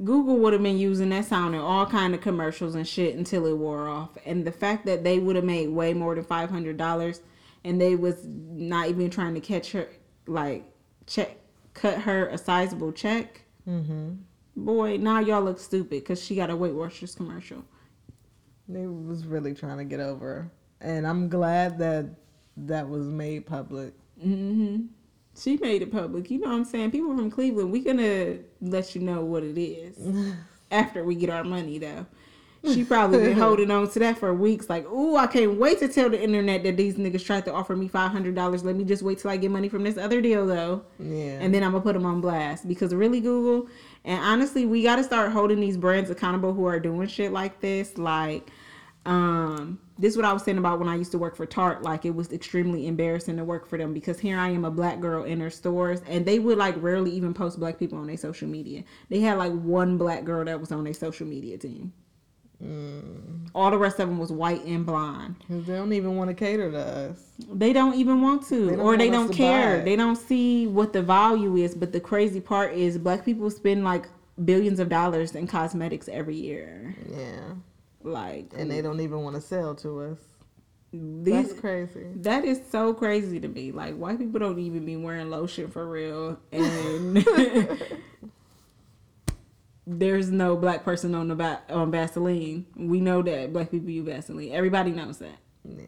[0.04, 3.48] Google would have been using that sound in all kind of commercials and shit until
[3.48, 4.12] it wore off.
[4.28, 7.22] And the fact that they would have made way more than five hundred dollars,
[7.64, 9.90] and they was not even trying to catch her,
[10.28, 10.64] like
[11.08, 11.38] check,
[11.74, 13.42] cut her a sizable check.
[13.68, 14.14] Mm-hmm.
[14.58, 17.64] Boy, now y'all look stupid because she got a Weight Watchers commercial.
[18.68, 20.52] They was really trying to get over,
[20.82, 22.08] and I'm glad that
[22.58, 23.94] that was made public.
[24.20, 24.88] Mm-hmm.
[25.40, 26.32] She made it public.
[26.32, 26.90] You know what I'm saying?
[26.90, 30.34] People from Cleveland, we gonna let you know what it is
[30.72, 32.08] after we get our money, though.
[32.74, 34.70] She probably been holding on to that for weeks.
[34.70, 37.76] Like, ooh, I can't wait to tell the internet that these niggas tried to offer
[37.76, 38.64] me five hundred dollars.
[38.64, 40.84] Let me just wait till I get money from this other deal, though.
[41.00, 41.38] Yeah.
[41.40, 43.70] And then I'm gonna put them on blast because really, Google.
[44.08, 47.60] And honestly, we got to start holding these brands accountable who are doing shit like
[47.60, 47.98] this.
[47.98, 48.50] Like,
[49.06, 51.84] um, this is what I was saying about when I used to work for Tarte.
[51.84, 55.02] Like it was extremely embarrassing to work for them because here I am, a black
[55.02, 58.16] girl in their stores, and they would like rarely even post black people on their
[58.16, 58.86] social media.
[59.10, 61.92] They had like one black girl that was on their social media team.
[62.64, 63.50] Mm.
[63.54, 65.36] All the rest of them was white and blonde.
[65.50, 67.24] They don't even want to cater to us.
[67.54, 69.84] They don't even want to, They or they want don't care.
[69.84, 71.76] They don't see what the value is.
[71.76, 74.08] But the crazy part is, black people spend like
[74.44, 76.96] billions of dollars in cosmetics every year.
[77.10, 77.54] Yeah.
[78.04, 80.18] Like, And they don't even want to sell to us.
[80.92, 82.08] these, That's crazy.
[82.16, 83.72] That is so crazy to me.
[83.72, 87.18] Like white people don't even be wearing lotion for real, and
[89.88, 92.66] there's no black person on the va- on Vaseline.
[92.76, 94.52] We know that black people use Vaseline.
[94.52, 95.38] Everybody knows that.
[95.64, 95.86] Yeah.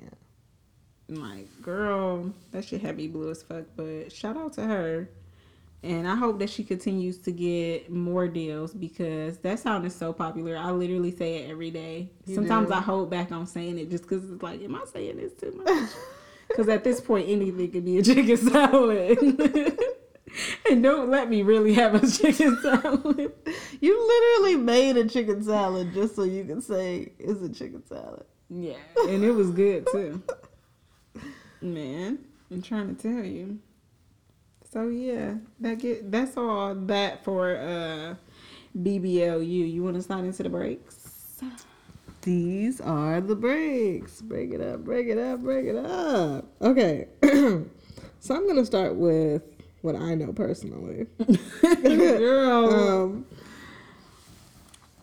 [1.09, 3.65] Like, girl, that shit had me blue as fuck.
[3.75, 5.09] But shout out to her,
[5.83, 10.13] and I hope that she continues to get more deals because that sound is so
[10.13, 10.55] popular.
[10.55, 12.09] I literally say it every day.
[12.25, 12.75] You Sometimes do?
[12.75, 15.51] I hold back on saying it just because it's like, am I saying this too
[15.65, 15.89] much?
[16.49, 19.19] Because at this point, anything could be a chicken salad.
[20.69, 23.33] and don't let me really have a chicken salad.
[23.79, 28.25] You literally made a chicken salad just so you can say it's a chicken salad.
[28.49, 28.77] Yeah,
[29.07, 30.21] and it was good too.
[31.61, 32.19] Man,
[32.49, 33.59] I'm trying to tell you.
[34.71, 38.15] So yeah, that get that's all that for uh
[38.77, 39.71] BBLU.
[39.71, 41.41] You want to slide into the breaks?
[42.21, 44.21] These are the breaks.
[44.21, 46.45] Break it up, break it up, break it up.
[46.61, 47.07] Okay.
[47.23, 49.41] so I'm gonna start with
[49.81, 51.07] what I know personally.
[51.83, 52.73] Girl.
[52.73, 53.25] Um,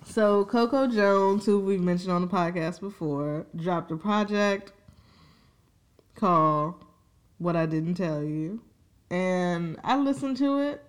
[0.05, 4.73] so Coco Jones, who we've mentioned on the podcast before, dropped a project
[6.15, 6.75] called
[7.39, 8.63] "What I Didn't Tell You,"
[9.11, 10.83] and I listened to it.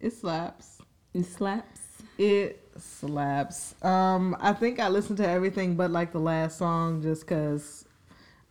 [0.00, 0.78] It slaps.
[1.14, 1.80] it slaps.
[2.18, 3.74] It slaps.
[3.82, 7.86] Um, I think I listened to everything but like the last song just because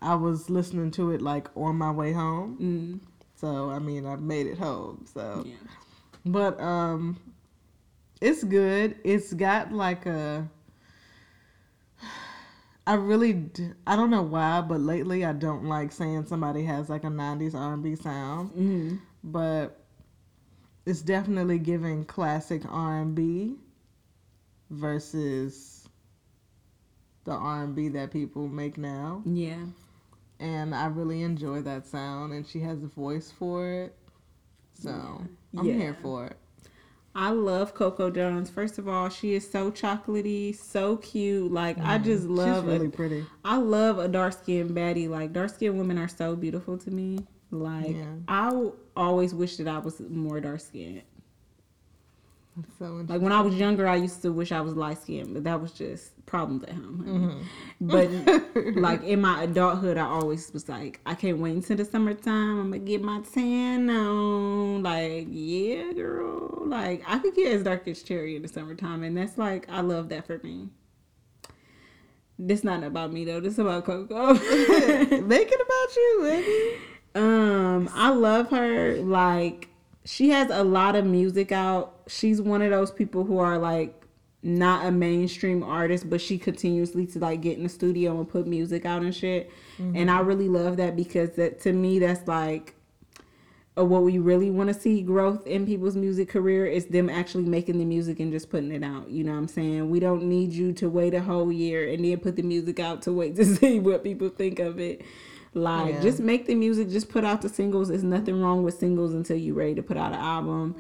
[0.01, 2.57] I was listening to it like on my way home.
[3.01, 5.05] Mm, So I mean, I've made it home.
[5.13, 5.55] So yeah.
[6.25, 7.17] but um
[8.21, 8.95] it's good.
[9.03, 10.49] It's got like a
[12.87, 13.49] I really
[13.87, 17.55] I don't know why, but lately I don't like saying somebody has like a 90s
[17.55, 19.81] R&B sound, Mm, but
[20.85, 23.55] it's definitely giving classic R&B
[24.69, 25.89] versus
[27.23, 29.23] the R&B that people make now.
[29.25, 29.65] yeah.
[30.39, 33.95] And I really enjoy that sound and she has a voice for it.
[34.73, 34.91] So,
[35.57, 35.73] I'm Yeah.
[35.75, 36.37] here for it.
[37.17, 38.49] I love Coco Jones.
[38.49, 41.49] First of all, she is so chocolatey, so cute.
[41.49, 42.03] Like I mm.
[42.03, 42.93] just love She's really it.
[42.93, 43.25] pretty.
[43.45, 45.07] I love a dark skinned baddie.
[45.07, 47.19] Like dark skinned women are so beautiful to me.
[47.51, 48.15] Like Yeah.
[48.27, 51.03] I always wish that I was more dark skinned.
[52.79, 53.05] So.
[53.07, 55.61] Like when I was younger, I used to wish I was light skinned, but that
[55.61, 57.43] was just problems at home.
[57.79, 58.75] Mm-hmm.
[58.75, 62.59] But like in my adulthood, I always was like, I can't wait until the summertime.
[62.59, 64.83] I'm gonna get my tan on.
[64.83, 66.65] Like yeah, girl.
[66.65, 69.81] Like I could get as dark as cherry in the summertime, and that's like I
[69.81, 70.69] love that for me.
[72.37, 73.39] This not about me though.
[73.39, 74.33] This is about Coco.
[74.33, 76.79] Make it about you, baby.
[77.15, 78.97] Um, I love her.
[78.97, 79.69] Like,
[80.03, 81.94] she has a lot of music out.
[82.07, 84.01] She's one of those people who are like
[84.43, 88.45] not a mainstream artist, but she continuously to like get in the studio and put
[88.45, 89.51] music out and shit.
[89.79, 92.75] And I really love that because that to me that's like
[93.77, 97.43] uh, what we really want to see growth in people's music career is them actually
[97.43, 99.09] making the music and just putting it out.
[99.09, 99.89] You know what I'm saying?
[99.89, 103.01] We don't need you to wait a whole year and then put the music out
[103.01, 105.01] to wait to see what people think of it.
[105.53, 106.01] Like, Yeah.
[106.01, 107.87] just make the music, just put out the singles.
[107.89, 110.75] There's nothing wrong with singles until you're ready to put out an album.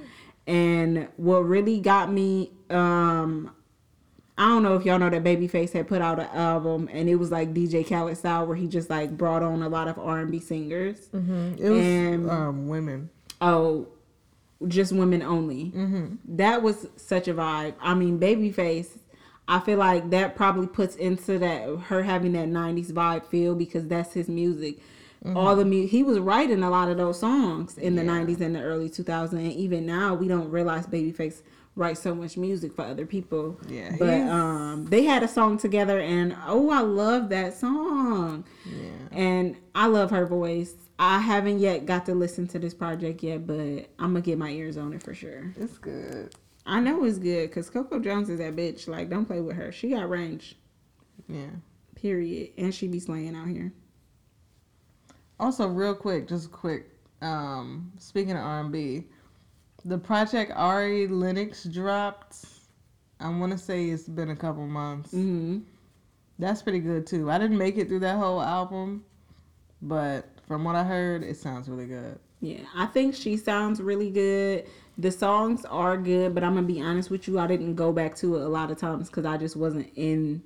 [0.47, 3.51] And what really got me um
[4.37, 7.15] I don't know if y'all know that Babyface had put out an album and it
[7.15, 10.19] was like DJ Khaled style where he just like brought on a lot of R
[10.19, 11.07] and B singers.
[11.13, 11.53] Mm-hmm.
[11.63, 13.09] It was And- um, women.
[13.39, 13.87] Oh,
[14.67, 15.71] just women only.
[15.75, 16.15] Mm-hmm.
[16.37, 17.75] That was such a vibe.
[17.81, 18.97] I mean, Babyface.
[19.47, 23.87] I feel like that probably puts into that her having that '90s vibe feel because
[23.87, 24.79] that's his music.
[25.35, 28.11] All the mu- he was writing a lot of those songs in the Yeah.
[28.11, 31.41] '90s and the early 2000s, and even now we don't realize Babyface
[31.77, 33.59] writes so much music for other people.
[33.67, 38.45] Yeah, but um, they had a song together, and oh, I love that song.
[38.65, 38.89] Yeah.
[39.17, 40.73] And I love her voice.
[40.99, 43.57] I haven't yet got to listen to this project yet, but
[43.99, 45.53] I'm gonna get my ears on it for sure.
[45.59, 46.33] It's good.
[46.65, 48.87] I know it's good because Coco Jones is that bitch.
[48.87, 49.71] Like, don't play with her.
[49.71, 50.57] She got range.
[51.27, 51.49] Yeah.
[51.95, 52.51] Period.
[52.57, 53.71] And she be slaying out here.
[55.39, 56.89] Also, real quick, just quick.
[57.21, 59.05] Um, speaking of R and B,
[59.83, 62.45] the project Ari Lennox dropped.
[63.19, 65.11] I want to say it's been a couple months.
[65.11, 65.59] hmm
[66.39, 67.31] That's pretty good too.
[67.31, 69.05] I didn't make it through that whole album,
[69.81, 72.19] but from what I heard, it sounds really good.
[72.41, 74.65] Yeah, I think she sounds really good.
[74.97, 77.39] The songs are good, but I'm gonna be honest with you.
[77.39, 80.43] I didn't go back to it a lot of times because I just wasn't in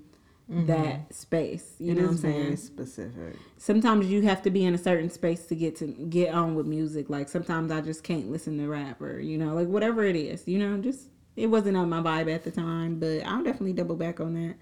[0.49, 1.11] that mm-hmm.
[1.13, 1.75] space.
[1.77, 2.57] You It know what I'm saying?
[2.57, 3.35] specific.
[3.57, 6.65] sometimes you have to be in a certain space to get to get on with
[6.65, 7.09] music.
[7.09, 10.47] Like sometimes I just can't listen to rap or you know, like whatever it is.
[10.47, 13.95] You know, just it wasn't on my vibe at the time, but I'll definitely double
[13.95, 14.55] back on that.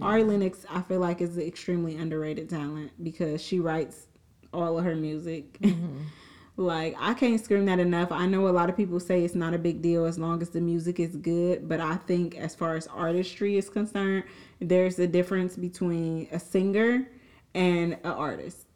[0.00, 4.06] Ari Lennox, I feel like is an extremely underrated talent because she writes
[4.52, 5.58] all of her music.
[5.60, 6.02] Mm-hmm.
[6.56, 8.12] like I can't scream that enough.
[8.12, 10.50] I know a lot of people say it's not a big deal as long as
[10.50, 14.24] the music is good, but I think as far as artistry is concerned,
[14.60, 17.08] there's a difference between a singer
[17.54, 18.66] and an artist.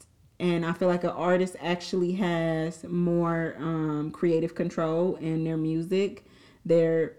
[0.40, 6.24] And I feel like an artist actually has more um, creative control in their music.
[6.64, 7.16] They're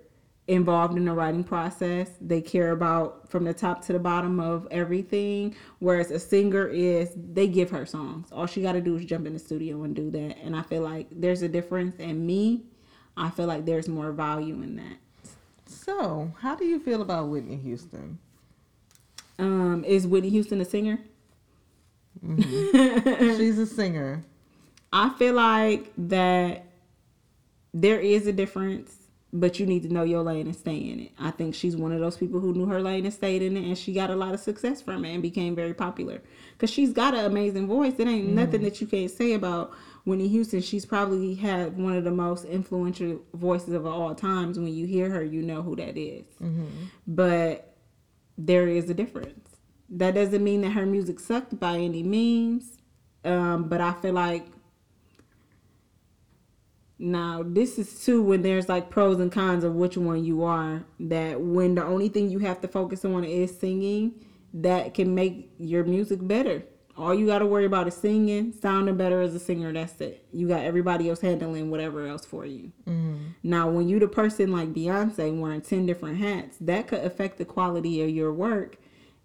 [0.47, 2.09] involved in the writing process.
[2.21, 5.55] They care about from the top to the bottom of everything.
[5.79, 8.27] Whereas a singer is they give her songs.
[8.31, 10.37] All she got to do is jump in the studio and do that.
[10.43, 11.95] And I feel like there's a difference.
[11.99, 12.63] And me,
[13.15, 14.97] I feel like there's more value in that.
[15.65, 18.19] So, how do you feel about Whitney Houston?
[19.37, 20.99] Um, is Whitney Houston a singer?
[22.25, 23.35] Mm-hmm.
[23.37, 24.23] She's a singer.
[24.93, 26.65] I feel like that
[27.73, 28.95] there is a difference,
[29.33, 31.11] but you need to know your lane and stay in it.
[31.19, 33.65] I think she's one of those people who knew her lane and stayed in it,
[33.65, 36.21] and she got a lot of success from it and became very popular.
[36.57, 37.95] Cause she's got an amazing voice.
[37.99, 38.63] It ain't nothing mm-hmm.
[38.63, 39.73] that you can't say about
[40.05, 40.61] Whitney Houston.
[40.61, 44.57] She's probably had one of the most influential voices of all times.
[44.57, 46.25] When you hear her, you know who that is.
[46.41, 46.65] Mm-hmm.
[47.07, 47.74] But
[48.37, 49.49] there is a difference.
[49.89, 52.77] That doesn't mean that her music sucked by any means.
[53.23, 54.45] Um, but I feel like
[56.97, 60.85] now this is too when there's like pros and cons of which one you are.
[60.99, 64.13] That when the only thing you have to focus on is singing,
[64.53, 66.63] that can make your music better.
[66.97, 69.73] All you got to worry about is singing, sounding better as a singer.
[69.73, 70.25] That's it.
[70.31, 72.71] You got everybody else handling whatever else for you.
[72.87, 73.17] Mm-hmm.
[73.43, 77.45] Now, when you the person like Beyonce wearing ten different hats, that could affect the
[77.45, 78.77] quality of your work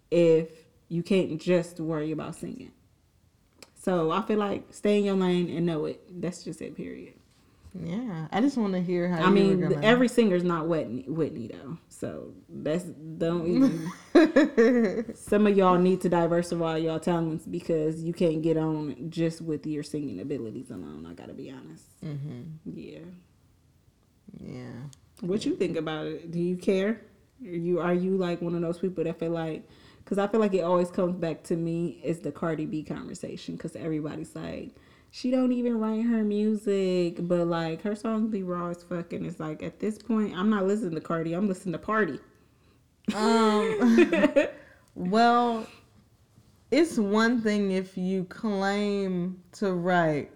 [0.09, 0.49] if
[0.89, 2.73] you can't just worry about singing.
[3.73, 6.21] So I feel like stay in your lane and know it.
[6.21, 6.75] That's just it.
[6.75, 7.13] Period.
[7.73, 9.21] Yeah, I just want to hear how.
[9.21, 11.77] I mean, every singer's not Whitney, Whitney though.
[11.87, 15.13] So that's don't even.
[15.15, 19.65] Some of y'all need to diversify y'all talents because you can't get on just with
[19.65, 21.07] your singing abilities alone.
[21.09, 21.85] I gotta be honest.
[22.01, 22.99] hmm Yeah.
[24.37, 24.71] Yeah.
[25.21, 26.31] What you think about it?
[26.31, 27.01] Do you care?
[27.45, 29.67] Are you are you like one of those people that feel like?
[30.03, 33.55] Because I feel like it always comes back to me is the Cardi B conversation.
[33.55, 34.71] Because everybody's like,
[35.13, 39.11] she don't even write her music, but like her songs be raw as fuck.
[39.11, 41.33] And it's like at this point, I'm not listening to Cardi.
[41.33, 42.17] I'm listening to Party.
[43.13, 44.07] Um.
[44.95, 45.67] well,
[46.71, 50.31] it's one thing if you claim to write,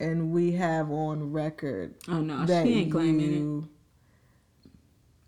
[0.00, 3.68] and we have on record Oh no, that she ain't claiming it.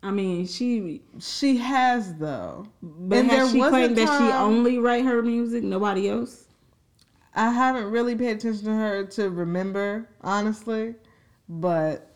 [0.03, 1.03] I mean, she.
[1.21, 2.67] She has though.
[2.83, 6.48] But And has she claimed that she only write her music, nobody else?
[7.35, 10.95] I haven't really paid attention to her to remember, honestly,
[11.49, 12.15] but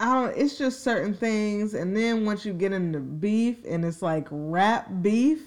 [0.00, 0.36] I don't.
[0.36, 4.88] It's just certain things, and then once you get into beef, and it's like rap
[5.00, 5.40] beef,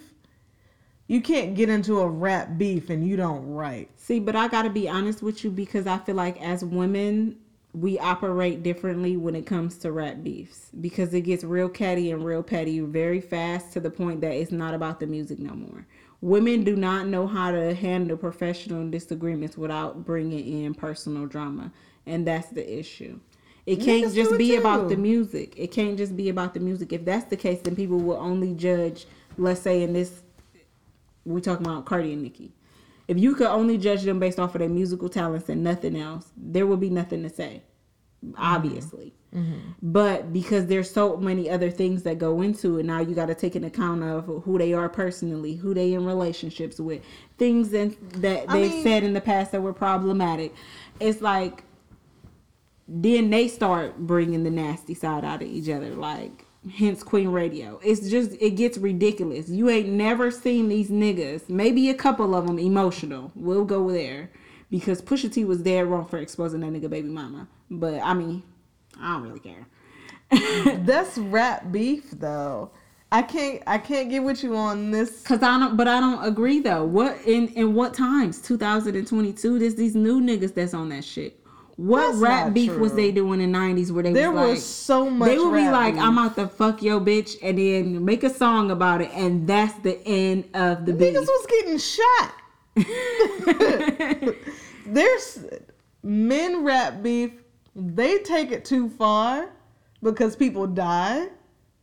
[1.07, 3.89] you can't get into a rap beef and you don't write.
[3.99, 7.38] See, but I gotta be honest with you because I feel like as women,
[7.73, 12.23] we operate differently when it comes to rap beefs because it gets real catty and
[12.23, 15.85] real petty very fast to the point that it's not about the music no more.
[16.21, 21.71] Women do not know how to handle professional disagreements without bringing in personal drama,
[22.05, 23.19] and that's the issue.
[23.65, 25.53] It can't Niggas just be about the music.
[25.57, 26.93] It can't just be about the music.
[26.93, 29.07] If that's the case, then people will only judge.
[29.37, 30.21] Let's say in this,
[31.25, 32.51] we talking about Cardi and Nicki.
[33.07, 36.31] If you could only judge them based off of their musical talents and nothing else,
[36.37, 37.63] there would be nothing to say.
[38.31, 38.41] Mm-hmm.
[38.41, 39.60] Obviously, mm-hmm.
[39.81, 43.35] but because there's so many other things that go into it, now you got to
[43.35, 47.02] take an account of who they are personally, who they in relationships with,
[47.38, 50.53] things that that they've mean- said in the past that were problematic.
[50.99, 51.64] It's like
[52.88, 57.80] then they start bringing the nasty side out of each other like hence queen radio.
[57.84, 59.49] It's just it gets ridiculous.
[59.49, 63.31] You ain't never seen these niggas maybe a couple of them emotional.
[63.35, 64.30] We'll go there
[64.80, 68.41] because pusha t was dead wrong for exposing that nigga baby mama but i mean
[68.99, 69.68] i don't really care
[70.85, 72.72] That's rap beef though.
[73.11, 75.22] I can't I can't get with you on this.
[75.23, 76.84] Cause I don't, but I don't agree though.
[76.84, 78.41] What in in what times?
[78.41, 79.60] 2022.
[79.60, 81.39] There's these new niggas that's on that shit.
[81.77, 84.45] What That's rap beef was they doing in the 90s where they There was like
[84.45, 85.27] there was so much.
[85.27, 86.03] they would be like, beef.
[86.03, 89.73] I'm out to fuck your bitch, and then make a song about it, and that's
[89.80, 91.14] the end of the beef.
[91.14, 92.34] Niggas was getting shot.
[94.86, 95.45] There's
[96.03, 97.32] men rap beef.
[97.76, 99.49] They take it too far
[100.02, 101.28] because people die,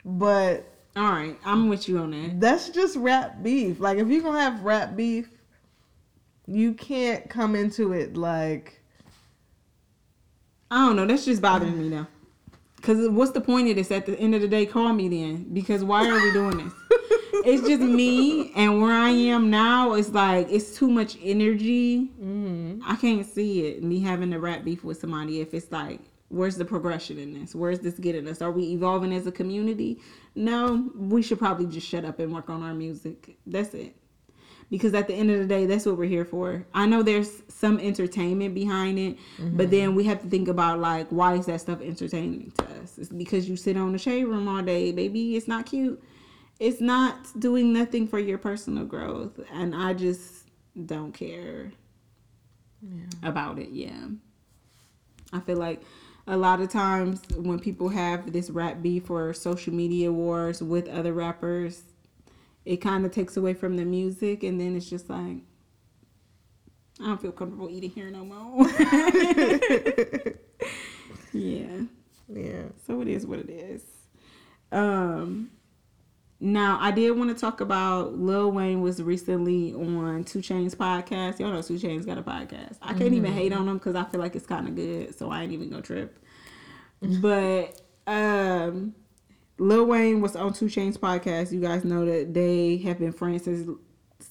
[0.04, 0.64] but
[0.96, 2.40] All right, I'm with you on that.
[2.40, 3.80] that's just rap beef.
[3.80, 5.28] Like if you're gonna have rap beef,
[6.46, 8.80] you can't come into it like
[10.70, 11.04] I don't know.
[11.06, 12.08] That's just bothering me now.
[12.80, 13.90] Cause what's the point of this?
[13.92, 15.52] At the end of the day, call me then.
[15.52, 16.72] Because why are we doing this?
[17.44, 22.10] it's just me, and where I am now, it's like it's too much energy.
[22.20, 22.80] Mm-hmm.
[22.84, 23.82] I can't see it.
[23.82, 25.40] Me having to rap beef with somebody.
[25.40, 27.54] If it's like, where's the progression in this?
[27.54, 28.42] Where's this getting us?
[28.42, 30.00] Are we evolving as a community?
[30.34, 33.36] No, we should probably just shut up and work on our music.
[33.46, 33.96] That's it
[34.72, 37.42] because at the end of the day that's what we're here for i know there's
[37.46, 39.70] some entertainment behind it but mm-hmm.
[39.70, 43.10] then we have to think about like why is that stuff entertaining to us it's
[43.10, 46.02] because you sit on the shade room all day baby it's not cute
[46.62, 50.44] it's not doing nothing for your personal growth and i just
[50.86, 51.72] don't care
[53.22, 54.06] about it yeah.
[55.32, 55.80] I feel like
[56.26, 60.88] a lot of times when people have this rap beef or social media wars with
[60.88, 61.82] other rappers
[62.64, 65.38] it kind of takes away from the music and then it's just like
[67.00, 68.68] i don't feel comfortable eating here no more.
[71.32, 71.84] Yeah.
[72.28, 72.64] Yeah.
[72.86, 73.82] so it is what it is.
[74.70, 75.50] Um
[76.42, 81.38] now i did want to talk about lil wayne was recently on 2 Chainz podcast
[81.38, 84.02] y'all know 2 Chainz got a podcast i can't even hate on them because i
[84.04, 86.18] feel like it's kind of good so i ain't even gonna trip
[87.20, 88.94] but um
[89.58, 91.52] Lil Wayne was on 2 Chainz podcast.
[91.52, 93.68] You guys know that they have been friends since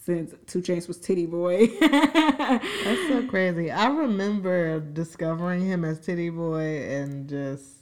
[0.03, 1.67] since 2 Chainz was Tity Boi.
[1.79, 3.71] That's so crazy.
[3.71, 7.80] I remember discovering him as Tity Boi and just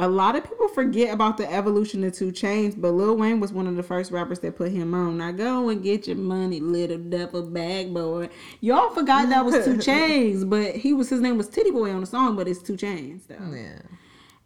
[0.00, 3.52] a lot of people forget about the evolution of 2 Chainz, but Lil Wayne was
[3.52, 5.18] one of the first rappers that put him on.
[5.18, 8.28] Now go and get your money, little duffle bag boy.
[8.60, 12.00] Y'all forgot that was Two Chains, but he was his name was Tity Boi on
[12.00, 13.52] the song, but it's 2 Chainz though.
[13.52, 13.80] yeah.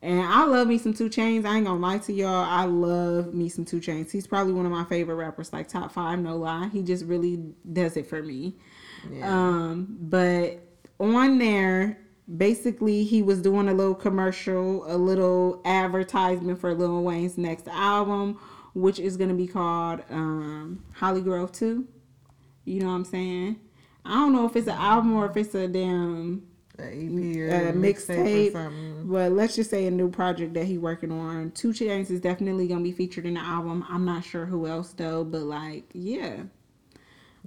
[0.04, 1.44] And I love me some 2 Chainz.
[1.46, 2.44] I ain't gonna lie to y'all.
[2.44, 4.10] I love me some 2 Chainz.
[4.10, 6.68] He's probably one of my favorite rappers, like top five, no lie.
[6.72, 7.36] He just really
[7.72, 8.56] does it for me.
[9.10, 9.32] Yeah.
[9.32, 10.58] Um, but
[10.98, 11.98] on there,
[12.36, 18.38] basically, he was doing a little commercial, a little advertisement for Lil Wayne's next album,
[18.74, 21.86] which is gonna be called um, Holly Grove Two.
[22.64, 23.56] You know what I'm saying?
[24.04, 26.42] I don't know if it's an album or if it's a damn
[26.78, 29.06] A EP or a a mixtape mixtape, or something.
[29.08, 31.50] but let's just say a new project that he working on.
[31.52, 33.84] 2 Chainz is definitely gonna be featured in the album.
[33.88, 36.42] I'm not sure who else though, but like, yeah,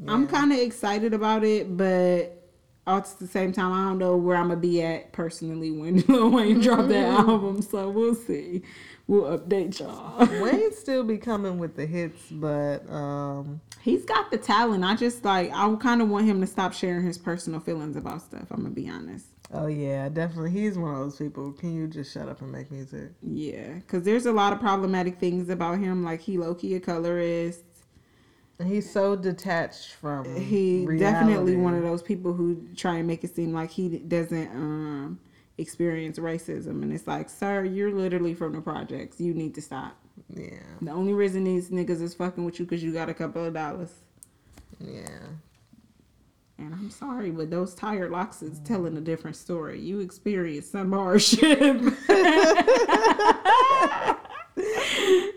[0.07, 2.44] I'm kind of excited about it, but
[2.87, 6.29] at the same time, I don't know where I'm gonna be at personally when Lil
[6.29, 7.61] Wayne drop that album.
[7.61, 8.61] So we'll see.
[9.07, 10.25] We'll update y'all.
[10.41, 14.83] Wayne still be coming with the hits, but um, He's got the talent.
[14.83, 18.21] I just like I kind of want him to stop sharing his personal feelings about
[18.21, 18.47] stuff.
[18.49, 19.27] I'm gonna be honest.
[19.53, 21.51] oh yeah, definitely, he's one of those people.
[21.53, 23.11] Can you just shut up and make music?
[23.21, 26.03] Yeah, because there's a lot of problematic things about him.
[26.03, 27.61] Like he low key a colorist.
[28.63, 30.23] He's so detached from.
[30.35, 30.99] He reality.
[30.99, 35.19] definitely one of those people who try and make it seem like he doesn't um
[35.57, 39.19] experience racism, and it's like, sir, you're literally from the projects.
[39.19, 39.97] You need to stop.
[40.33, 40.51] Yeah,
[40.81, 43.53] The only reason these niggas is fucking with you because you got a couple of
[43.53, 43.91] dollars.
[44.79, 45.09] yeah.
[46.57, 49.81] And I'm sorry, but those tire locks is telling a different story.
[49.81, 51.81] You experienced some hardship.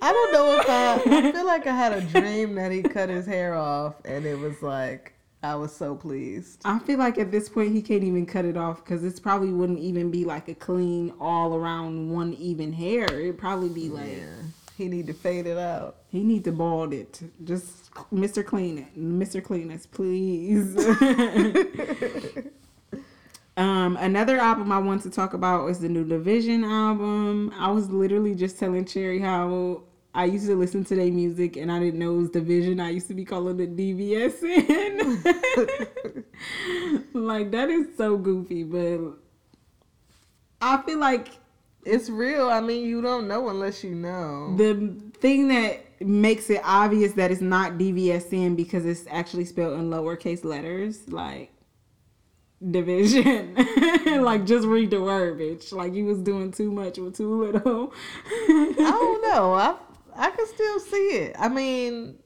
[0.01, 1.29] I don't know if I.
[1.29, 4.39] I feel like I had a dream that he cut his hair off, and it
[4.39, 6.63] was like I was so pleased.
[6.65, 9.53] I feel like at this point he can't even cut it off because it's probably
[9.53, 13.05] wouldn't even be like a clean all around one even hair.
[13.05, 14.25] It'd probably be like Yeah.
[14.77, 15.97] He need to fade it out.
[16.09, 17.21] he need to bald it.
[17.45, 18.45] Just Mr.
[18.45, 19.43] Clean it, Mr.
[19.43, 20.77] Cleanest, please.
[23.57, 27.53] um, another album I want to talk about is the new Division album.
[27.59, 29.83] I was literally just telling Cherry how
[30.15, 32.81] I used to listen to their music and I didn't know it was Division.
[32.81, 35.15] I used to be calling it DVSN.
[37.15, 38.99] like that is so goofy, but
[40.61, 41.29] I feel like
[41.85, 42.49] It's real.
[42.51, 44.55] I mean, you don't know unless you know.
[44.57, 49.91] the thing that makes it obvious that it's not DVSN because it's actually spelled in
[49.91, 51.53] lowercase letters, like
[52.71, 53.55] division.
[54.23, 55.73] like just read the word, bitch.
[55.73, 57.93] Like you was doing too much with too little.
[58.27, 59.55] I don't know.
[59.55, 59.77] I
[60.19, 61.37] I can still see it.
[61.39, 62.19] I mean,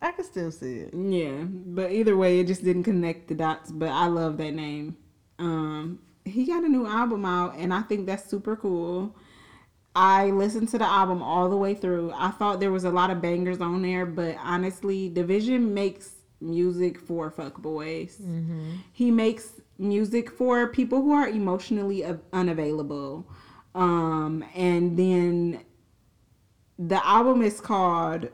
[0.00, 0.94] I can still see it.
[0.94, 3.72] Yeah, but either way, it just didn't connect the dots.
[3.72, 4.96] But I love that name.
[5.38, 9.16] Um, he got a new album out, and I think that's super cool.
[9.96, 12.12] I listened to the album all the way through.
[12.14, 17.00] I thought there was a lot of bangers on there, but honestly, Division makes music
[17.00, 18.20] for fuckboys.
[18.92, 23.28] He makes music for people who are emotionally unavailable.
[23.74, 25.64] Um, and then
[26.78, 28.28] the album is called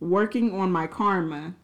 [0.00, 1.54] working on my karma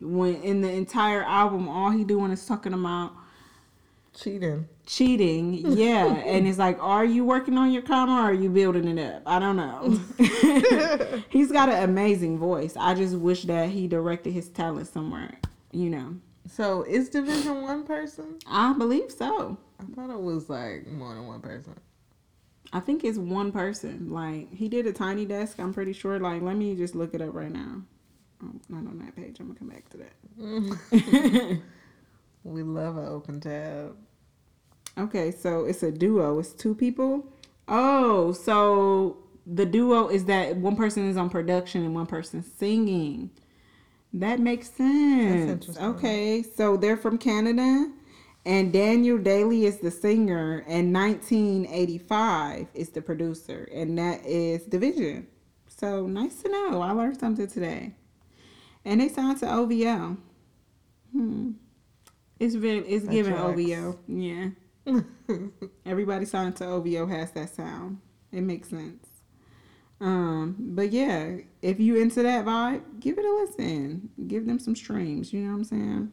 [0.00, 3.12] when in the entire album all he doing is talking about
[4.14, 4.66] Cheating.
[4.84, 8.88] cheating yeah and it's like are you working on your karma or are you building
[8.88, 9.96] it up i don't know
[11.30, 15.38] he's got an amazing voice i just wish that he directed his talent somewhere
[15.70, 16.16] you know
[16.48, 18.38] So is Division one person?
[18.46, 21.74] i believe so I thought it was like more than one person.
[22.72, 26.42] I think it's one person like he did a tiny desk i'm pretty sure like
[26.42, 27.82] let me just look it up right now
[28.44, 31.60] oh, not on that page i'm gonna come back to that
[32.48, 33.96] We love an open tab.
[34.96, 36.38] Okay, so it's a duo.
[36.38, 37.26] It's two people.
[37.68, 43.30] Oh, so the duo is that one person is on production and one person singing.
[44.14, 45.50] That makes sense.
[45.50, 45.84] interesting.
[45.84, 47.90] Okay, so they're from Canada,
[48.48, 55.26] and Daniel Daley is the singer, and 1985 is the producer, and that is Division.
[55.66, 56.80] So nice to know.
[56.80, 57.92] I learned something today.
[58.86, 60.16] And they signed to OVO.
[61.12, 61.50] Hmm.
[62.40, 63.60] It's very it's That giving tracks.
[63.60, 63.98] OVO.
[64.08, 64.48] Yeah.
[65.84, 67.98] Everybody signed to OVO has that sound.
[68.32, 69.06] It makes sense.
[70.00, 74.08] Um, but yeah, if you into that vibe, give it a listen.
[74.26, 75.34] Give them some streams.
[75.34, 76.12] You know what I'm saying?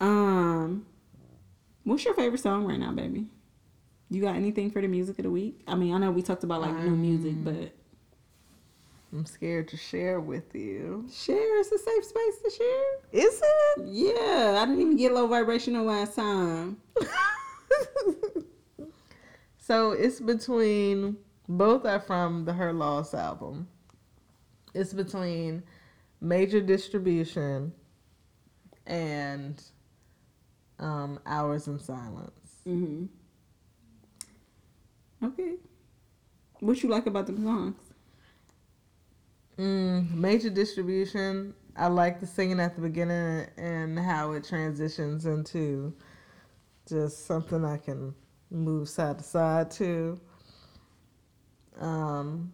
[0.00, 0.86] Um,
[1.84, 3.26] what's your favorite song right now, baby?
[4.10, 5.60] You got anything for the music of the week?
[5.66, 7.72] I mean, I know we talked about like new music, Um, but
[9.12, 11.06] I'm scared to share with you.
[11.12, 11.58] share.
[11.60, 13.22] is a safe space to share.
[13.24, 13.84] Is it?
[13.86, 16.78] Yeah, I didn't even get low vibrational last time.
[19.60, 23.68] So it's between both are from the Her Loss album.
[24.72, 25.62] It's between
[26.22, 27.74] Major Distribution
[28.86, 29.62] and
[30.78, 32.62] um, Hours in Silence.
[32.66, 33.06] Mm-hmm.
[35.24, 35.54] Okay.
[36.60, 37.76] What you like about the songs?
[39.58, 41.54] Mm, major Distribution.
[41.76, 45.94] I like the singing at the beginning and how it transitions into
[46.88, 48.14] just something I can
[48.50, 50.20] move side to side to.
[51.78, 52.52] Um,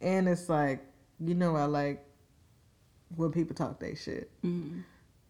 [0.00, 0.80] and it's like,
[1.20, 2.04] you know, I like
[3.16, 4.30] when people talk they shit.
[4.44, 4.80] Mm-hmm.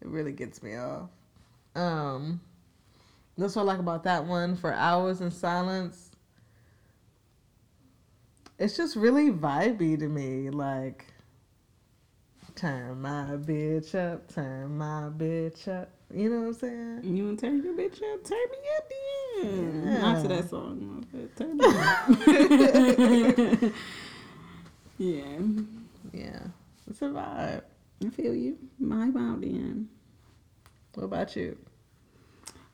[0.01, 1.09] It really gets me off.
[1.75, 2.41] Um,
[3.37, 4.55] that's what I like about that one.
[4.55, 6.11] For Hours in Silence,
[8.59, 10.49] it's just really vibey to me.
[10.49, 11.07] Like,
[12.55, 15.89] turn my bitch up, turn my bitch up.
[16.13, 16.99] You know what I'm saying?
[17.03, 18.23] You want to turn your bitch up?
[18.23, 18.91] Turn me up
[19.41, 19.83] then.
[19.85, 20.01] Yeah.
[20.01, 21.05] Not to that song.
[21.35, 22.09] Turn me up.
[24.99, 25.39] yeah.
[26.13, 26.39] Yeah,
[26.87, 27.63] it's a vibe.
[28.05, 28.57] I feel you.
[28.79, 29.89] My about then.
[30.95, 31.57] What about you?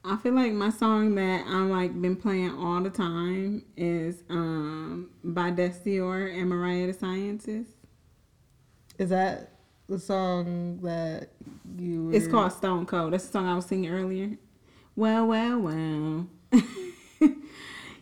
[0.04, 5.10] I feel like my song that I'm like been playing all the time is um
[5.24, 7.72] by Destior and Mariah the Scientist.
[8.98, 9.52] Is that
[9.88, 11.30] the song that
[11.78, 12.12] you?
[12.12, 13.14] It's called Stone Cold.
[13.14, 14.38] That's the song I was singing earlier.
[14.96, 16.28] Well, well, well.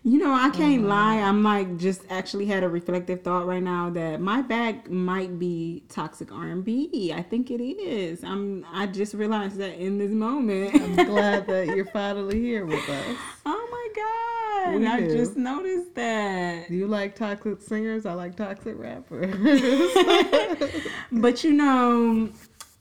[0.08, 0.88] you know, I can't mm-hmm.
[0.88, 1.18] lie.
[1.18, 5.84] I'm like just actually had a reflective thought right now that my bag might be
[5.90, 7.12] toxic R&B.
[7.14, 8.24] I think it is.
[8.24, 8.66] I'm.
[8.72, 10.76] I just realized that in this moment.
[10.76, 13.18] I'm glad that you're finally here with us.
[13.46, 14.80] oh my god.
[14.80, 15.18] We I do.
[15.18, 16.72] just noticed that.
[16.72, 18.06] You like toxic singers?
[18.06, 19.36] I like toxic rappers.
[21.12, 22.30] But you know,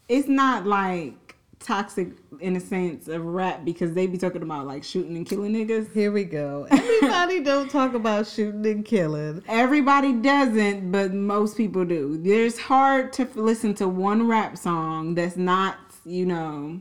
[0.09, 1.26] it's not like
[1.58, 2.08] toxic
[2.40, 5.92] in a sense of rap because they be talking about like shooting and killing niggas.
[5.92, 6.66] Here we go.
[6.70, 9.42] Everybody don't talk about shooting and killing.
[9.48, 12.18] Everybody doesn't, but most people do.
[12.18, 16.80] There's hard to f- listen to one rap song that's not, you know,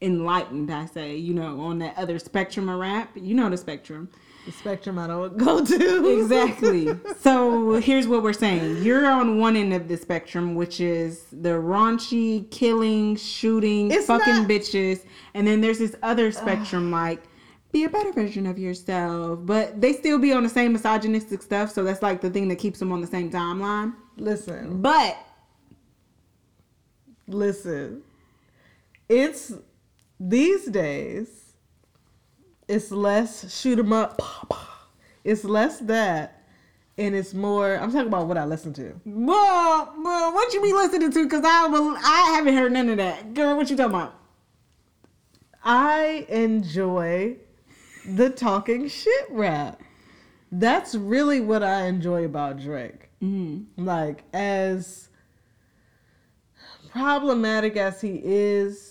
[0.00, 0.70] enlightened.
[0.70, 3.10] I say, you know, on that other spectrum of rap.
[3.14, 4.10] You know the spectrum.
[4.46, 6.18] The spectrum I don't go to.
[6.20, 6.88] Exactly.
[7.20, 8.82] so here's what we're saying.
[8.82, 14.34] You're on one end of the spectrum, which is the raunchy, killing, shooting, It's fucking
[14.34, 15.04] not- bitches.
[15.34, 17.22] And then there's this other spectrum, like,
[17.70, 19.40] be a better version of yourself.
[19.42, 21.70] But they still be on the same misogynistic stuff.
[21.70, 23.94] So that's like the thing that keeps them on the same timeline.
[24.16, 25.16] Listen, But
[27.28, 28.02] listen.
[29.08, 29.52] It's
[30.18, 31.39] these days.
[32.70, 34.22] It's less shoot 'em up.
[35.24, 36.44] It's less that,
[36.96, 37.74] and it's more.
[37.76, 38.98] I'm talking about what I listen to.
[39.04, 41.24] well, well what you be listening to?
[41.24, 43.34] Because I, will- I haven't heard none of that.
[43.34, 44.14] Girl, what you talking about?
[45.64, 47.36] I enjoy
[48.06, 49.82] the talking shit rap.
[50.52, 53.10] That's really what I enjoy about Drake.
[53.22, 53.84] Mm-hmm.
[53.84, 55.08] Like, as
[56.90, 58.89] problematic as he is,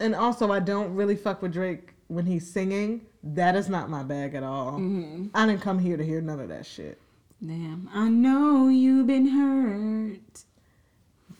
[0.00, 3.02] and also I don't really fuck with Drake when he's singing.
[3.22, 4.72] That is not my bag at all.
[4.72, 5.26] Mm-hmm.
[5.34, 6.98] I didn't come here to hear none of that shit.
[7.42, 10.44] Damn, I know you've been hurt.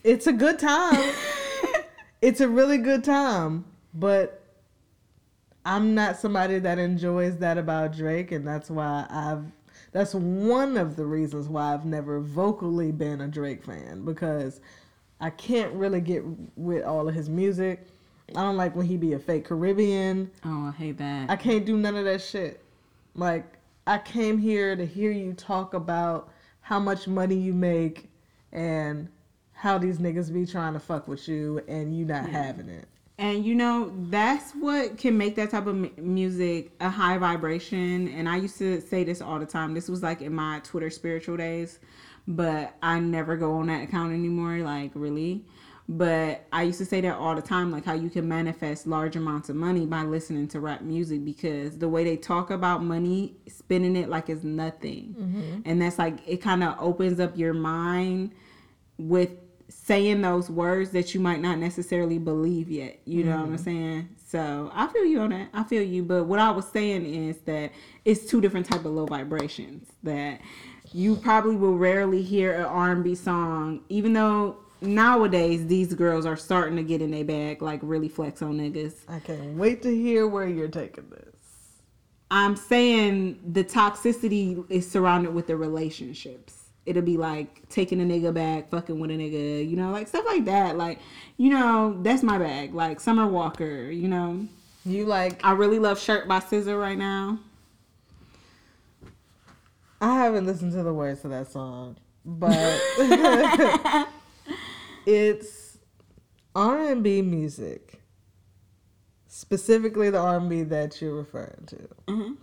[0.04, 1.12] It's a good time.
[2.22, 4.42] it's a really good time, but
[5.64, 9.44] I'm not somebody that enjoys that about Drake, and that's why I've.
[9.92, 14.60] That's one of the reasons why I've never vocally been a Drake fan because
[15.20, 16.22] I can't really get
[16.56, 17.86] with all of his music.
[18.36, 20.30] I don't like when he be a fake Caribbean.
[20.44, 21.30] Oh, I hate that.
[21.30, 22.62] I can't do none of that shit.
[23.14, 23.44] Like
[23.86, 26.30] I came here to hear you talk about
[26.60, 28.08] how much money you make
[28.52, 29.08] and
[29.52, 32.86] how these niggas be trying to fuck with you and you not having it.
[33.18, 38.08] And you know, that's what can make that type of mu- music a high vibration.
[38.08, 39.74] And I used to say this all the time.
[39.74, 41.80] This was like in my Twitter spiritual days,
[42.26, 45.44] but I never go on that account anymore, like really.
[45.92, 49.16] But I used to say that all the time, like how you can manifest large
[49.16, 53.34] amounts of money by listening to rap music because the way they talk about money,
[53.48, 55.16] spending it like it's nothing.
[55.18, 55.60] Mm-hmm.
[55.64, 58.30] And that's like, it kind of opens up your mind
[58.98, 59.30] with
[59.68, 63.00] saying those words that you might not necessarily believe yet.
[63.04, 63.64] You know what I'm mm-hmm.
[63.64, 64.08] saying?
[64.28, 65.48] So I feel you on that.
[65.52, 66.04] I feel you.
[66.04, 67.72] But what I was saying is that
[68.04, 70.40] it's two different type of low vibrations that
[70.92, 76.76] you probably will rarely hear an R&B song, even though nowadays these girls are starting
[76.76, 78.94] to get in their bag, like really flex on niggas.
[79.08, 81.36] I can't wait to hear where you're taking this.
[82.30, 86.56] I'm saying the toxicity is surrounded with the relationships.
[86.86, 90.24] It'll be like taking a nigga back, fucking with a nigga, you know, like stuff
[90.26, 90.76] like that.
[90.76, 91.00] Like,
[91.36, 92.74] you know, that's my bag.
[92.74, 94.46] Like Summer Walker, you know.
[94.84, 97.38] You like I really love Shirt by SZA right now.
[100.00, 102.80] I haven't listened to the words to that song, but
[105.06, 105.78] it's
[106.54, 108.00] R&B music.
[109.28, 111.88] Specifically the R&B that you're referring to.
[112.06, 112.36] Mhm.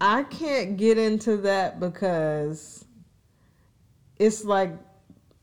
[0.00, 2.84] I can't get into that because
[4.18, 4.72] it's like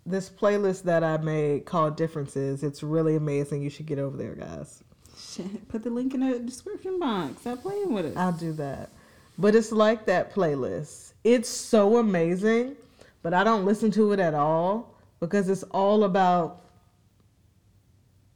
[0.06, 2.64] this playlist that I made called Differences.
[2.64, 3.62] It's really amazing.
[3.62, 4.84] You should get over there, guys.
[5.18, 7.42] Shit, put the link in the description box.
[7.42, 8.18] Stop playing with it.
[8.18, 8.90] I'll do that.
[9.38, 11.14] But it's like that playlist.
[11.24, 12.76] It's so amazing,
[13.22, 14.91] but I don't listen to it at all
[15.22, 16.62] because it's all about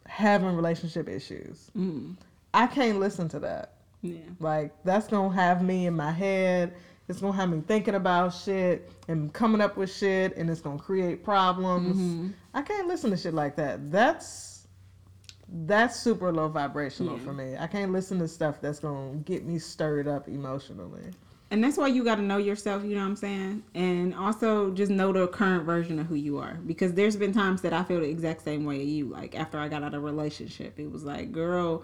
[0.08, 1.70] having relationship issues.
[1.76, 2.16] Mm,
[2.54, 3.74] I can't listen to that.
[4.02, 4.20] yeah.
[4.40, 6.74] Like that's gonna have me in my head.
[7.08, 10.80] It's gonna have me thinking about shit and coming up with shit, and it's gonna
[10.80, 11.98] create problems.
[11.98, 12.30] Mm-hmm.
[12.54, 13.92] I can't listen to shit like that.
[13.92, 14.68] That's
[15.48, 17.24] that's super low vibrational Yeah.
[17.24, 17.56] for me.
[17.58, 21.12] I can't listen to stuff that's gonna get me stirred up emotionally.
[21.52, 23.64] And that's why you got to know yourself, you know what I'm saying?
[23.76, 26.56] And also just know the current version of who you are.
[26.66, 29.06] Because there's been times that I feel the exact same way as you.
[29.08, 31.84] Like after I got out of a relationship, it was like, girl,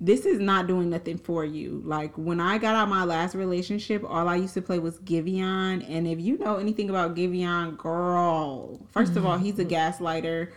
[0.00, 1.82] this is not doing nothing for you.
[1.84, 5.88] Like when I got out my last relationship, all I used to play was Giveon.
[5.88, 10.04] And if you know anything about Giveon, girl, first of all, he's a mm-hmm.
[10.04, 10.50] gaslighter.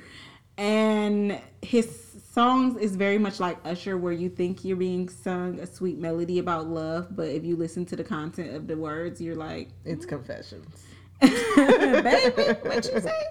[0.57, 2.08] And his
[2.39, 6.39] songs is very much like Usher, where you think you're being sung a sweet melody
[6.39, 10.05] about love, but if you listen to the content of the words, you're like, It's
[10.05, 10.85] confessions.
[11.21, 13.23] baby, what you say?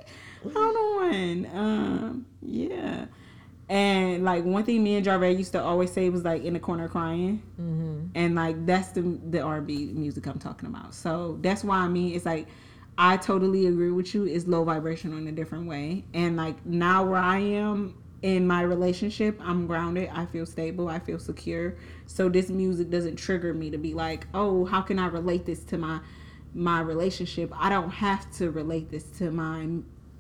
[0.55, 1.47] Hold on.
[1.55, 3.07] Um, yeah.
[3.71, 6.61] And like one thing me and Jarvey used to always say was like in the
[6.61, 8.07] corner crying, Mm-hmm.
[8.15, 10.95] and like that's the the R&B music I'm talking about.
[10.95, 12.47] So that's why I mean it's like
[12.99, 14.25] I totally agree with you.
[14.25, 18.63] It's low vibration in a different way, and like now where I am in my
[18.63, 20.11] relationship, I'm grounded.
[20.13, 20.89] I feel stable.
[20.89, 21.77] I feel secure.
[22.07, 25.65] So this music doesn't trigger me to be like, oh, how can I relate this
[25.65, 26.01] to my
[26.55, 27.53] my relationship?
[27.55, 29.69] I don't have to relate this to my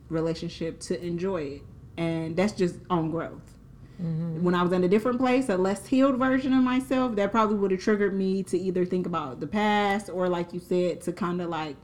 [0.08, 1.62] relationship to enjoy it,
[1.96, 3.58] and that's just on growth
[4.02, 4.42] mm-hmm.
[4.42, 7.56] when I was in a different place, a less healed version of myself, that probably
[7.56, 11.12] would have triggered me to either think about the past or, like you said, to
[11.12, 11.76] kind of like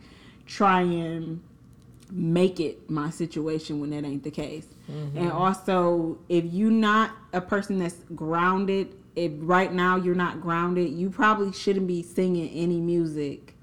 [0.46, 1.42] try and
[2.10, 4.66] make it my situation when that ain't the case.
[4.90, 5.18] Mm-hmm.
[5.18, 10.90] And also, if you're not a person that's grounded, if right now you're not grounded,
[10.92, 13.54] you probably shouldn't be singing any music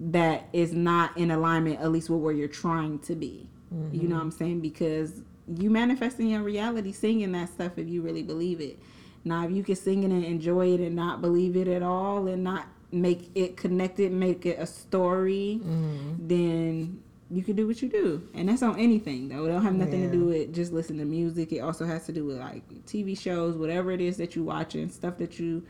[0.00, 3.48] that is not in alignment, at least with where you're trying to be.
[3.70, 4.14] You know mm-hmm.
[4.14, 4.60] what I'm saying?
[4.60, 8.78] Because you manifesting your reality singing that stuff if you really believe it.
[9.24, 12.28] Now, if you can sing it and enjoy it and not believe it at all
[12.28, 16.14] and not make it connected, make it a story, mm-hmm.
[16.26, 18.26] then you can do what you do.
[18.34, 19.44] And that's on anything, though.
[19.44, 21.52] It don't have nothing to do with just listen to music.
[21.52, 24.88] It also has to do with like TV shows, whatever it is that you watching,
[24.88, 25.62] stuff that you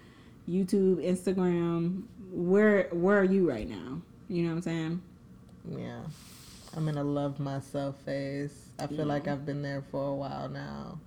[0.49, 2.05] YouTube, Instagram.
[2.31, 4.01] Where where are you right now?
[4.29, 5.03] You know what I'm saying?
[5.77, 6.01] Yeah.
[6.77, 8.69] I'm in a love myself phase.
[8.79, 9.05] I feel Yeah.
[9.05, 11.01] like I've been there for a while now.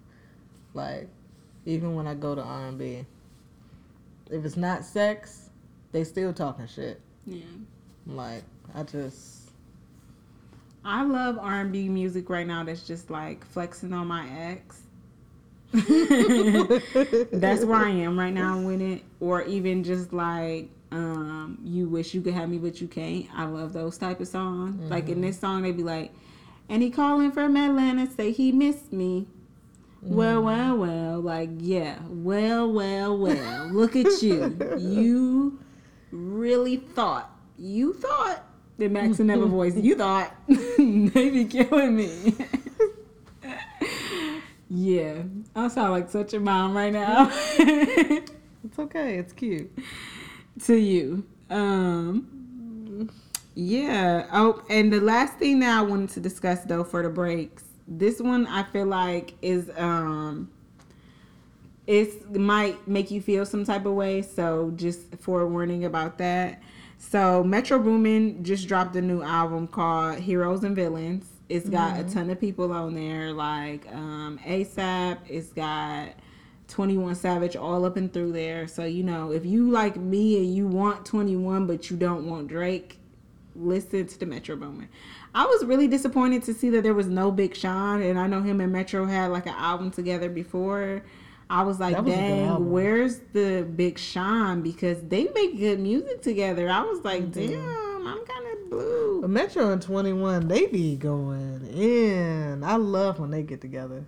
[0.74, 1.08] Like,
[1.66, 3.06] even when I go to R&B,
[4.30, 5.50] if it's not sex,
[5.92, 7.00] they still talking shit.
[7.26, 7.44] Yeah.
[8.08, 9.41] Like, I just,
[10.84, 14.82] I love R&B music right now that's just like flexing on my ex.
[17.32, 19.04] that's where I am right now with it.
[19.20, 23.28] Or even just like um you wish you could have me but you can't.
[23.34, 24.90] I love those type of songs.
[24.90, 26.12] Like in this song they be like
[26.68, 29.28] and he calling from Atlanta say he missed me.
[30.02, 33.68] Well, well, well, like yeah, well, well, well.
[33.68, 34.58] Look at you.
[34.80, 35.60] You
[36.12, 37.30] really thought.
[37.58, 38.44] You thought
[38.82, 39.76] the Max and Never voice.
[39.78, 42.36] You thought they be killing me.
[44.70, 45.22] yeah,
[45.56, 47.30] I sound like such a mom right now
[47.60, 49.18] it's okay.
[49.20, 49.72] It's cute.
[50.64, 51.24] to you.
[51.50, 53.10] Um,
[53.54, 54.28] yeah.
[54.32, 58.20] Oh, and the last thing that I wanted to discuss though for the breaks, this
[58.20, 60.50] one I feel like is um,
[61.86, 64.24] it might make you feel some type of way.
[64.24, 66.64] So just forewarning about that.
[67.02, 71.26] So Metro Boomin just dropped a new album called Heroes and Villains.
[71.50, 75.18] It's got a ton of people on there, like um, ASAP.
[75.28, 76.10] It's got
[76.68, 78.68] 21 Savage all up and through there.
[78.68, 82.48] So, you know, if you like me and you want 21 but you don't want
[82.48, 83.00] Drake,
[83.56, 84.88] listen to the Metro Boomin.
[85.34, 88.44] I was really disappointed to see that there was no Big Sean, and I know
[88.44, 91.02] him and Metro had like an album together before.
[91.52, 94.62] I was like, was dang, where's the Big Sean?
[94.62, 96.70] Because they make good music together.
[96.70, 97.52] I was like, Mm-hmm.
[97.52, 99.28] damn, I'm kind of blue.
[99.28, 102.64] Metro and 21, they be going in.
[102.64, 104.06] I love when they get together.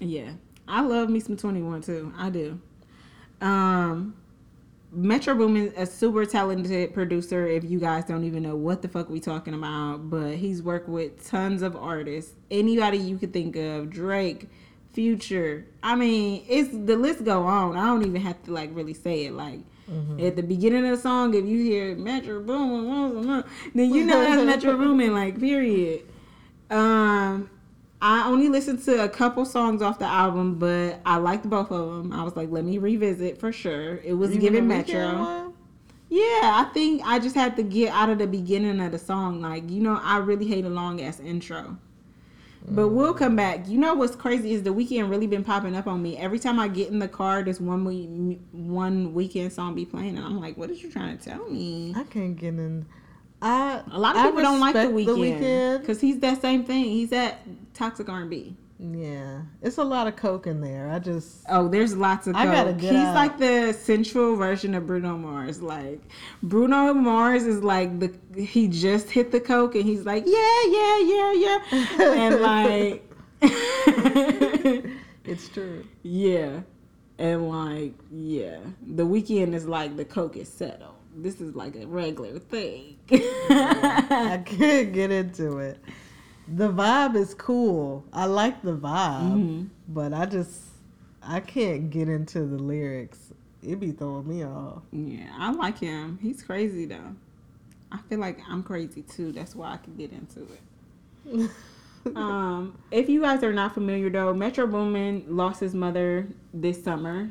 [0.00, 0.32] Yeah,
[0.66, 2.12] I love me some Twenty One too.
[2.16, 2.60] I do.
[3.40, 4.14] Um,
[4.92, 7.46] Metro Boomin, is a super talented producer.
[7.46, 10.88] If you guys don't even know what the fuck we talking about, but he's worked
[10.88, 12.34] with tons of artists.
[12.50, 14.48] Anybody you could think of, Drake,
[14.96, 15.66] Future.
[15.82, 17.76] I mean, it's the list go on.
[17.76, 19.34] I don't even have to like really say it.
[19.34, 19.60] Like
[20.18, 23.44] at the beginning of the song, if you hear Metro Boomin,
[23.74, 25.12] then you know that's Metro Boomin.
[25.12, 26.00] Like period.
[26.70, 27.50] Um,
[28.00, 31.88] I only listened to a couple songs off the album, but I liked both of
[31.96, 32.12] them.
[32.14, 33.98] I was like, let me revisit for sure.
[33.98, 35.52] It was giving Metro.
[36.08, 39.42] Yeah, I think I just had to get out of the beginning of the song.
[39.42, 41.76] Like, you know, I really hate a long ass intro.
[42.68, 43.68] But we'll come back.
[43.68, 46.16] You know what's crazy is the Weeknd really been popping up on me.
[46.16, 48.04] Every time I get in the car, this one we,
[48.52, 51.94] one Weeknd song be playing, and I'm like, "What is you trying to tell me?"
[51.96, 52.86] I can't get in.
[53.40, 56.84] I A lot of I people don't like the Weeknd because he's that same thing.
[56.84, 57.38] He's that
[57.74, 58.56] toxic R&B.
[58.78, 60.90] Yeah, it's a lot of coke in there.
[60.90, 62.54] I just Oh, there's lots of I coke.
[62.54, 63.14] gotta get He's out.
[63.14, 65.62] like the central version of Bruno Mars.
[65.62, 66.02] Like
[66.42, 71.00] Bruno Mars is like the he just hit the coke and he's like yeah yeah
[71.00, 73.02] yeah yeah and like
[75.24, 75.84] it's true.
[76.02, 76.60] yeah
[77.18, 80.92] and like yeah the Weeknd is like the coke is settled.
[81.16, 82.98] This is like a regular thing.
[83.10, 85.78] I can't get into it.
[86.48, 88.04] The vibe is cool.
[88.12, 89.64] I like the vibe, Mm-hmm.
[89.88, 90.60] but I just
[91.22, 93.32] I can't get into the lyrics.
[93.62, 94.82] It be throwing me off.
[94.92, 96.18] yeah, I like him.
[96.22, 97.14] He's crazy though.
[97.90, 99.32] I feel like I'm crazy too.
[99.32, 100.46] That's why I can get into
[101.34, 101.50] it.
[102.16, 107.28] um, if you guys are not familiar though, Metro Boomin lost his mother this summer.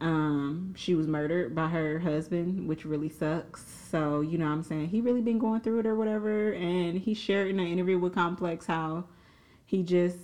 [0.00, 3.77] Um, she was murdered by her husband, which really sucks.
[3.90, 4.88] So, you know what I'm saying?
[4.88, 6.52] He really been going through it or whatever.
[6.52, 9.04] And he shared in an interview with Complex how
[9.66, 10.18] he just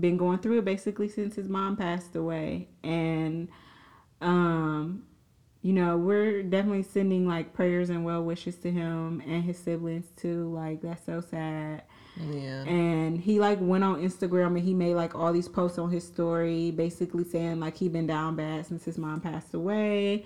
[0.00, 2.68] been going through it basically since his mom passed away.
[2.82, 3.48] And
[4.20, 5.04] um
[5.62, 10.06] you know, we're definitely sending like prayers and well wishes to him and his siblings
[10.16, 10.52] too.
[10.54, 11.82] Like that's so sad.
[12.16, 12.62] Yeah.
[12.62, 16.06] And he like went on Instagram and he made like all these posts on his
[16.06, 20.24] story, basically saying like he been down bad since his mom passed away.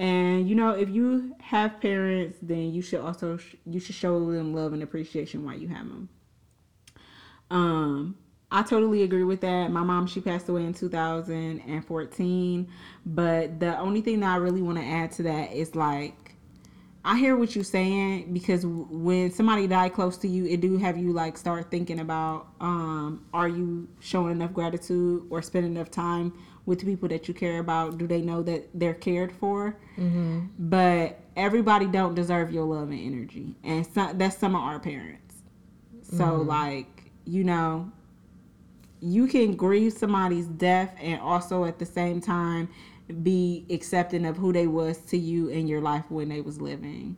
[0.00, 4.54] And you know, if you have parents, then you should also you should show them
[4.54, 6.08] love and appreciation while you have them.
[7.50, 8.16] Um,
[8.50, 9.70] I totally agree with that.
[9.70, 12.68] My mom, she passed away in 2014.
[13.04, 16.34] But the only thing that I really want to add to that is like,
[17.04, 20.96] I hear what you're saying because when somebody die close to you, it do have
[20.96, 26.32] you like start thinking about, um, are you showing enough gratitude or spending enough time
[26.70, 27.98] with the people that you care about?
[27.98, 29.76] Do they know that they're cared for?
[29.98, 30.46] Mm-hmm.
[30.58, 35.34] But everybody don't deserve your love and energy, and so, that's some of our parents.
[36.04, 36.48] So mm-hmm.
[36.48, 37.90] like, you know,
[39.00, 42.68] you can grieve somebody's death and also at the same time
[43.22, 47.16] be accepting of who they was to you in your life when they was living.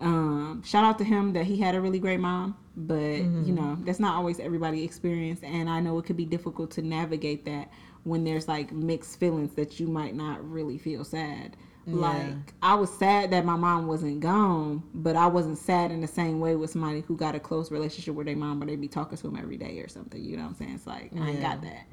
[0.00, 3.44] Um, shout out to him that he had a really great mom, but mm-hmm.
[3.44, 6.82] you know that's not always everybody experience, and I know it could be difficult to
[6.82, 7.70] navigate that
[8.04, 11.56] when there's like mixed feelings that you might not really feel sad.
[11.86, 11.94] Yeah.
[11.94, 16.06] Like I was sad that my mom wasn't gone, but I wasn't sad in the
[16.06, 18.88] same way with somebody who got a close relationship with their mom, where they'd be
[18.88, 20.22] talking to them every day or something.
[20.22, 20.74] You know what I'm saying?
[20.74, 21.22] It's like yeah.
[21.22, 21.86] I ain't got that.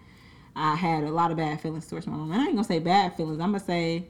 [0.56, 2.80] I had a lot of bad feelings towards my mom, and I ain't gonna say
[2.80, 3.40] bad feelings.
[3.40, 4.08] I'm gonna say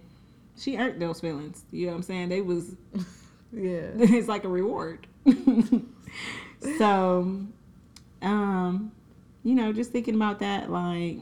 [0.57, 1.65] she earned those feelings.
[1.71, 2.29] You know what I'm saying?
[2.29, 2.75] They was
[3.51, 3.89] yeah.
[3.95, 5.07] it's like a reward.
[6.77, 7.39] so,
[8.21, 8.91] um,
[9.43, 11.19] you know, just thinking about that, like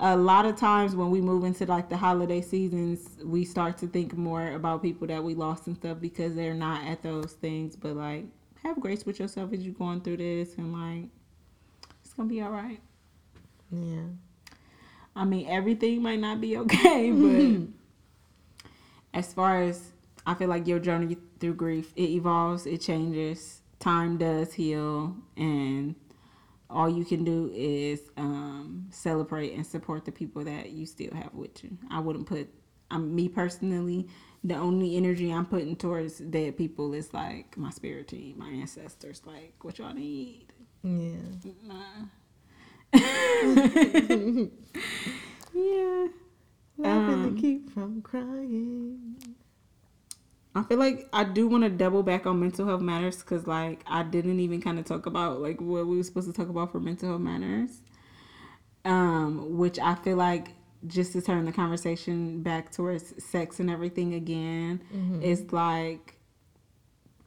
[0.00, 3.86] a lot of times when we move into like the holiday seasons, we start to
[3.86, 7.76] think more about people that we lost and stuff because they're not at those things.
[7.76, 8.24] But like,
[8.62, 11.10] have grace with yourself as you're going through this, and like,
[12.02, 12.80] it's gonna be all right.
[13.70, 14.04] Yeah.
[15.14, 17.66] I mean, everything might not be okay, but mm-hmm.
[19.12, 19.92] as far as
[20.26, 25.94] I feel like your journey through grief, it evolves, it changes, time does heal, and
[26.70, 31.34] all you can do is um, celebrate and support the people that you still have
[31.34, 31.76] with you.
[31.90, 32.48] I wouldn't put,
[32.90, 34.08] um, me personally,
[34.42, 39.22] the only energy I'm putting towards dead people is like my spirit team, my ancestors.
[39.26, 40.46] Like, what y'all need?
[40.82, 41.16] Yeah.
[41.66, 42.06] Nah.
[45.54, 46.06] yeah.
[46.78, 49.16] Laughing um, to keep from crying.
[50.54, 53.84] I feel like I do want to double back on mental health matters because, like,
[53.86, 56.72] I didn't even kind of talk about like what we were supposed to talk about
[56.72, 57.80] for mental health matters.
[58.84, 60.48] Um, which I feel like
[60.86, 65.22] just to turn the conversation back towards sex and everything again mm-hmm.
[65.22, 66.16] is like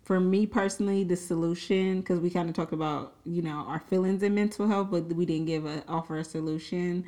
[0.04, 4.24] for me personally the solution because we kind of talked about you know our feelings
[4.24, 7.06] and mental health but we didn't give a offer a solution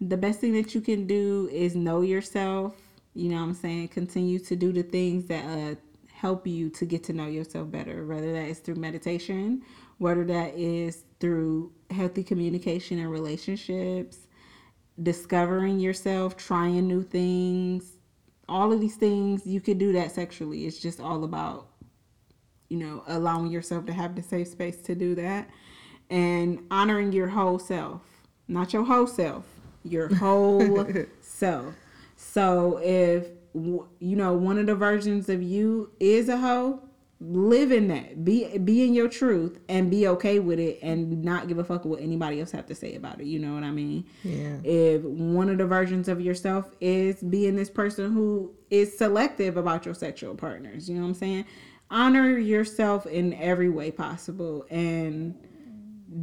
[0.00, 2.76] the best thing that you can do is know yourself
[3.16, 3.88] you know what I'm saying?
[3.88, 5.74] Continue to do the things that uh,
[6.12, 9.62] help you to get to know yourself better, whether that is through meditation,
[9.98, 14.26] whether that is through healthy communication and relationships,
[15.02, 17.96] discovering yourself, trying new things.
[18.48, 20.66] All of these things, you could do that sexually.
[20.66, 21.68] It's just all about,
[22.68, 25.48] you know, allowing yourself to have the safe space to do that
[26.10, 28.02] and honoring your whole self.
[28.46, 29.44] Not your whole self,
[29.84, 30.86] your whole
[31.22, 31.74] self.
[32.16, 33.28] So if
[33.58, 36.82] you know one of the versions of you is a hoe,
[37.20, 38.24] live in that.
[38.24, 41.84] Be be in your truth and be okay with it and not give a fuck
[41.84, 43.26] what anybody else have to say about it.
[43.26, 44.04] You know what I mean?
[44.22, 44.58] Yeah.
[44.64, 49.84] If one of the versions of yourself is being this person who is selective about
[49.84, 51.44] your sexual partners, you know what I'm saying?
[51.90, 55.34] Honor yourself in every way possible and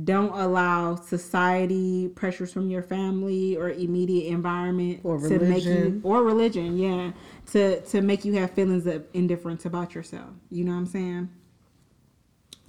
[0.04, 5.40] don't allow society pressures from your family or immediate environment or religion.
[5.40, 7.12] to make you or religion yeah
[7.52, 10.30] to to make you have feelings of indifference about yourself.
[10.50, 11.30] You know what i'm saying?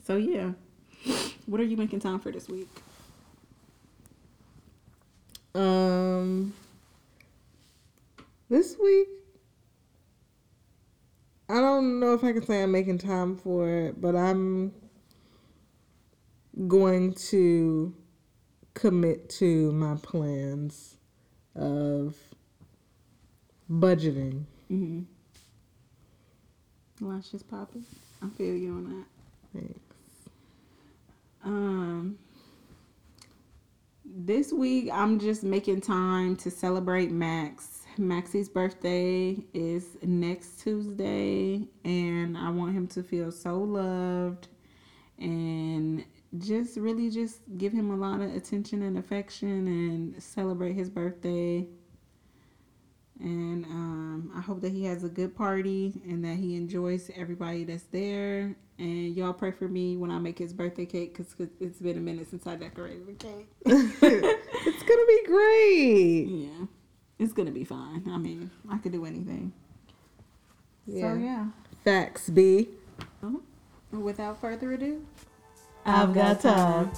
[0.04, 0.52] So yeah.
[1.46, 2.68] What are you making time for this week?
[5.54, 6.54] Um
[8.50, 9.08] this week
[11.48, 14.72] i don't know if i can say i'm making time for it but i'm
[16.68, 17.94] going to
[18.74, 20.96] commit to my plans
[21.54, 22.16] of
[23.70, 24.44] budgeting.
[24.70, 25.02] Mm-hmm.
[27.00, 27.84] Lunch is popping.
[28.22, 29.60] I feel you on that.
[29.60, 29.80] Thanks.
[31.44, 32.18] Um,
[34.04, 37.82] this week I'm just making time to celebrate Max.
[37.98, 44.48] Maxie's birthday is next Tuesday, and I want him to feel so loved
[45.18, 46.04] and
[46.38, 51.66] just really just give him a lot of attention and affection and celebrate his birthday.
[53.20, 57.64] And um, I hope that he has a good party and that he enjoys everybody
[57.64, 58.56] that's there.
[58.78, 62.00] And y'all pray for me when I make his birthday cake because it's been a
[62.00, 63.48] minute since I decorated the cake.
[63.66, 66.26] it's gonna be great.
[66.26, 66.66] Yeah,
[67.20, 68.02] it's gonna be fine.
[68.10, 69.52] I mean, I could do anything.
[70.86, 71.12] Yeah.
[71.12, 71.46] So yeah.
[71.84, 72.68] Facts, B.
[73.22, 73.38] Uh-huh.
[73.92, 75.06] Without further ado,
[75.86, 76.90] I've got time.